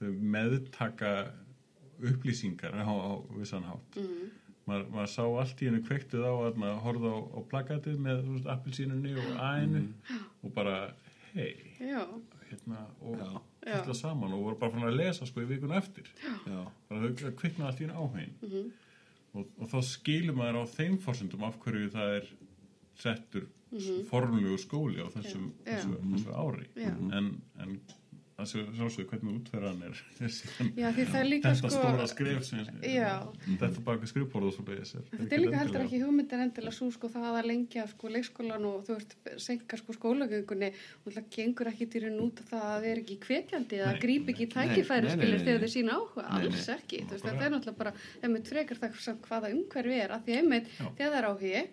þau 0.01 0.11
meðtaka 0.37 1.13
upplýsingar 2.11 2.77
á, 2.77 2.85
á 2.85 3.13
vissan 3.39 3.65
hátt 3.65 3.97
Mhm. 3.97 4.31
maður, 4.67 4.87
maður 4.93 5.11
sá 5.15 5.23
allt 5.25 5.61
í 5.63 5.67
hennu 5.71 5.83
kvektuð 5.87 6.25
á 6.27 6.33
að 6.51 6.57
maður 6.61 6.81
horfði 6.85 7.11
á, 7.13 7.19
á 7.33 7.41
plakatið 7.51 7.99
með 7.99 8.23
veist, 8.29 8.47
appelsínunni 8.47 9.13
og 9.17 9.29
ænu 9.41 9.83
og 10.45 10.53
bara 10.55 10.93
hei 11.35 11.55
Já. 11.81 12.05
hérna, 12.51 12.87
og 13.01 13.17
Já. 13.19 13.41
Já. 13.67 13.77
þetta 13.83 13.95
saman 13.95 14.33
og 14.33 14.43
voru 14.45 14.59
bara 14.59 14.73
fann 14.73 14.83
að 14.91 14.97
lesa 15.01 15.27
sko 15.27 15.41
í 15.41 15.47
vikuna 15.49 15.77
eftir 15.81 16.05
Já, 16.47 16.67
bara 16.89 17.01
þau 17.09 17.33
kvikna 17.41 17.67
allt 17.71 17.81
í 17.81 17.87
hennu 17.87 18.29
Mhm. 18.43 18.73
Og, 19.37 19.51
og 19.61 19.71
þá 19.73 19.79
skilur 19.91 20.39
maður 20.39 20.63
á 20.63 20.75
þeim 20.77 20.97
forsendum 21.03 21.45
af 21.47 21.59
hverju 21.63 21.93
það 21.95 22.17
er 22.21 22.33
settur 22.97 23.47
mm 23.47 24.03
formlegu 24.07 24.57
skóli 24.63 25.03
á 25.03 25.09
þessum, 25.11 25.49
Já. 25.67 25.73
Já. 25.73 25.79
þessu, 25.83 25.97
þessu 26.13 26.35
ári 26.39 26.69
en, 27.19 27.31
en 27.61 27.81
það 28.37 28.49
sé 28.51 28.63
sjálfsögðu 28.77 29.07
hvernig 29.11 29.37
útferðan 29.41 29.85
er. 29.87 30.01
Síðan 30.37 30.73
Já, 30.77 30.87
það 30.97 31.17
er 31.21 31.31
þetta 31.31 31.53
sko 31.57 31.71
stóra 31.73 32.09
skrif 32.11 32.43
sem 32.45 32.67
Já. 32.85 33.13
þetta 33.47 33.85
baka 33.87 34.11
skrifborð 34.11 34.51
og 34.51 34.57
svo 34.57 34.65
leiðis 34.69 34.93
Þetta 35.13 35.37
er 35.39 35.43
líka 35.43 35.61
heldur 35.63 35.85
ekki 35.87 36.01
hugmyndin 36.03 36.43
endilega 36.45 36.77
svo 36.77 36.91
sko 36.95 37.11
það 37.13 37.39
að 37.41 37.49
lengja 37.51 37.87
sko 37.93 38.13
leikskólan 38.13 38.67
og 38.69 38.83
þú 38.89 38.99
veist 38.99 39.17
senka 39.47 39.81
sko 39.81 39.97
skólagöngunni. 39.97 40.71
Og 41.05 41.17
það 41.17 41.31
gengur 41.39 41.73
ekki 41.73 41.89
til 41.95 42.05
raun 42.05 42.21
út 42.27 42.45
að 42.45 42.53
það 42.53 42.89
er 42.91 43.03
ekki 43.03 43.19
hvetjandi 43.25 43.81
eða 43.81 43.97
gríp 44.05 44.31
ekki 44.35 44.51
tækifæri 44.53 45.17
nei, 45.17 45.27
þegar 45.41 45.65
þau 45.65 45.73
sína 45.73 45.97
áhuga, 45.97 46.27
alls 46.37 46.69
ekki 46.77 47.03
þú 47.07 47.17
veist 47.17 47.27
þetta 47.31 47.49
er 47.49 47.57
náttúrulega 47.57 47.81
bara, 47.81 47.95
einmitt 48.21 48.53
frekar 48.53 48.81
það 48.83 49.01
sem 49.07 49.19
hvaða 49.25 49.53
umhverfi 49.55 49.99
er, 50.03 50.15
að 50.17 50.29
því 50.29 50.39
einmitt 50.43 50.71
þegar 50.77 51.01
það 51.01 51.19
er 51.21 51.29
áhugi, 51.31 51.65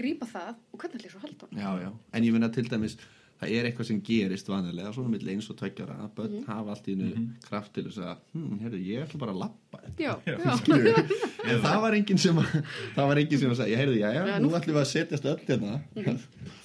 grípa 0.00 0.28
það 0.30 0.50
og 0.56 0.82
hvernig 0.82 1.00
ætlir 1.00 1.14
svo 1.14 1.22
hún 1.24 1.60
já. 1.60 1.90
En 2.14 2.26
ég 2.26 2.36
finna 2.36 2.50
til 2.54 2.66
dæmis, 2.70 2.96
það 3.40 3.52
er 3.56 3.68
eitthvað 3.70 3.86
sem 3.88 4.00
gerist 4.04 4.48
vanlega, 4.52 4.90
svona 4.92 5.10
milli 5.14 5.32
eins 5.34 5.46
og 5.52 5.56
tveggjara 5.60 5.94
að 6.04 6.10
börn 6.18 6.34
hafa 6.46 6.74
allt 6.74 6.88
í 6.90 6.96
hennu 6.96 7.22
kraft 7.46 7.72
til 7.76 7.84
þess 7.86 8.02
að, 8.04 8.18
hm, 8.36 8.58
herru, 8.64 8.80
ég 8.84 9.04
ætla 9.06 9.20
bara 9.22 9.32
að 9.32 9.40
lappa 9.44 9.80
en 11.50 11.62
það 11.64 11.78
var 11.84 11.96
enginn 11.96 12.20
sem 12.20 12.40
að, 12.42 12.50
það 12.96 13.08
var 13.10 13.20
enginn 13.22 13.40
sem 13.40 13.52
að 13.54 13.58
segja, 13.62 13.70
ég 13.72 13.80
heyrði, 13.80 14.00
já, 14.02 14.10
já, 14.12 14.22
Já, 14.30 14.34
nú 14.42 14.50
nú- 14.50 14.56
ætlum 14.58 14.76
við 14.76 14.82
að 14.82 14.90
setjast 14.90 15.28
öll 15.30 15.40
hérna 15.48 15.78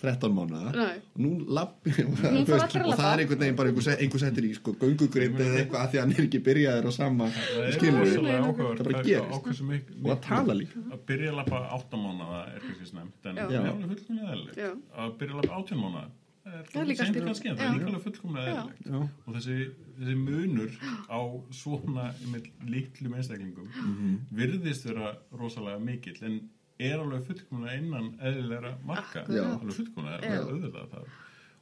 13 0.01 0.35
mánuða 0.35 0.73
og 0.75 1.21
nú 1.25 1.31
lappi 1.57 1.93
og, 2.03 2.11
og 2.35 2.51
það 2.51 3.07
er 3.07 3.23
einhvern 3.23 3.41
veginn 3.45 3.59
bara 3.61 3.71
einhver, 3.71 3.87
set- 3.87 4.03
einhver 4.03 4.23
settir 4.25 4.49
í 4.49 4.51
sko 4.57 4.75
göngugrind 4.81 5.39
eða 5.45 5.61
eitthvað 5.63 5.79
að 5.85 5.89
því 5.95 6.01
að 6.01 6.05
hann 6.05 6.13
er 6.17 6.27
ekki 6.27 6.43
byrjaður 6.49 6.89
á 6.89 6.91
sama 6.97 7.29
skilur 7.77 8.11
það 8.11 8.83
bara 8.83 9.05
gerist. 9.07 9.63
og 10.03 10.11
að 10.11 10.21
tala 10.27 10.59
líka. 10.59 10.83
að 10.91 11.07
byrja 11.07 11.31
að 11.31 11.39
lappa 11.39 11.63
8 11.79 12.03
mánuða 12.03 12.43
er 12.51 12.61
kannski 12.67 12.91
snemt 12.91 13.31
en 13.31 13.41
er 13.41 13.47
að 13.55 15.17
byrja 15.19 15.33
að 15.33 15.41
lappa 15.41 15.63
18 15.63 15.81
mánuða 15.81 16.05
Það 16.45 16.75
er 16.81 16.85
líka 16.85 17.05
lagi. 17.05 17.21
það 17.55 17.61
er 17.65 17.73
líka 17.73 17.87
alveg 17.89 18.03
fullkomlega 18.05 18.51
eðlilegt. 18.53 19.13
Og 19.25 19.33
þessi, 19.35 19.55
þessi 19.99 20.15
munur 20.21 20.75
á 21.09 21.19
svona 21.57 22.03
með 22.31 22.49
litlum 22.69 23.15
einstaklingum 23.17 23.69
Mhm. 23.73 24.19
virðist 24.31 24.85
vera 24.85 25.15
rosalega 25.33 25.79
mikill 25.81 26.21
en 26.23 26.49
er 26.79 26.99
alveg 26.99 27.25
fullkomlega 27.25 27.77
innan 27.81 28.11
eðlilegra 28.21 28.75
marka. 28.85 29.25
Alveg 29.25 29.73
fullkomlega 29.79 30.21
auðvitað 30.45 30.89
það. 30.93 31.07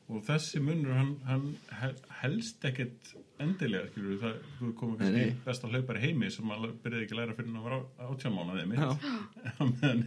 Og 0.09 0.23
þessi 0.27 0.59
munur 0.59 0.93
hann, 0.97 1.15
hann 1.25 1.55
hel- 1.79 2.01
helst 2.21 2.59
ekkert 2.67 3.13
endilega 3.43 3.89
skilur 3.91 4.19
það, 4.21 4.35
þú 4.59 4.69
komið 4.79 4.99
kannski 5.01 5.17
Nei, 5.17 5.25
nei. 5.29 5.41
besta 5.45 5.69
hlaupar 5.71 5.99
heimi 6.03 6.29
sem 6.33 6.47
maður 6.49 6.73
byrjaði 6.83 7.05
ekki 7.07 7.15
að 7.15 7.19
læra 7.21 7.35
fyrir 7.37 7.49
hann 7.49 7.59
að 7.61 7.67
vera 7.67 7.79
átján 8.13 8.35
mánuðið 8.37 8.69
mitt. 8.71 8.79
Já. 8.79 8.91
en, 9.63 9.73
en 9.89 10.03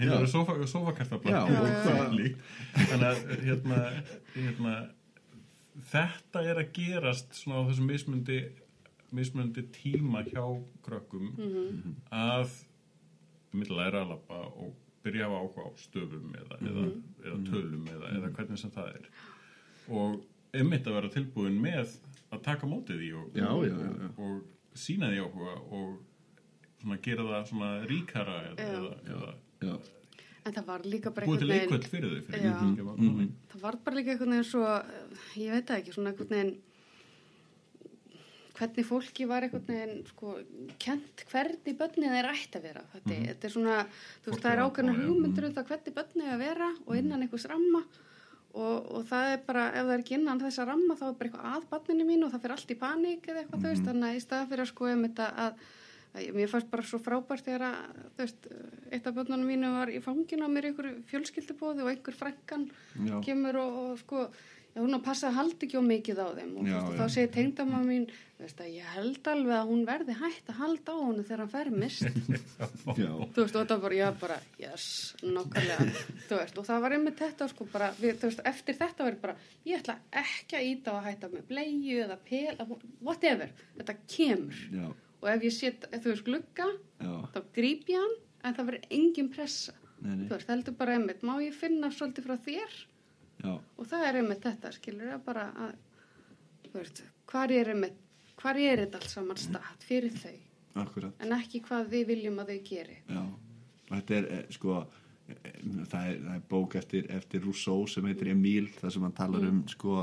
hinn 0.00 0.10
Já. 0.10 0.16
eru 0.18 0.30
sofa, 0.32 0.56
sofakartabla 0.74 1.36
Já, 1.36 1.42
og 1.42 1.52
það 1.52 1.86
hvað- 1.86 2.16
líkt 2.18 2.44
þannig 2.90 3.06
að 3.10 3.46
hérna, 3.46 3.78
hérna 4.36 4.74
þetta 5.92 6.42
er 6.52 6.60
að 6.62 6.72
gerast 6.76 7.38
svona 7.38 7.62
á 7.64 7.68
þessum 7.70 7.88
mismundi 7.90 8.40
mismundi 9.12 9.62
tíma 9.76 10.22
hjá 10.28 10.44
krökkum 10.86 11.32
að 12.12 12.52
myndi 13.52 13.74
læra 13.76 14.02
að 14.06 14.12
lappa 14.14 14.38
og 14.56 14.70
byrja 15.04 15.26
að 15.28 15.34
áhuga 15.42 15.64
á 15.68 15.70
stöfum 15.82 16.30
eða, 16.38 16.56
eða, 16.64 16.84
eða 17.26 17.38
tölum 17.50 17.88
eða, 17.92 18.12
eða 18.16 18.30
hvernig 18.36 18.60
sem 18.62 18.70
það 18.72 18.92
er. 18.94 19.08
Og 19.92 20.20
einmitt 20.56 20.86
að 20.88 20.96
vera 20.96 21.10
tilbúin 21.12 21.58
með 21.60 21.96
að 22.32 22.42
taka 22.46 22.68
mótið 22.70 23.00
því 23.02 23.10
og, 23.20 23.26
Já, 23.36 23.48
já, 23.68 23.76
já, 23.76 24.10
og, 24.26 24.42
sína 24.74 25.10
því 25.12 25.18
áhuga 25.26 25.54
og 25.78 25.98
svona 26.82 26.98
gera 27.04 27.26
það 27.28 27.48
svona 27.52 27.70
ríkara 27.90 28.36
eða, 28.50 28.56
Já. 28.56 28.70
eða, 28.78 28.92
eða 29.12 29.32
já, 29.68 29.74
en 30.42 30.54
það 30.56 30.66
var 30.72 30.86
líka 30.90 31.12
bara 31.14 31.26
búið 31.28 31.42
til 31.44 31.50
einhvern 31.50 31.52
veginn- 31.52 31.70
leikvöld 31.70 31.88
fyrir 31.92 32.12
þau 32.16 32.22
fyrir 32.26 32.42
Já. 32.42 32.52
ekki 32.56 32.82
að 32.82 32.96
koma 32.96 33.22
inn. 33.26 33.32
það 33.52 33.64
var 33.66 33.76
bara 33.84 33.96
líka 33.98 34.14
einhvern 34.14 34.34
veginn 34.34 34.48
svo 34.50 34.66
ég 35.38 35.50
veit 35.56 35.66
það 35.68 35.82
ekki, 35.82 35.94
svona 35.96 36.12
einhvern 36.12 36.32
veginn 36.36 36.54
hvernig 38.56 38.86
fólki 38.86 39.26
var 39.28 39.46
einhvern 39.46 39.66
veginn 39.68 40.02
sko, 40.08 40.34
kent 40.82 41.24
hvernig 41.30 41.76
börnið 41.78 42.16
er 42.18 42.30
ætti 42.32 42.58
að 42.58 42.66
vera 42.68 42.82
þetta, 42.92 43.20
þetta 43.28 43.48
er 43.48 43.54
svona, 43.54 43.76
þú 44.24 44.32
veist, 44.32 44.42
það 44.42 44.52
er 44.52 44.62
já. 44.62 45.04
hugmyndur 45.06 45.46
um 45.48 45.54
það 45.56 45.68
hvernig 45.70 45.96
börnið 46.00 46.26
er 46.26 46.34
að 46.34 46.42
vera 46.46 46.70
og 46.86 46.96
innan 46.96 47.22
einhvers 47.26 47.46
ramma 47.52 47.84
og, 48.52 48.88
og 48.92 49.04
það 49.08 49.34
er 49.34 49.44
bara, 49.46 49.66
ef 49.72 49.86
það 49.86 49.94
er 49.94 50.02
ekki 50.02 50.16
innan 50.18 50.42
þessa 50.42 50.66
ramma 50.68 50.96
þá 50.98 51.04
er 51.08 51.14
bara 51.18 51.30
eitthvað 51.30 51.52
að 51.52 51.68
barninu 51.70 52.08
mínu 52.08 52.26
og 52.26 52.34
það 52.34 52.42
fyrir 52.44 52.56
allt 52.56 52.74
í 52.74 52.78
paník 52.82 53.28
eða 53.28 53.42
eitthvað, 53.42 53.62
þú 53.62 53.70
veist, 53.70 53.86
þannig 53.88 54.08
að 54.08 54.18
í 54.18 54.24
stað 54.26 54.50
fyrir 54.50 54.64
að 54.64 54.70
sko 54.72 54.88
um 54.92 55.04
þetta 55.06 55.28
að, 55.44 55.62
að 56.12 56.30
mér 56.36 56.52
fannst 56.52 56.72
bara 56.72 56.86
svo 56.90 57.00
frábært 57.02 57.46
þegar 57.48 57.66
að, 57.68 58.00
þú 58.16 58.24
veist, 58.24 58.48
eitt 58.92 59.08
af 59.08 59.16
börnunum 59.18 59.52
mínu 59.52 59.74
var 59.78 59.92
í 59.92 60.00
fanginu 60.04 60.48
á 60.48 60.50
mér 60.52 60.68
í 60.68 60.72
einhverju 60.72 61.04
fjölskyldubóði 61.12 61.86
og 61.86 61.92
einhver 61.94 62.18
frænkan 62.18 62.68
Já. 63.08 63.16
kemur 63.24 63.60
og, 63.62 63.78
og 63.86 64.02
sko 64.04 64.26
já, 64.72 64.80
hún 64.80 64.96
að 64.96 65.02
passa 65.06 65.28
að 65.30 65.38
halda 65.40 65.66
ekki 65.66 65.80
á 65.80 65.84
mikið 65.84 66.20
á 66.24 66.28
þeim 66.36 66.52
og, 66.58 66.68
Já, 66.68 66.76
og 66.82 66.92
já. 66.92 66.98
þá 67.00 67.14
segir 67.16 67.32
tengdamma 67.36 67.80
mín 67.86 68.06
veist, 68.42 68.58
að 68.58 68.70
ég 68.74 68.86
held 68.96 69.28
alveg 69.30 69.54
að 69.54 69.68
hún 69.70 69.82
verði 69.86 70.14
hægt 70.18 70.48
að 70.50 70.56
halda 70.58 70.94
á 70.94 70.98
hún 70.98 71.20
þegar 71.22 71.42
hann 71.44 71.52
fermist 71.52 72.06
þú 72.86 72.96
veist, 73.36 73.54
og 73.54 73.60
þetta 73.60 73.76
var, 73.84 73.94
ég 73.96 74.16
bara, 74.22 74.38
yes, 74.60 74.86
nokkarlega, 75.22 75.86
veist, 76.32 76.58
og 76.58 76.66
það 76.66 76.82
var 76.86 76.96
einmitt 76.96 77.20
þetta, 77.22 77.48
sko, 77.52 77.66
bara, 77.72 77.90
við, 78.00 78.16
veist, 78.24 78.42
eftir 78.52 78.78
þetta 78.80 79.06
var 79.06 79.14
ég 79.16 79.22
bara, 79.22 79.36
ég 79.68 79.78
ætla 79.82 79.96
ekki 80.22 80.58
að 80.58 80.68
íta 80.72 80.94
á 80.94 80.98
að 80.98 81.06
hætta 81.10 81.30
með 81.32 81.46
bleiu 81.52 82.00
eða 82.06 82.18
pela, 82.26 82.66
whatever, 83.04 83.54
þetta 83.78 83.96
kemur, 84.16 84.62
já, 84.74 84.88
og 85.22 85.30
ef 85.36 85.46
ég 85.46 85.54
set, 85.54 85.86
ef 85.92 86.02
þú 86.02 86.14
veist, 86.14 86.26
glugga, 86.26 86.68
já, 87.02 87.12
þá 87.36 87.40
gríp 87.60 87.92
ég 87.92 88.02
hann, 88.02 88.16
en 88.42 88.56
það 88.58 88.72
verður 88.72 88.96
engin 88.98 89.30
pressa, 89.36 89.76
nei, 90.00 90.16
nei, 90.16 90.26
þú 90.26 90.34
veist, 90.38 90.50
heldur 90.50 90.78
bara 90.82 90.96
einmitt, 90.98 91.22
má 91.26 91.36
ég 91.44 91.54
finna 91.54 91.92
svolítið 91.94 92.26
frá 92.26 92.40
þér, 92.48 92.80
já, 93.42 93.52
og 93.52 93.90
það 93.90 94.06
er 94.08 94.20
einmitt 94.20 94.46
þetta, 94.46 94.72
skilur, 94.76 95.12
að 95.16 95.26
bara, 95.26 95.44
að, 95.66 95.74
veist, 96.74 97.04
hvar 97.30 97.54
er 97.54 97.72
einmitt, 97.74 98.00
hvar 98.40 98.58
er 98.60 98.84
þetta 98.84 99.02
alls 99.02 99.14
saman 99.18 99.40
stað 99.40 99.86
fyrir 99.86 100.16
þau, 100.22 100.34
akkurat, 100.84 101.22
en 101.22 101.36
ekki 101.38 101.62
hvað 101.66 101.92
við 101.92 102.08
viljum 102.14 102.40
að 102.42 102.54
þau 102.54 102.64
geri. 102.70 102.98
já, 103.08 103.22
þetta 103.92 104.18
er, 104.18 104.30
eh, 104.38 104.56
sko, 104.56 104.78
eh, 105.28 105.60
það 105.92 106.08
er, 106.08 106.16
það 106.24 106.34
er 106.38 106.48
bók 106.54 106.78
eftir, 106.80 107.12
eftir 107.18 107.44
Rousseau 107.44 107.86
sem 107.90 108.08
heitir 108.10 108.32
Emil, 108.32 108.66
það 108.80 108.96
sem 108.96 109.06
hann 109.08 109.20
talar 109.20 109.46
um, 109.50 109.62
sko, 109.70 110.00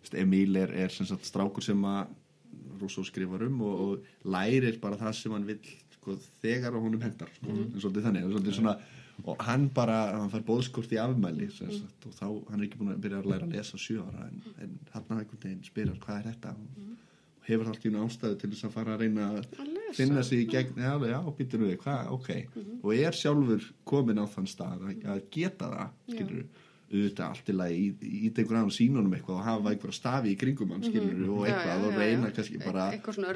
veist, 0.00 0.18
Emil 0.24 0.60
er, 0.60 0.74
er 0.84 0.92
sem 0.94 1.08
sagt 1.08 1.28
strákur 1.28 1.64
sem 1.64 1.88
að 1.88 2.12
Rousseau 2.80 3.06
skrifar 3.06 3.46
um 3.46 3.62
og, 3.64 3.80
og 3.84 4.30
lærir 4.34 4.80
bara 4.82 4.98
það 5.00 5.16
sem 5.20 5.32
hann 5.36 5.46
vill, 5.48 5.62
sko, 5.98 6.18
þegar 6.42 6.76
á 6.76 6.78
honum 6.80 7.02
hendar, 7.04 7.30
sko, 7.38 7.54
en 7.54 7.72
svolítið 7.78 8.08
þannig, 8.08 8.28
svolítið 8.32 8.58
svona, 8.58 8.76
og 9.24 9.38
hann 9.46 9.68
bara, 9.74 9.98
hann 10.18 10.30
fær 10.32 10.42
bóðskort 10.48 10.90
í 10.92 10.98
afmæli, 11.00 11.46
sem 11.54 11.70
sagt, 11.70 12.06
og 12.10 12.16
þá, 12.18 12.26
hann 12.50 12.60
er 12.60 12.66
ekki 12.66 12.80
búin 12.80 12.92
að 12.96 13.04
byrja 13.06 13.20
að 13.22 13.30
læra 13.30 13.46
að 13.48 13.54
lesa 13.56 13.78
sjö 13.80 14.02
ára, 14.02 14.26
en, 14.28 14.42
en 14.64 14.74
hann 14.92 15.06
einhvern 15.20 15.40
veginn 15.44 15.62
spyrir, 15.64 15.94
hvað 16.02 16.18
er 16.20 16.28
þetta? 16.32 16.54
Og, 16.58 16.90
og 17.38 17.48
hefur 17.48 17.70
allt 17.70 17.84
í 17.86 17.90
einu 17.92 18.02
ástæðu 18.08 18.38
til 18.40 18.50
þess 18.54 18.66
að 18.68 18.74
fara 18.74 18.94
að 18.96 19.02
reyna 19.04 19.30
að 19.30 19.40
Að 19.44 19.96
finna 20.00 20.22
sig 20.26 20.42
í 20.42 20.50
gegn, 20.50 20.78
já, 20.80 20.92
já, 21.12 21.18
býtur 21.38 21.60
við, 21.62 21.74
hvað, 21.84 22.08
ok. 22.16 22.30
Og 22.82 22.94
er 22.96 23.14
sjálfur 23.14 23.66
komin 23.86 24.18
á 24.18 24.26
þann 24.34 24.48
stað 24.50 24.86
að, 24.88 25.04
að 25.14 25.20
geta 25.36 25.68
það, 25.70 25.92
skilur 26.10 26.46
auðvitað 26.94 27.24
allt 27.28 27.48
í 27.50 27.54
lagi, 27.56 27.84
ít 28.28 28.36
einhver 28.38 28.58
annan 28.58 28.74
sínunum 28.74 29.14
eitthvað 29.16 29.38
og 29.38 29.46
hafa 29.46 29.70
einhverja 29.72 29.96
stafi 29.96 30.32
í 30.34 30.36
kringum 30.38 30.74
hann, 30.74 30.82
skilur 30.84 31.22
og 31.34 31.46
Já, 31.46 31.52
eitthvað 31.54 31.72
já, 31.72 31.86
og 31.88 31.94
já, 31.94 31.98
reyna 32.02 32.28
já. 32.28 32.34
kannski 32.36 32.58
E- 32.58 32.64
bara, 32.64 32.84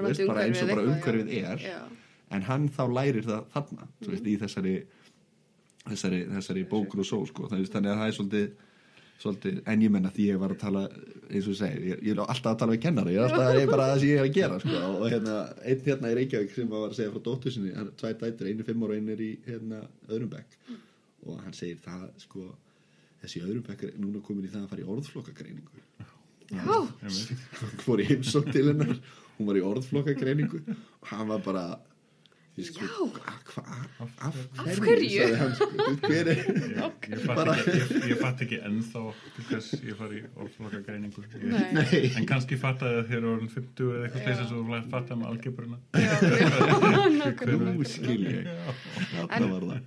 veist, 0.04 0.26
bara 0.28 0.44
eins 0.44 0.60
og 0.62 0.68
bara 0.72 0.84
umhverfið 0.90 1.32
er. 1.38 1.64
Já. 1.64 1.78
Já. 1.78 2.04
en 2.36 2.42
hann 2.44 2.66
þá 2.68 2.82
lærir 2.92 3.24
það 3.24 3.46
þarna, 3.54 3.86
þú 4.04 4.10
veist, 4.12 4.26
í 4.28 4.34
þessari 4.42 4.74
þessari, 5.92 6.22
þessari 6.36 6.64
bókur 6.70 7.04
og 7.04 7.08
sól, 7.08 7.26
sko, 7.28 7.48
það 7.50 7.68
þannig 7.74 7.92
að 7.92 8.02
það 8.02 8.10
er 8.10 8.18
svolítið 8.18 8.48
svolítið, 9.18 9.56
en 9.66 9.80
ég 9.82 9.90
menna 9.90 10.10
því 10.14 10.26
ég 10.28 10.38
var 10.38 10.52
að 10.54 10.60
tala 10.60 10.84
eins 10.88 11.46
og 11.48 11.54
ég 11.54 11.58
segi, 11.58 11.78
ég, 11.90 12.02
ég 12.06 12.12
er 12.14 12.20
alltaf 12.22 12.52
að 12.52 12.60
tala 12.60 12.74
við 12.76 12.82
kennara 12.84 13.14
ég 13.14 13.18
er 13.18 13.26
alltaf 13.26 13.56
ég 13.56 13.64
er 13.64 13.72
bara 13.72 13.88
það 13.90 14.02
sem 14.02 14.12
ég 14.12 14.20
er 14.20 14.28
að 14.28 14.36
gera 14.36 14.58
sko. 14.62 14.82
og 14.92 15.06
hérna, 15.10 15.38
einn 15.72 15.82
hérna 15.88 16.12
í 16.12 16.18
Reykjavík 16.18 16.54
sem 16.54 16.70
var 16.70 16.84
að 16.86 16.94
segja 17.00 17.14
frá 17.14 17.24
dóttur 17.26 17.54
sinni, 17.54 17.72
hann 17.74 17.90
er 17.90 17.96
tvær 17.98 18.14
dættur 18.20 18.50
einu 18.52 18.66
fimm 18.68 18.84
ára 18.86 18.94
og 18.94 19.02
einu 19.02 19.14
er 19.16 19.24
í 19.24 19.30
hérna, 19.48 19.80
öðrum 20.06 20.30
bekk. 20.36 20.56
Og 21.26 21.42
hann 21.42 21.58
segir 21.58 21.82
það 21.82 22.06
sko 22.22 22.44
þessi 23.22 23.42
öðrum 23.42 23.66
bekkar 23.66 23.90
er 23.90 24.00
núna 24.02 24.22
komin 24.22 24.46
í 24.46 24.52
það 24.52 24.64
að 24.64 24.72
fara 24.72 24.84
í 24.84 24.90
orðflokkagreiningu 24.94 25.86
hann 26.48 27.78
fór 27.82 28.00
í 28.00 28.06
heimsók 28.08 28.48
til 28.54 28.68
hennar 28.70 28.94
hún 29.36 29.48
var 29.50 29.58
í 29.58 29.64
orðflokkagreiningu 29.66 30.62
og 30.70 31.10
hann 31.10 31.28
var 31.32 31.42
bara 31.44 31.64
sko, 32.66 32.84
Já. 32.84 32.90
hva, 33.52 33.62
af, 34.02 34.38
Af 34.58 34.78
hverju? 34.82 35.08
sagði 35.14 35.36
hann, 35.38 35.54
sko, 35.58 35.66
hver 36.08 36.26
er 36.32 36.38
Ég, 36.38 36.44
ég, 37.08 37.22
fatt 37.24 37.48
ekki, 37.54 37.74
ég, 37.78 37.92
ég 38.12 38.18
fatt 38.22 38.42
ekki 38.44 38.58
ennþá 38.68 39.02
til 39.36 39.44
hvers 39.48 39.68
ég 39.78 39.94
fari 39.98 40.20
í 40.20 40.24
orðfloka 40.38 40.80
greiningu. 40.86 41.24
En 42.18 42.26
kannski 42.28 42.58
fattaði 42.60 42.98
það 42.98 43.08
þegar 43.12 43.28
orðin 43.32 43.52
50 43.54 43.92
eða 43.94 44.04
eitthvað 44.08 44.24
sleysa 44.26 44.48
svo 44.50 44.56
þú 44.62 44.80
fattaði 44.92 45.18
með 45.18 45.28
nákvæmlega. 47.18 47.74
nú 47.78 47.84
skil 47.88 48.22
ég 48.28 48.48
þarna 49.28 49.48
var 49.52 49.66
það. 49.68 49.80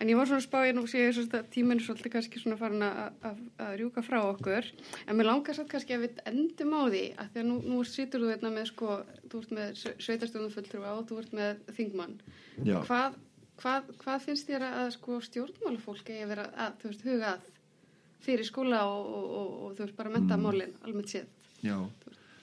En 0.00 0.12
ég 0.12 0.18
var 0.18 0.28
svona 0.30 0.40
að 0.42 0.46
spá, 0.46 0.58
ég 0.68 0.76
nú 0.76 0.84
sé 0.90 1.02
ég 1.02 1.14
svo 1.16 1.24
að 1.38 1.48
tíminn 1.54 1.80
er 1.80 1.84
svolítið 1.86 2.14
kannski 2.14 2.42
svona 2.42 2.58
farin 2.60 2.84
að, 2.86 3.00
að, 3.28 3.40
að 3.64 3.72
rjúka 3.80 4.04
frá 4.06 4.18
okkur, 4.28 4.68
en 5.06 5.18
mér 5.18 5.28
langar 5.30 5.56
satt 5.58 5.70
kannski 5.72 5.96
að 5.96 6.06
við 6.06 6.22
endum 6.30 6.74
á 6.76 6.82
því, 6.88 7.04
að 7.18 7.32
því 7.34 7.42
að 7.42 7.48
nú, 7.50 7.58
nú 7.72 7.78
situr 7.88 8.24
þú 8.24 8.30
hérna 8.32 8.52
með 8.54 8.70
sko, 8.72 8.98
þú 9.28 9.42
ert 9.42 9.54
með 9.58 9.82
sveitarstjóðum 10.06 10.54
fulltrúa 10.54 10.94
og 10.98 11.06
þú 11.10 11.20
ert 11.22 11.34
með 11.38 11.62
þingmann. 11.78 12.07
Já, 12.64 12.78
Hvað, 12.88 13.16
hvað, 13.62 13.92
hvað 14.02 14.24
finnst 14.26 14.48
þér 14.50 14.66
að 14.68 14.90
sko 14.96 15.20
stjórnmálafólk 15.28 16.10
eigi 16.12 16.24
að 16.26 16.32
vera 16.34 16.46
að, 16.66 16.76
þú 16.82 16.90
veist, 16.92 17.06
hugað 17.08 17.46
fyrir 18.28 18.48
skóla 18.48 18.80
og, 18.90 19.06
og, 19.14 19.26
og, 19.40 19.50
og 19.68 19.76
þú 19.78 19.84
veist 19.86 19.96
bara 19.98 20.14
mentamálin, 20.16 20.72
mm. 20.74 20.84
almennt 20.88 21.12
séð? 21.12 21.26
já 21.62 21.76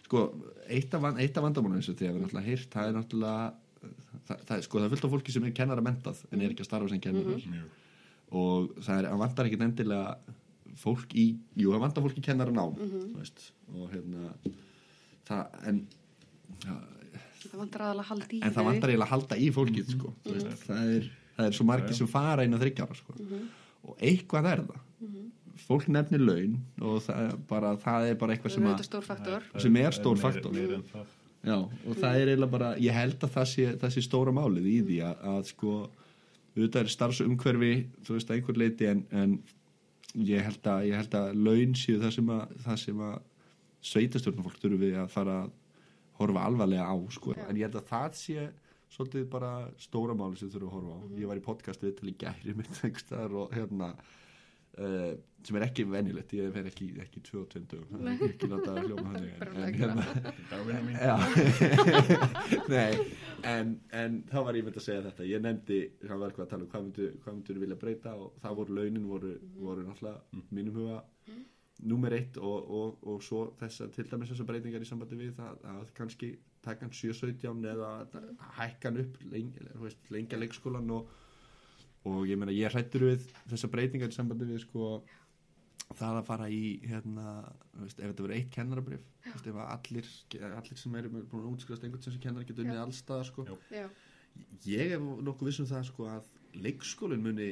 sko, 0.05 0.22
eitt 0.70 0.93
af, 0.93 1.01
van- 1.01 1.18
eitt 1.24 1.38
af 1.39 1.43
vandamálum 1.47 1.80
eins 1.80 1.89
og 1.89 1.95
því 1.99 2.09
að 2.09 2.16
við 2.18 2.24
náttúrulega 2.26 2.49
heyrt, 2.49 2.70
það 2.76 2.89
er 2.89 2.95
náttúrulega 2.99 3.53
það, 4.28 4.43
það, 4.49 4.63
sko, 4.68 4.80
það 4.80 4.86
er 4.86 4.93
fullt 4.93 5.05
af 5.07 5.13
fólki 5.16 5.34
sem 5.36 5.47
er 5.47 5.53
kennara 5.57 5.84
mentað 5.86 6.22
en 6.32 6.41
er 6.45 6.53
ekki 6.53 6.66
að 6.66 6.70
starfa 6.70 6.91
sem 6.91 7.01
kennarar 7.03 7.45
Mjög. 7.51 7.70
og 8.41 8.74
það 8.86 8.99
er, 8.99 9.07
það 9.09 9.22
vantar 9.24 9.49
ekkit 9.49 9.66
endilega 9.66 10.36
fólk 10.76 11.16
í, 11.16 11.26
jú, 11.55 11.72
það 11.72 11.84
vantar 11.86 12.05
fólk 12.05 12.20
í 12.20 12.26
kennara 12.26 12.53
nám 12.55 12.76
þú 12.80 13.01
veist, 13.16 13.45
og 13.74 13.89
hérna 13.93 14.32
það, 15.28 15.57
en 15.72 15.82
ja, 16.66 16.78
Það 17.52 17.62
vantar 17.62 17.86
að 17.86 18.02
halda 18.10 18.28
í 18.32 18.41
en 18.41 18.56
það 18.56 18.68
vantar 18.70 18.91
eiginlega 18.91 19.08
að 19.08 19.14
halda 19.16 19.38
í 19.38 19.52
fólkið 19.56 19.93
sko, 19.96 20.12
þú 20.26 20.36
veist, 20.36 20.66
það 20.66 20.91
er 20.96 21.14
það 21.36 21.50
er 21.50 21.58
svo 21.58 21.68
margir 21.68 21.98
sem 21.98 22.10
fara 22.10 22.46
inn 22.48 22.56
að 22.56 22.66
þryggjára 22.66 22.98
sko. 23.00 23.16
og 23.86 24.02
eitthvað 24.02 24.50
er 24.52 24.64
það. 24.70 24.82
Fólk 25.66 25.88
nefnir 25.89 26.22
laun 26.22 26.56
og 26.84 26.98
það 27.06 27.20
er 27.26 27.36
bara, 27.50 27.76
það 27.82 28.08
er 28.10 28.18
bara 28.22 28.36
eitthvað 28.36 28.54
sem 28.56 28.66
er 28.66 28.74
að 28.76 28.88
Sem 29.64 29.78
er 29.82 29.96
stór 29.96 30.20
faktor. 30.20 30.58
Já, 31.46 31.58
og 31.62 32.00
það 32.02 32.16
er 32.20 32.32
eiginlega 32.32 32.52
bara, 32.52 32.72
ég 32.82 32.96
held 32.96 33.22
að 33.24 33.36
það 33.36 33.48
sé, 33.52 33.66
það 33.82 33.93
sé 33.93 34.02
stóra 34.02 34.34
málið 34.34 34.66
í 34.66 34.80
því 34.88 34.98
að, 35.06 35.20
að 35.32 35.43
sko, 35.52 35.74
auðvitað 36.56 36.82
er 36.82 36.91
starfsumhverfi, 36.96 37.74
þú 38.08 38.16
veist, 38.16 38.32
að 38.32 38.39
einhver 38.39 38.58
leiti 38.58 38.89
en, 38.89 39.04
en 39.12 39.36
ég 40.26 40.41
held 40.48 40.70
að, 40.72 40.88
ég 40.89 40.98
held 40.98 41.18
að 41.20 41.36
laun 41.46 41.76
séu 41.78 42.00
það 42.02 42.16
sem 42.18 42.32
að, 42.34 42.56
það 42.66 42.82
sem 42.82 43.04
að 43.06 43.16
sveitastjórnfólk 43.86 44.58
þurfum 44.64 44.82
við 44.82 44.98
að 45.04 45.14
fara 45.14 45.38
að 45.43 45.54
horfa 46.20 46.45
alvarlega 46.49 46.88
á, 46.88 46.95
sko, 47.11 47.36
en 47.36 47.59
ég 47.59 47.68
held 47.68 47.80
að 47.82 47.89
það 47.91 48.20
sé 48.22 48.49
svolítið 48.95 49.30
bara 49.32 49.53
stóra 49.82 50.16
máli 50.18 50.38
sem 50.39 50.51
þurfum 50.51 50.70
að 50.70 50.76
horfa 50.78 50.93
á. 50.95 50.99
Ég 51.20 51.32
var 51.32 51.39
í 51.39 51.45
podcast 51.45 51.84
við 51.84 51.97
til 51.99 52.11
í 52.11 52.20
gæri 52.22 52.53
mitt 52.55 53.11
og 53.26 53.55
hérna, 53.55 53.88
uh, 54.80 55.13
sem 55.45 55.57
er 55.59 55.66
ekki 55.68 55.86
venjulegt, 55.89 56.34
ég 56.38 56.53
fer 56.55 56.70
ekki, 56.70 56.88
ekki 57.03 57.24
tvö 57.26 57.41
og 57.43 57.49
tveim 57.51 57.66
dögum, 57.72 57.89
það 57.91 58.05
er 58.13 58.24
ekki 58.30 58.49
láta 58.51 58.70
að 58.72 58.80
hljóma 58.86 59.07
þannig, 59.16 59.32
en, 59.45 59.74
hérna, 59.80 60.03
en, 63.55 63.74
en 64.03 64.11
þá 64.32 64.39
var 64.47 64.59
ég 64.59 64.66
myndi 64.68 64.82
að 64.82 64.88
segja 64.88 65.05
þetta, 65.09 65.28
ég 65.30 65.43
nefndi, 65.43 65.82
það 66.05 66.22
var 66.22 66.32
eitthvað 66.32 66.47
að 66.47 66.53
tala 66.53 66.63
um 66.66 66.72
hvað 66.72 66.88
myndu, 66.88 67.09
hvað 67.26 67.38
myndu 67.39 67.59
vilja 67.66 67.82
breyta 67.84 68.16
og 68.16 68.39
það 68.45 68.57
voru 68.61 68.80
launin 68.80 69.11
voru, 69.11 69.34
voru 69.59 69.86
náttúrulega 69.89 70.45
mínum 70.55 70.80
huga 70.80 71.01
númer 71.86 72.15
eitt 72.17 72.38
og, 72.41 72.69
og, 72.79 72.95
og 73.05 73.19
svo 73.23 73.43
þessa, 73.59 73.88
til 73.93 74.07
dæmis 74.09 74.31
þessar 74.31 74.47
breytingar 74.49 74.81
í 74.86 74.88
sambandi 74.89 75.19
við 75.19 75.36
það 75.38 75.67
að 75.73 75.91
kannski 75.97 76.31
taka 76.65 76.88
hann 76.88 76.95
7-17 76.97 77.67
eða 77.73 77.89
hækka 78.57 78.89
hann 78.89 79.01
upp 79.03 79.19
leng, 79.31 79.51
þú 79.75 79.83
veist, 79.83 80.07
lengja 80.15 80.39
leikskólan 80.41 80.89
og, 80.95 81.11
og 82.09 82.23
ég 82.29 82.39
meina 82.41 82.55
ég 82.55 82.73
hrættur 82.73 83.05
við 83.11 83.27
þessar 83.51 83.73
breytingar 83.75 84.09
í 84.13 84.17
sambandi 84.17 84.47
við 84.49 84.63
sko 84.65 84.95
það 85.95 86.17
að 86.17 86.25
fara 86.25 86.47
í 86.49 86.63
hérna, 86.89 87.25
þú 87.75 87.83
veist, 87.86 87.99
ef 88.01 88.09
þetta 88.09 88.23
verður 88.25 88.36
eitt 88.39 88.49
kennarabrif 88.55 89.03
þú 89.27 89.36
veist, 89.36 89.49
ef 89.51 89.59
að 89.61 89.69
allir, 89.75 90.09
allir 90.57 90.81
sem 90.81 90.95
eru 91.01 91.11
með- 91.13 91.27
búin 91.29 91.43
að 91.45 91.51
útskrifast 91.53 91.86
einhvern 91.86 92.01
sem 92.07 92.15
sem 92.15 92.23
kennar 92.23 92.47
getur 92.49 92.65
unnið 92.65 92.81
allstaðar 92.81 93.29
sko. 93.29 93.45
Já. 93.45 93.83
Já, 93.83 93.86
ég 94.73 94.95
er 94.97 95.05
nokkuð 95.05 95.51
viss 95.51 95.61
um 95.61 95.69
það 95.69 95.86
sko 95.91 96.07
að 96.09 96.33
leikskólinn 96.65 97.21
muni 97.23 97.51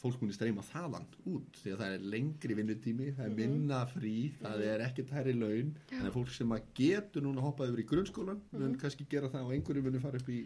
fólk 0.00 0.20
muni 0.22 0.34
streyma 0.34 0.62
þaðan 0.66 1.04
út 1.30 1.58
því 1.62 1.72
að 1.74 1.82
það 1.82 1.94
er 1.96 2.06
lengri 2.14 2.56
vinnutími, 2.58 3.10
það 3.16 3.26
er 3.30 3.36
minna 3.38 3.80
frí 3.90 4.14
það 4.40 4.64
er 4.70 4.84
ekkert 4.88 5.12
hærri 5.16 5.34
laun. 5.36 5.74
Þannig 5.90 6.08
að 6.10 6.16
fólk 6.16 6.32
sem 6.34 6.54
að 6.56 6.70
getur 6.80 7.22
núna 7.26 7.44
hoppað 7.44 7.70
yfir 7.72 7.84
í 7.84 7.88
grunnskólan 7.92 8.40
mun 8.56 8.74
kannski 8.80 9.06
gera 9.10 9.30
það 9.30 9.46
og 9.46 9.54
einhverju 9.58 9.82
muni 9.86 10.02
fara 10.02 10.18
upp 10.22 10.28
í 10.34 10.40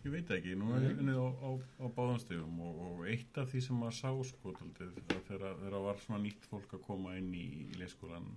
Ég 0.00 0.14
veit 0.14 0.30
ekki, 0.32 0.54
nú 0.56 0.70
er 0.72 0.86
ég 0.86 1.00
unnið 1.02 1.18
á, 1.20 1.28
á, 1.44 1.50
á 1.84 1.86
báðanstegum 1.92 2.60
og, 2.64 2.78
og 2.86 3.00
eitt 3.12 3.36
af 3.36 3.50
því 3.52 3.60
sem 3.66 3.76
maður 3.76 3.96
sá 3.98 4.08
sko 4.30 4.54
þegar, 4.56 5.58
þegar 5.60 5.74
var 5.84 5.98
svona 6.00 6.22
nýtt 6.22 6.46
fólk 6.48 6.72
að 6.72 6.80
koma 6.86 7.12
inn 7.18 7.34
í, 7.36 7.42
í 7.68 7.76
leikskólan 7.76 8.30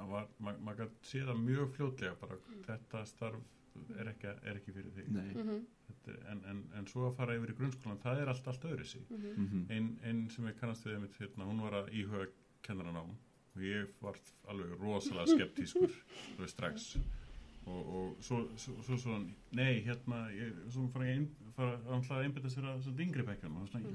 að 0.00 0.14
var, 0.14 0.30
ma- 0.40 0.54
maður 0.64 0.86
gæti 0.86 1.10
sé 1.10 1.20
það 1.28 1.42
mjög 1.44 1.74
fljótlega 1.76 2.16
bara 2.22 2.38
þetta 2.70 3.02
starf 3.10 3.42
er 3.98 4.08
ekki, 4.12 4.26
er 4.50 4.56
ekki 4.60 4.72
fyrir 4.76 4.92
þig. 4.96 5.08
Nei. 5.14 5.60
Þetta, 5.90 6.12
er- 6.14 6.26
en, 6.32 6.42
en, 6.50 6.60
en 6.80 6.86
svo 6.90 7.06
að 7.08 7.16
fara 7.16 7.34
yfir 7.38 7.52
í 7.54 7.56
grunnskólan 7.58 7.98
það 8.02 8.20
er 8.22 8.28
allt, 8.32 8.46
allt 8.48 8.64
öðru 8.70 8.84
sig 8.86 9.02
Mhm. 9.10 9.66
einn 9.70 9.88
ein 10.04 10.28
sem 10.30 10.44
ég 10.46 10.58
kannast 10.60 10.84
við 10.86 11.00
mitt 11.00 11.16
hérna, 11.18 11.44
hún 11.48 11.60
var 11.62 11.72
að 11.82 11.90
íhuga 11.92 12.26
kennaranám 12.62 13.10
og 13.56 13.62
ég 13.62 13.88
var 14.00 14.14
alveg 14.48 14.76
rosalega 14.80 15.26
skeptískur 15.26 15.90
veist 16.38 16.54
strax. 16.56 16.96
Og, 17.66 17.86
og 17.94 18.16
svo, 18.24 18.48
svo, 18.56 18.74
svo, 18.82 18.96
svo 18.96 19.18
nei, 19.52 19.82
hérna 19.84 20.30
ég, 20.32 20.54
svo 20.72 20.88
fara 20.90 21.06
ég 21.10 21.26
að 21.58 22.24
einbæta 22.24 22.48
sér 22.50 22.64
að 22.70 22.82
svona 22.86 23.02
yngri 23.04 23.22
bekkjum 23.26 23.56
og 23.60 23.68
svona, 23.68 23.90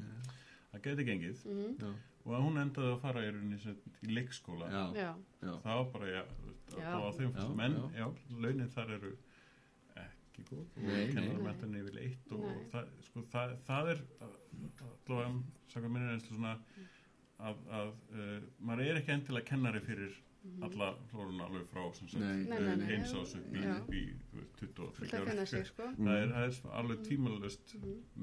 það 0.72 0.82
geti 0.86 1.06
gengið. 1.08 1.42
Já. 1.82 1.90
og 2.26 2.34
að 2.34 2.42
hún 2.46 2.58
endaði 2.62 2.92
að 2.94 3.02
fara 3.02 3.22
í, 3.26 3.58
sagt 3.62 4.04
í 4.04 4.14
leikskóla. 4.14 4.70
Já. 4.70 4.84
já, 5.42 5.52
það 5.64 5.76
var 5.80 5.90
bara, 5.94 6.08
já, 6.10 6.24
var 7.02 7.14
þeim 7.18 7.34
fyrst 7.36 7.56
menn, 7.56 7.76
já. 7.76 8.00
já, 8.00 8.08
launin 8.46 8.70
þar 8.70 8.94
eru 9.00 9.12
ekki 10.36 10.46
góð. 10.52 10.66
Og 10.76 11.16
kennarmættan 11.16 11.78
yfir 11.82 12.02
eitt 12.04 12.36
og 12.36 12.44
Nei. 12.46 12.68
það, 12.74 12.92
sko, 13.10 13.26
það, 13.34 13.56
það 13.70 13.92
er 13.96 14.04
allavega, 14.28 15.32
saka 15.74 15.90
minni 15.92 16.12
reynslu 16.12 16.36
svona 16.38 16.54
að, 17.40 17.66
að 17.80 17.92
uh, 18.16 18.38
maður 18.60 18.86
er 18.92 19.02
ekki 19.02 19.16
endilega 19.16 19.50
kennari 19.52 19.82
fyrir 19.86 20.22
alla 20.62 20.92
flóruna 21.10 21.48
alveg 21.48 21.64
frá 21.72 21.82
eins 21.88 23.14
ás 23.18 23.32
upp 23.38 23.56
í, 23.56 23.62
Já. 23.64 23.72
upp 23.80 23.94
í 23.98 24.02
þú 24.30 24.38
veist, 24.38 24.52
23 24.60 24.92
fullt 25.00 25.16
að 25.18 25.30
finna 25.30 25.46
sig 25.50 25.66
sko. 25.72 25.88
Það 25.98 26.20
er, 26.20 26.34
það 26.36 26.46
er 26.46 26.76
alveg 26.82 27.02
tímalust 27.08 27.74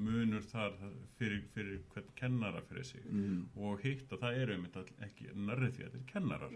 munur 0.05 0.45
þar 0.47 0.77
fyrir, 1.19 1.41
fyrir 1.55 1.81
hvern 1.93 2.13
kennara 2.19 2.61
fyrir 2.69 2.87
sig. 2.87 3.03
Mhm. 3.09 3.41
og 3.59 3.83
hitt 3.83 4.07
að 4.15 4.23
það 4.23 4.39
eru 4.43 4.55
einmitt 4.57 4.79
all- 4.79 4.95
ekki 5.07 5.27
nærrið 5.35 5.75
því 5.75 5.83
að 5.83 5.91
þetta 5.91 6.03
er 6.03 6.11
kennarar. 6.13 6.51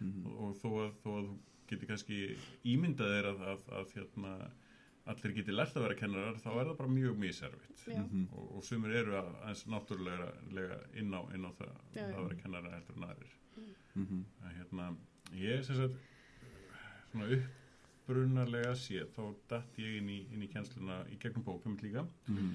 Mhm. 0.00 0.26
og, 0.26 0.40
og 0.46 0.56
þó, 0.62 0.68
að, 0.84 0.92
þó 1.02 1.10
að 1.16 1.26
þú 1.30 1.38
geti 1.70 1.86
kannski 1.90 2.20
ímyndað 2.66 3.14
þeir 3.16 3.30
að, 3.32 3.42
að, 3.50 3.66
að 3.80 3.92
hérna, 3.98 4.34
allir 5.06 5.32
geti 5.34 5.52
lært 5.52 5.74
að 5.76 5.82
vera 5.86 5.94
kennarar 5.94 6.34
þá 6.38 6.48
er 6.60 6.66
það 6.70 6.76
bara 6.78 6.88
mjög 6.88 7.16
miservitt 7.18 7.86
Já. 7.86 7.98
Mhm. 8.02 8.26
og, 8.32 8.56
og 8.56 8.64
sumir 8.64 8.90
eru 9.00 9.12
að, 9.16 9.30
aðeins 9.42 9.66
náttúrulega 9.66 10.28
lega 10.52 10.80
inn 11.00 11.14
á, 11.14 11.20
inn 11.34 11.44
á 11.44 11.50
það 11.58 11.72
Já, 11.94 12.04
að 12.04 12.22
vera 12.28 12.40
kennara 12.42 12.70
heldur 12.76 12.96
en 12.96 13.08
aðrir 13.08 13.36
Mhm. 13.96 14.24
að 14.44 14.52
hérna, 14.56 14.96
ég 15.34 15.64
sem 15.64 15.76
sagt 15.76 15.94
svona 17.10 17.26
uppbrunarlega 18.06 18.74
sé 18.78 19.04
þá 19.16 19.34
datt 19.48 19.78
ég 19.78 19.96
inn 19.98 20.08
í, 20.08 20.18
inn 20.32 20.42
í 20.42 20.48
kennsluna 20.52 21.00
í 21.10 21.18
gegnum 21.18 21.44
bókum 21.44 21.76
líka 21.82 22.06
Mhm. 22.28 22.52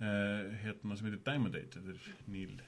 uh, 0.00 0.50
hérna 0.64 0.96
sem 0.96 1.06
heitir 1.06 1.24
Diamond 1.24 1.54
Age 1.54 1.70
þetta 1.78 1.90
er 1.90 2.14
Neil 2.28 2.60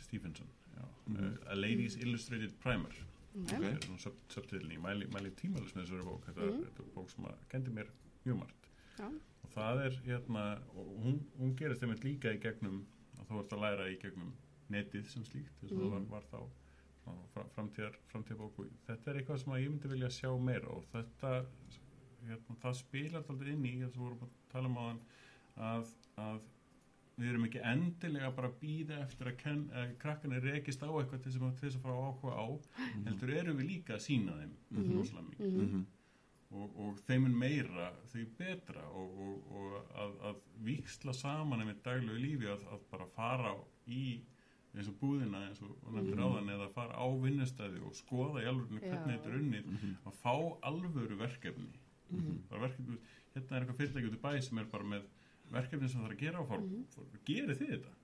Stephenson 0.00 0.46
já, 0.76 0.84
uh, 1.18 1.50
A 1.52 1.54
Ladies 1.54 1.96
Illustrated 1.96 2.52
Primer 2.60 2.92
Ok. 3.34 3.48
þetta 3.48 3.64
er 3.72 3.80
svona 3.86 3.98
sub, 3.98 4.14
subtitlni, 4.28 4.76
mæli, 4.78 5.06
mæli 5.08 5.30
tímalist 5.30 5.74
með 5.74 5.86
þessari 5.86 6.04
bók 6.04 6.24
þetta, 6.26 6.40
Mhm. 6.52 6.64
þetta 6.64 6.80
er 6.84 6.90
bók 6.94 7.10
sem 7.10 7.24
að 7.24 7.34
kendi 7.48 7.70
mér 7.70 7.86
mjög 8.26 8.38
margt 8.42 8.68
Já. 8.98 9.06
og 9.44 9.50
það 9.56 9.82
er 9.86 9.98
hérna 10.06 10.44
og 10.76 10.90
hún, 11.04 11.20
hún 11.38 11.54
gerist 11.58 11.82
einmitt 11.82 12.04
líka 12.06 12.32
í 12.34 12.40
gegnum 12.42 12.82
að 13.18 13.26
þú 13.30 13.40
ert 13.42 13.52
að 13.56 13.62
læra 13.66 13.88
í 13.92 13.98
gegnum 14.02 14.32
netið 14.72 15.08
sem 15.12 15.24
slíkt 15.24 15.56
þess 15.60 15.72
að 15.72 15.82
það 15.82 15.90
var, 15.92 16.06
var 16.08 16.28
þá 16.32 17.48
framtíðar, 17.56 17.96
framtíðarbók 18.12 18.58
og 18.62 18.70
þetta 18.86 19.10
er 19.10 19.16
eitthvað 19.20 19.40
sem 19.42 19.54
ég 19.58 19.70
myndi 19.72 19.88
vilja 19.90 20.10
sjá 20.14 20.30
meira 20.38 20.70
og 20.70 20.84
þetta 20.92 21.32
hérna, 22.28 22.56
það 22.62 22.76
spilar 22.78 23.18
alltaf 23.24 23.46
inn 23.50 23.64
í 23.66 23.72
þess 23.82 23.96
að 23.98 24.04
vorum 24.04 24.26
að 24.28 24.34
tala 24.52 24.70
um 24.70 24.78
á 24.78 24.84
þann 24.86 25.00
að, 25.72 25.88
að 26.22 26.40
við 27.18 27.28
erum 27.32 27.44
ekki 27.48 27.60
endilega 27.68 28.30
bara 28.36 28.48
að 28.48 28.54
býða 28.62 29.00
eftir 29.04 29.28
að, 29.28 29.34
ken, 29.42 29.64
að 29.76 29.90
krakkarnir 30.00 30.46
rekist 30.46 30.80
á 30.86 30.88
eitthvað 30.88 31.24
til 31.26 31.32
þess 31.34 31.76
að, 31.76 31.82
fara 31.82 32.06
áhuga 32.06 32.38
á 32.38 32.46
heldur 33.08 33.34
erum 33.36 33.58
við 33.60 33.68
líka 33.74 33.98
að 33.98 34.04
sína 34.06 34.38
þeim 34.38 34.54
Mhm. 34.72 34.94
rosalega 34.96 35.28
mikið 35.28 35.58
Mhm. 35.66 35.82
Og, 36.52 36.74
og 36.84 36.98
þeim 37.06 37.28
er 37.28 37.38
meira 37.44 37.88
því 38.12 38.26
betra 38.38 38.84
og, 38.92 39.14
og, 39.26 39.54
og 39.56 39.96
að, 40.04 40.18
að 40.30 40.42
víksla 40.66 41.14
saman 41.16 41.64
með 41.66 41.80
daglegu 41.86 42.20
lífi 42.20 42.50
að, 42.52 42.66
að 42.74 42.84
bara 42.92 43.08
fara 43.16 43.54
í 43.88 44.04
eins 44.72 44.88
og 44.88 44.96
búðina 45.00 45.42
eins 45.48 45.60
og, 45.64 45.72
nefndir 45.92 46.20
áðan 46.22 46.52
eða 46.54 46.68
fara 46.72 46.96
á 46.96 47.06
vinnustæði 47.20 47.82
og 47.84 47.96
skoða 47.96 48.44
í 48.44 48.48
alvörinu 48.48 48.80
hvernig 48.80 49.18
þetta 49.18 49.32
er 49.32 49.40
unnið 49.40 49.72
að 50.08 50.20
fá 50.22 50.34
alvöru 50.68 51.18
verkefni. 51.20 51.82
Bara 52.48 52.64
verkefni, 52.68 52.96
hérna 53.34 53.56
er 53.56 53.66
eitthvað 53.66 53.82
fyrirtæki 53.82 54.08
út 54.08 54.16
í 54.16 54.22
bæ 54.22 54.32
sem 54.46 54.62
er 54.62 54.70
bara 54.72 54.88
með 54.94 55.10
verkefni 55.52 55.90
sem 55.92 56.00
það 56.00 56.08
er 56.08 56.16
að 56.16 56.24
gera 56.24 56.40
og 56.40 56.48
fór, 56.48 56.64
fór, 56.94 57.20
gerið 57.28 57.60
þið 57.60 57.72
þetta. 57.74 57.94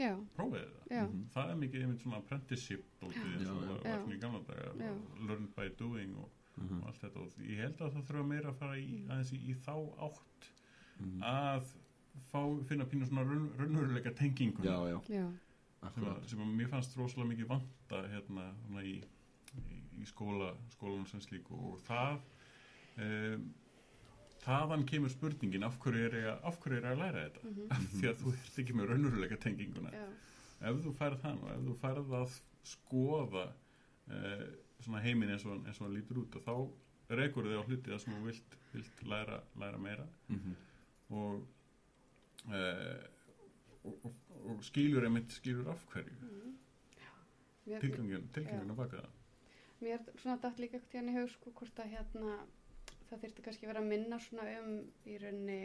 Já, 0.00 0.12
prófið 0.36 0.62
þetta. 0.62 0.84
Já, 0.96 1.02
það 1.34 1.50
er 1.52 1.58
mikið 1.60 1.82
einmitt 1.84 2.04
svona 2.04 2.20
apprenticeship 2.22 3.04
og 3.04 3.12
já. 3.12 3.24
var 3.52 3.82
svona 3.84 4.16
í 4.16 4.22
gamla 4.22 4.40
daga 4.48 4.92
learn 5.28 5.50
by 5.56 5.68
doing 5.76 6.14
og, 6.22 6.38
og 6.60 6.88
allt 6.88 7.00
þetta 7.00 7.22
og 7.22 7.38
ég 7.48 7.62
held 7.62 7.80
að 7.80 7.94
það 7.94 8.08
þurfa 8.10 8.26
meira 8.32 8.50
að 8.52 8.58
fara 8.60 8.76
í, 8.78 8.98
aðeins 9.08 9.32
í, 9.32 9.40
í 9.48 9.54
þá 9.64 9.74
átt 10.08 10.50
að 11.26 11.70
fá, 12.28 12.42
finna 12.68 12.86
pínu 12.88 13.08
svona 13.08 13.24
raun, 13.26 13.48
raunveruleika 13.58 14.12
tengingun 14.18 14.68
já, 14.68 14.76
já, 14.90 14.98
já, 15.08 15.24
sem, 15.94 16.04
að, 16.04 16.20
sem 16.30 16.44
að 16.44 16.52
mér 16.60 16.70
fannst 16.70 16.98
rosalega 16.98 17.32
mikið 17.32 17.50
vanta 17.54 18.02
hérna 18.12 18.84
í, 18.84 18.98
í, 19.62 19.80
í 20.02 20.06
skóla 20.10 20.52
skólanum 20.74 21.08
sem 21.10 21.24
slík 21.24 21.48
og 21.56 21.80
það 21.88 22.20
um, 23.00 23.48
þaðan 24.42 24.84
kemur 24.90 25.12
spurningin 25.12 25.66
af 25.66 25.78
hverju 25.82 26.08
er 26.08 26.18
ég, 26.18 26.28
af 26.42 26.58
hverju 26.62 26.80
er 26.80 26.86
ég 26.86 26.92
að 26.92 27.02
læra 27.02 27.24
þetta? 27.26 27.52
Af 27.76 27.88
því 27.94 28.08
að 28.10 28.22
þú 28.22 28.32
ert 28.34 28.60
ekki 28.62 28.76
með 28.78 28.88
raunveruleika 28.90 29.38
tenginguna. 29.42 29.92
Já, 29.94 30.06
ef 30.70 30.80
þú 30.82 30.94
færð 30.98 31.26
hann 31.28 31.42
og 31.44 31.52
ef 31.52 31.62
þú 31.68 31.76
færð 31.82 32.16
að 32.18 32.38
skoða 32.72 33.44
uh, 33.52 34.48
svona 34.84 35.00
heiminn 35.04 35.30
eins 35.34 35.44
og, 35.46 35.60
eins 35.66 35.80
og 35.80 35.86
hann 35.86 35.96
lítur 35.96 36.18
út 36.24 36.36
og 36.36 36.42
þá 36.46 37.16
rekur 37.18 37.44
þið 37.48 37.58
á 37.60 37.66
hluti 37.68 37.90
það 37.92 38.00
sem 38.04 38.14
þú 38.14 38.24
vilt, 38.26 38.54
vilt 38.72 39.02
læra, 39.12 39.40
læra 39.60 39.78
meira. 39.78 40.06
Mhm. 40.28 40.54
og, 41.12 41.42
uh, 42.48 43.02
og, 43.84 43.96
og, 44.04 44.14
og 44.50 44.62
skilur 44.64 45.04
einmitt 45.04 45.32
skilur 45.32 45.68
af 45.74 45.82
hverju. 45.92 46.14
Mér, 47.66 47.78
tilgangin, 47.84 48.24
tilgangin 48.34 48.72
að 48.74 48.78
baka 48.80 49.02
það. 49.04 49.18
Mér 49.82 49.94
er 49.98 50.18
svona 50.22 50.38
dætt 50.42 50.58
líka 50.62 50.78
ekkert 50.78 50.96
hérna 50.96 51.12
í 51.12 51.16
haug 51.20 51.30
sko 51.30 51.52
hvort 51.58 51.78
að 51.82 51.92
hérna 51.94 52.36
það 53.10 53.20
þyrfti 53.24 53.44
kannski 53.44 53.68
vera 53.68 53.82
að 53.82 53.90
minna 53.92 54.18
svona 54.22 54.46
um 54.62 54.72
í 55.06 55.18
rauninni 55.22 55.58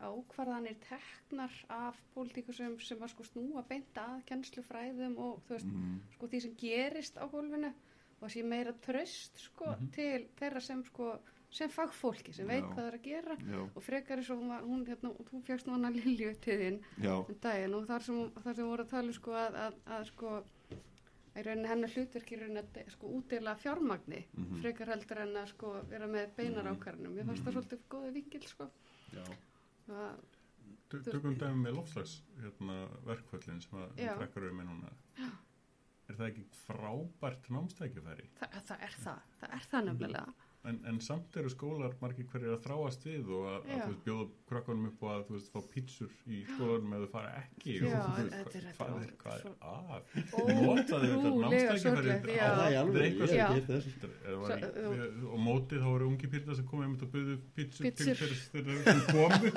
ákvarðanir 0.00 0.78
teknar 0.84 1.52
af 1.74 1.98
pólitíkusum 2.14 2.78
sem 2.80 3.02
að 3.02 3.10
sko 3.14 3.26
snúa 3.28 3.62
beint 3.68 3.98
að 4.00 4.22
kennslufræðum 4.30 5.16
og 5.20 5.42
þú 5.48 5.54
veist 5.56 5.66
Mhm. 5.72 5.98
sko 6.14 6.26
því 6.28 6.40
sem 6.42 6.54
gerist 6.56 7.18
á 7.20 7.24
gólfinu 7.28 7.72
og 8.20 8.28
það 8.28 8.32
sé 8.36 8.44
meira 8.44 8.72
tröst 8.72 9.38
sko 9.38 9.66
Mhm. 9.76 9.90
til 9.92 10.28
þeirra 10.36 10.60
sem 10.62 10.84
sko 10.84 11.18
sem 11.50 11.68
fagfólki 11.68 12.32
sem 12.32 12.46
veit 12.46 12.62
Já. 12.62 12.68
hvað 12.68 12.76
það 12.76 12.86
er 12.86 12.94
að 12.98 13.02
gera. 13.02 13.36
Já, 13.36 13.70
og 13.74 13.82
frekar 13.82 14.18
eins 14.18 14.30
og 14.30 14.38
hún, 14.38 14.50
hún 14.62 14.86
hérna, 14.86 15.08
og 15.10 15.26
þú 15.26 15.42
fjagst 15.42 15.66
nú 15.66 15.72
hana 15.72 15.90
Lilju 15.90 16.34
til 16.40 16.80
já, 17.00 17.14
um 17.28 17.34
daginn 17.42 17.74
og 17.74 17.86
þar 17.88 18.02
sem, 18.02 18.30
þar 18.44 18.54
sem 18.54 18.66
voru 18.68 18.84
að 18.84 18.88
tala 18.90 19.06
um, 19.08 19.12
sko 19.12 19.30
að, 19.32 19.54
að, 19.54 19.74
að 19.86 20.04
sko 20.06 20.44
í 21.36 21.42
rauninni 21.42 21.68
hennar 21.68 21.88
hlutverk 21.90 22.30
í 22.32 22.38
rauninni 22.38 22.62
að 22.62 22.90
sko 22.90 23.06
útdeila 23.18 23.56
fjármagni 23.56 24.24
Mhm. 24.36 24.60
frekar 24.62 24.86
heldur 24.94 25.18
en 25.18 25.34
að 25.34 25.48
sko 25.48 25.72
vera 25.88 26.06
með 26.06 26.34
beinar 26.36 26.64
Mhm. 26.64 26.76
ákvarðanum 26.76 27.18
ég 27.18 27.26
fannst 27.26 27.44
það 27.44 27.52
svolítið 27.54 27.78
góði 27.90 28.12
vingil 28.12 28.46
sko. 28.46 28.70
Tökum 30.90 31.36
dæmi 31.38 31.62
með 31.66 31.74
lofslags 31.78 32.20
hérna, 32.42 32.88
verkföllin 33.06 33.60
sem 33.62 33.78
að 33.78 34.36
eru 34.36 34.50
með 34.54 34.66
núna. 34.66 34.86
er 34.86 34.89
það 36.20 36.30
ekki 36.30 36.44
frábært 36.66 37.50
námstækifæri? 37.56 38.28
Það, 38.40 38.56
það 38.70 38.86
er 38.86 38.96
það 39.04 39.26
það 39.40 39.56
er 39.58 39.68
það 39.72 39.86
nefnilega 39.90 40.49
en, 40.68 40.76
en 40.90 40.98
samt 41.00 41.36
eru 41.40 41.48
skólar 41.48 41.94
margir 42.02 42.26
hverjir 42.28 42.52
að 42.52 42.64
þráast 42.66 43.04
við 43.08 43.28
og 43.32 43.46
að, 43.48 43.60
að 43.70 43.84
veist, 43.88 44.02
bjóða 44.04 44.26
krakkanum 44.50 44.88
upp 44.90 45.04
og 45.06 45.10
að 45.14 45.22
þú 45.28 45.36
veist, 45.36 45.48
fá 45.54 45.60
pítsur 45.72 46.10
í 46.28 46.40
skólanum 46.50 46.92
þau 47.00 47.06
fara 47.14 47.30
ekki. 47.40 47.76
Já, 47.80 47.86
og, 47.86 48.04
þú 48.04 48.16
veist, 48.20 48.34
þetta 48.34 48.58
er- 48.60 48.66
hvað, 48.76 48.90
þetta 48.90 49.06
er, 49.06 49.14
hvað 49.22 49.36
er 49.40 49.46
að? 49.70 50.02
Notaðu 50.60 51.08
þetta 51.54 51.78
sorglegt, 51.84 52.28
já. 52.34 52.44
það 52.60 52.98
er 53.00 53.06
eitthvað 53.06 53.30
Þetta. 54.50 54.68
Er- 54.70 54.98
við- 55.00 55.24
og 55.30 55.38
mótið 55.46 55.80
þá 55.80 55.88
voru 55.90 56.10
ungi 56.10 56.30
pýrta 56.34 56.56
sem 56.60 56.68
komið 56.70 56.84
einmitt 56.88 57.06
að 57.06 57.12
buðu 57.14 57.38
pítsur 57.56 57.82
til 57.96 58.64
þeir 58.68 58.82
sem 58.84 59.00
komu. 59.08 59.48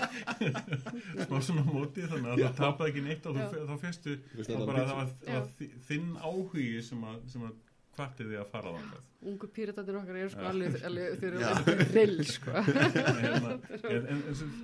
Smá 1.28 1.38
svona 1.50 1.66
mótið 1.68 2.10
þannig 2.14 2.32
að 2.34 2.42
það 2.46 2.58
tapaði 2.62 2.94
ekki 2.94 3.06
neitt 3.10 3.28
og 3.30 3.38
þá 3.44 3.76
fyrstu 3.84 4.16
þetta 4.40 4.66
bara 4.70 4.88
þi- 5.60 5.72
þinn 5.90 6.10
áhugi 6.24 6.68
sem 6.88 7.04
að, 7.12 7.22
kvarti 7.96 8.26
því 8.30 8.38
að 8.42 8.48
fara 8.52 8.72
þangað? 8.78 9.02
ungu 9.32 9.48
pýritatir 9.56 9.98
okkar 10.00 10.16
eru 10.22 10.30
sko 10.34 10.48
alveg, 10.50 10.78
alveg 10.90 11.22
Já. 11.24 11.52
eru 11.68 11.90
rill 11.94 12.24
sko. 12.28 12.52
Hérna, 13.24 13.52
en, 13.96 14.08
en, 14.14 14.24
en 14.28 14.36
sem, 14.36 14.56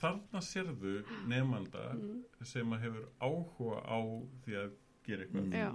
þarna 0.00 0.42
sérðu 0.44 0.96
nefnanda 1.28 1.86
Mm. 1.94 2.20
sem 2.46 2.72
að 2.76 2.82
hefur 2.86 3.06
áhuga 3.20 3.80
á 3.84 3.98
því 4.44 4.54
að 4.64 4.70
gera 5.06 5.24
eitthvað 5.24 5.56
já, 5.60 5.70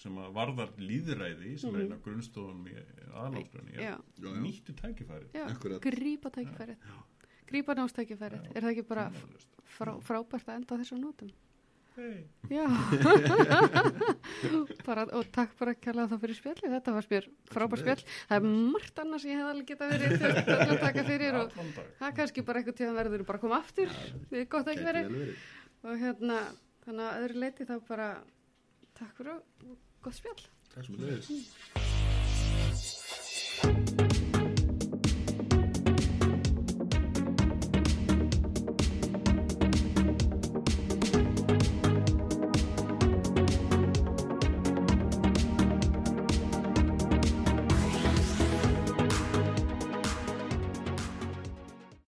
sem 0.00 0.16
að 0.20 0.32
varðar 0.36 0.70
líðræði 0.80 1.52
sem 1.60 1.74
er 1.76 1.84
einn 1.84 1.94
af 1.96 2.02
grunnstofum 2.04 2.66
í 2.68 2.74
aðalásgrunni 3.10 3.74
já, 3.76 3.80
Já, 3.80 3.94
já. 4.24 4.34
nýttu 4.44 4.74
Akkurat. 5.46 5.80
grípa 5.84 6.30
tækifærið. 6.34 6.76
Grípa 7.50 7.74
námstækifærið, 7.74 8.44
Já. 8.46 8.52
er 8.56 8.62
það 8.62 8.70
ekki 8.76 8.86
bara 8.88 9.06
frábært 10.06 10.48
að 10.48 10.56
enda 10.60 10.76
á 10.76 10.80
þessum 10.80 11.00
nótum 11.02 11.30
Hey. 11.98 12.22
Bara, 14.86 15.04
og 15.16 15.26
takk 15.34 15.52
bara 15.58 15.74
kærlega 15.74 16.08
þá 16.12 16.16
fyrir 16.22 16.36
spjalli 16.38 16.70
þetta 16.72 16.94
var 16.94 17.04
spjall, 17.06 17.26
frábært 17.50 17.82
spjall. 17.82 18.04
Það 18.30 18.36
er 18.36 18.44
margt 18.74 19.00
annars 19.02 19.22
sem 19.24 19.32
ég 19.32 19.40
hef 19.40 19.48
alveg 19.50 19.66
geta 19.72 19.88
verið 19.90 20.24
að 20.24 20.74
taka 20.84 21.04
fyrir 21.08 21.38
og 21.40 21.46
það 21.56 22.06
er 22.08 22.16
kannski 22.20 22.44
bara 22.46 22.62
eitthvað 22.62 22.78
tíðan 22.80 22.98
verður 23.00 23.26
bara 23.28 23.40
að 23.40 23.44
koma 23.46 23.60
aftur. 23.60 23.88
Við 24.30 24.42
gott 24.54 24.70
ekki 24.72 24.84
Gæti 24.84 24.90
verið. 24.90 25.06
og 25.84 25.94
hérna, 26.04 26.36
þannig 26.86 27.04
að 27.08 27.18
öðru 27.24 27.36
leiti 27.44 27.68
þá 27.68 27.76
bara 27.90 28.08
takk 29.00 29.12
fyrir 29.18 29.34
og 29.36 29.42
gott 30.06 30.16
spjall. 30.20 30.42
Takk 30.74 30.86
leiðis 30.94 31.28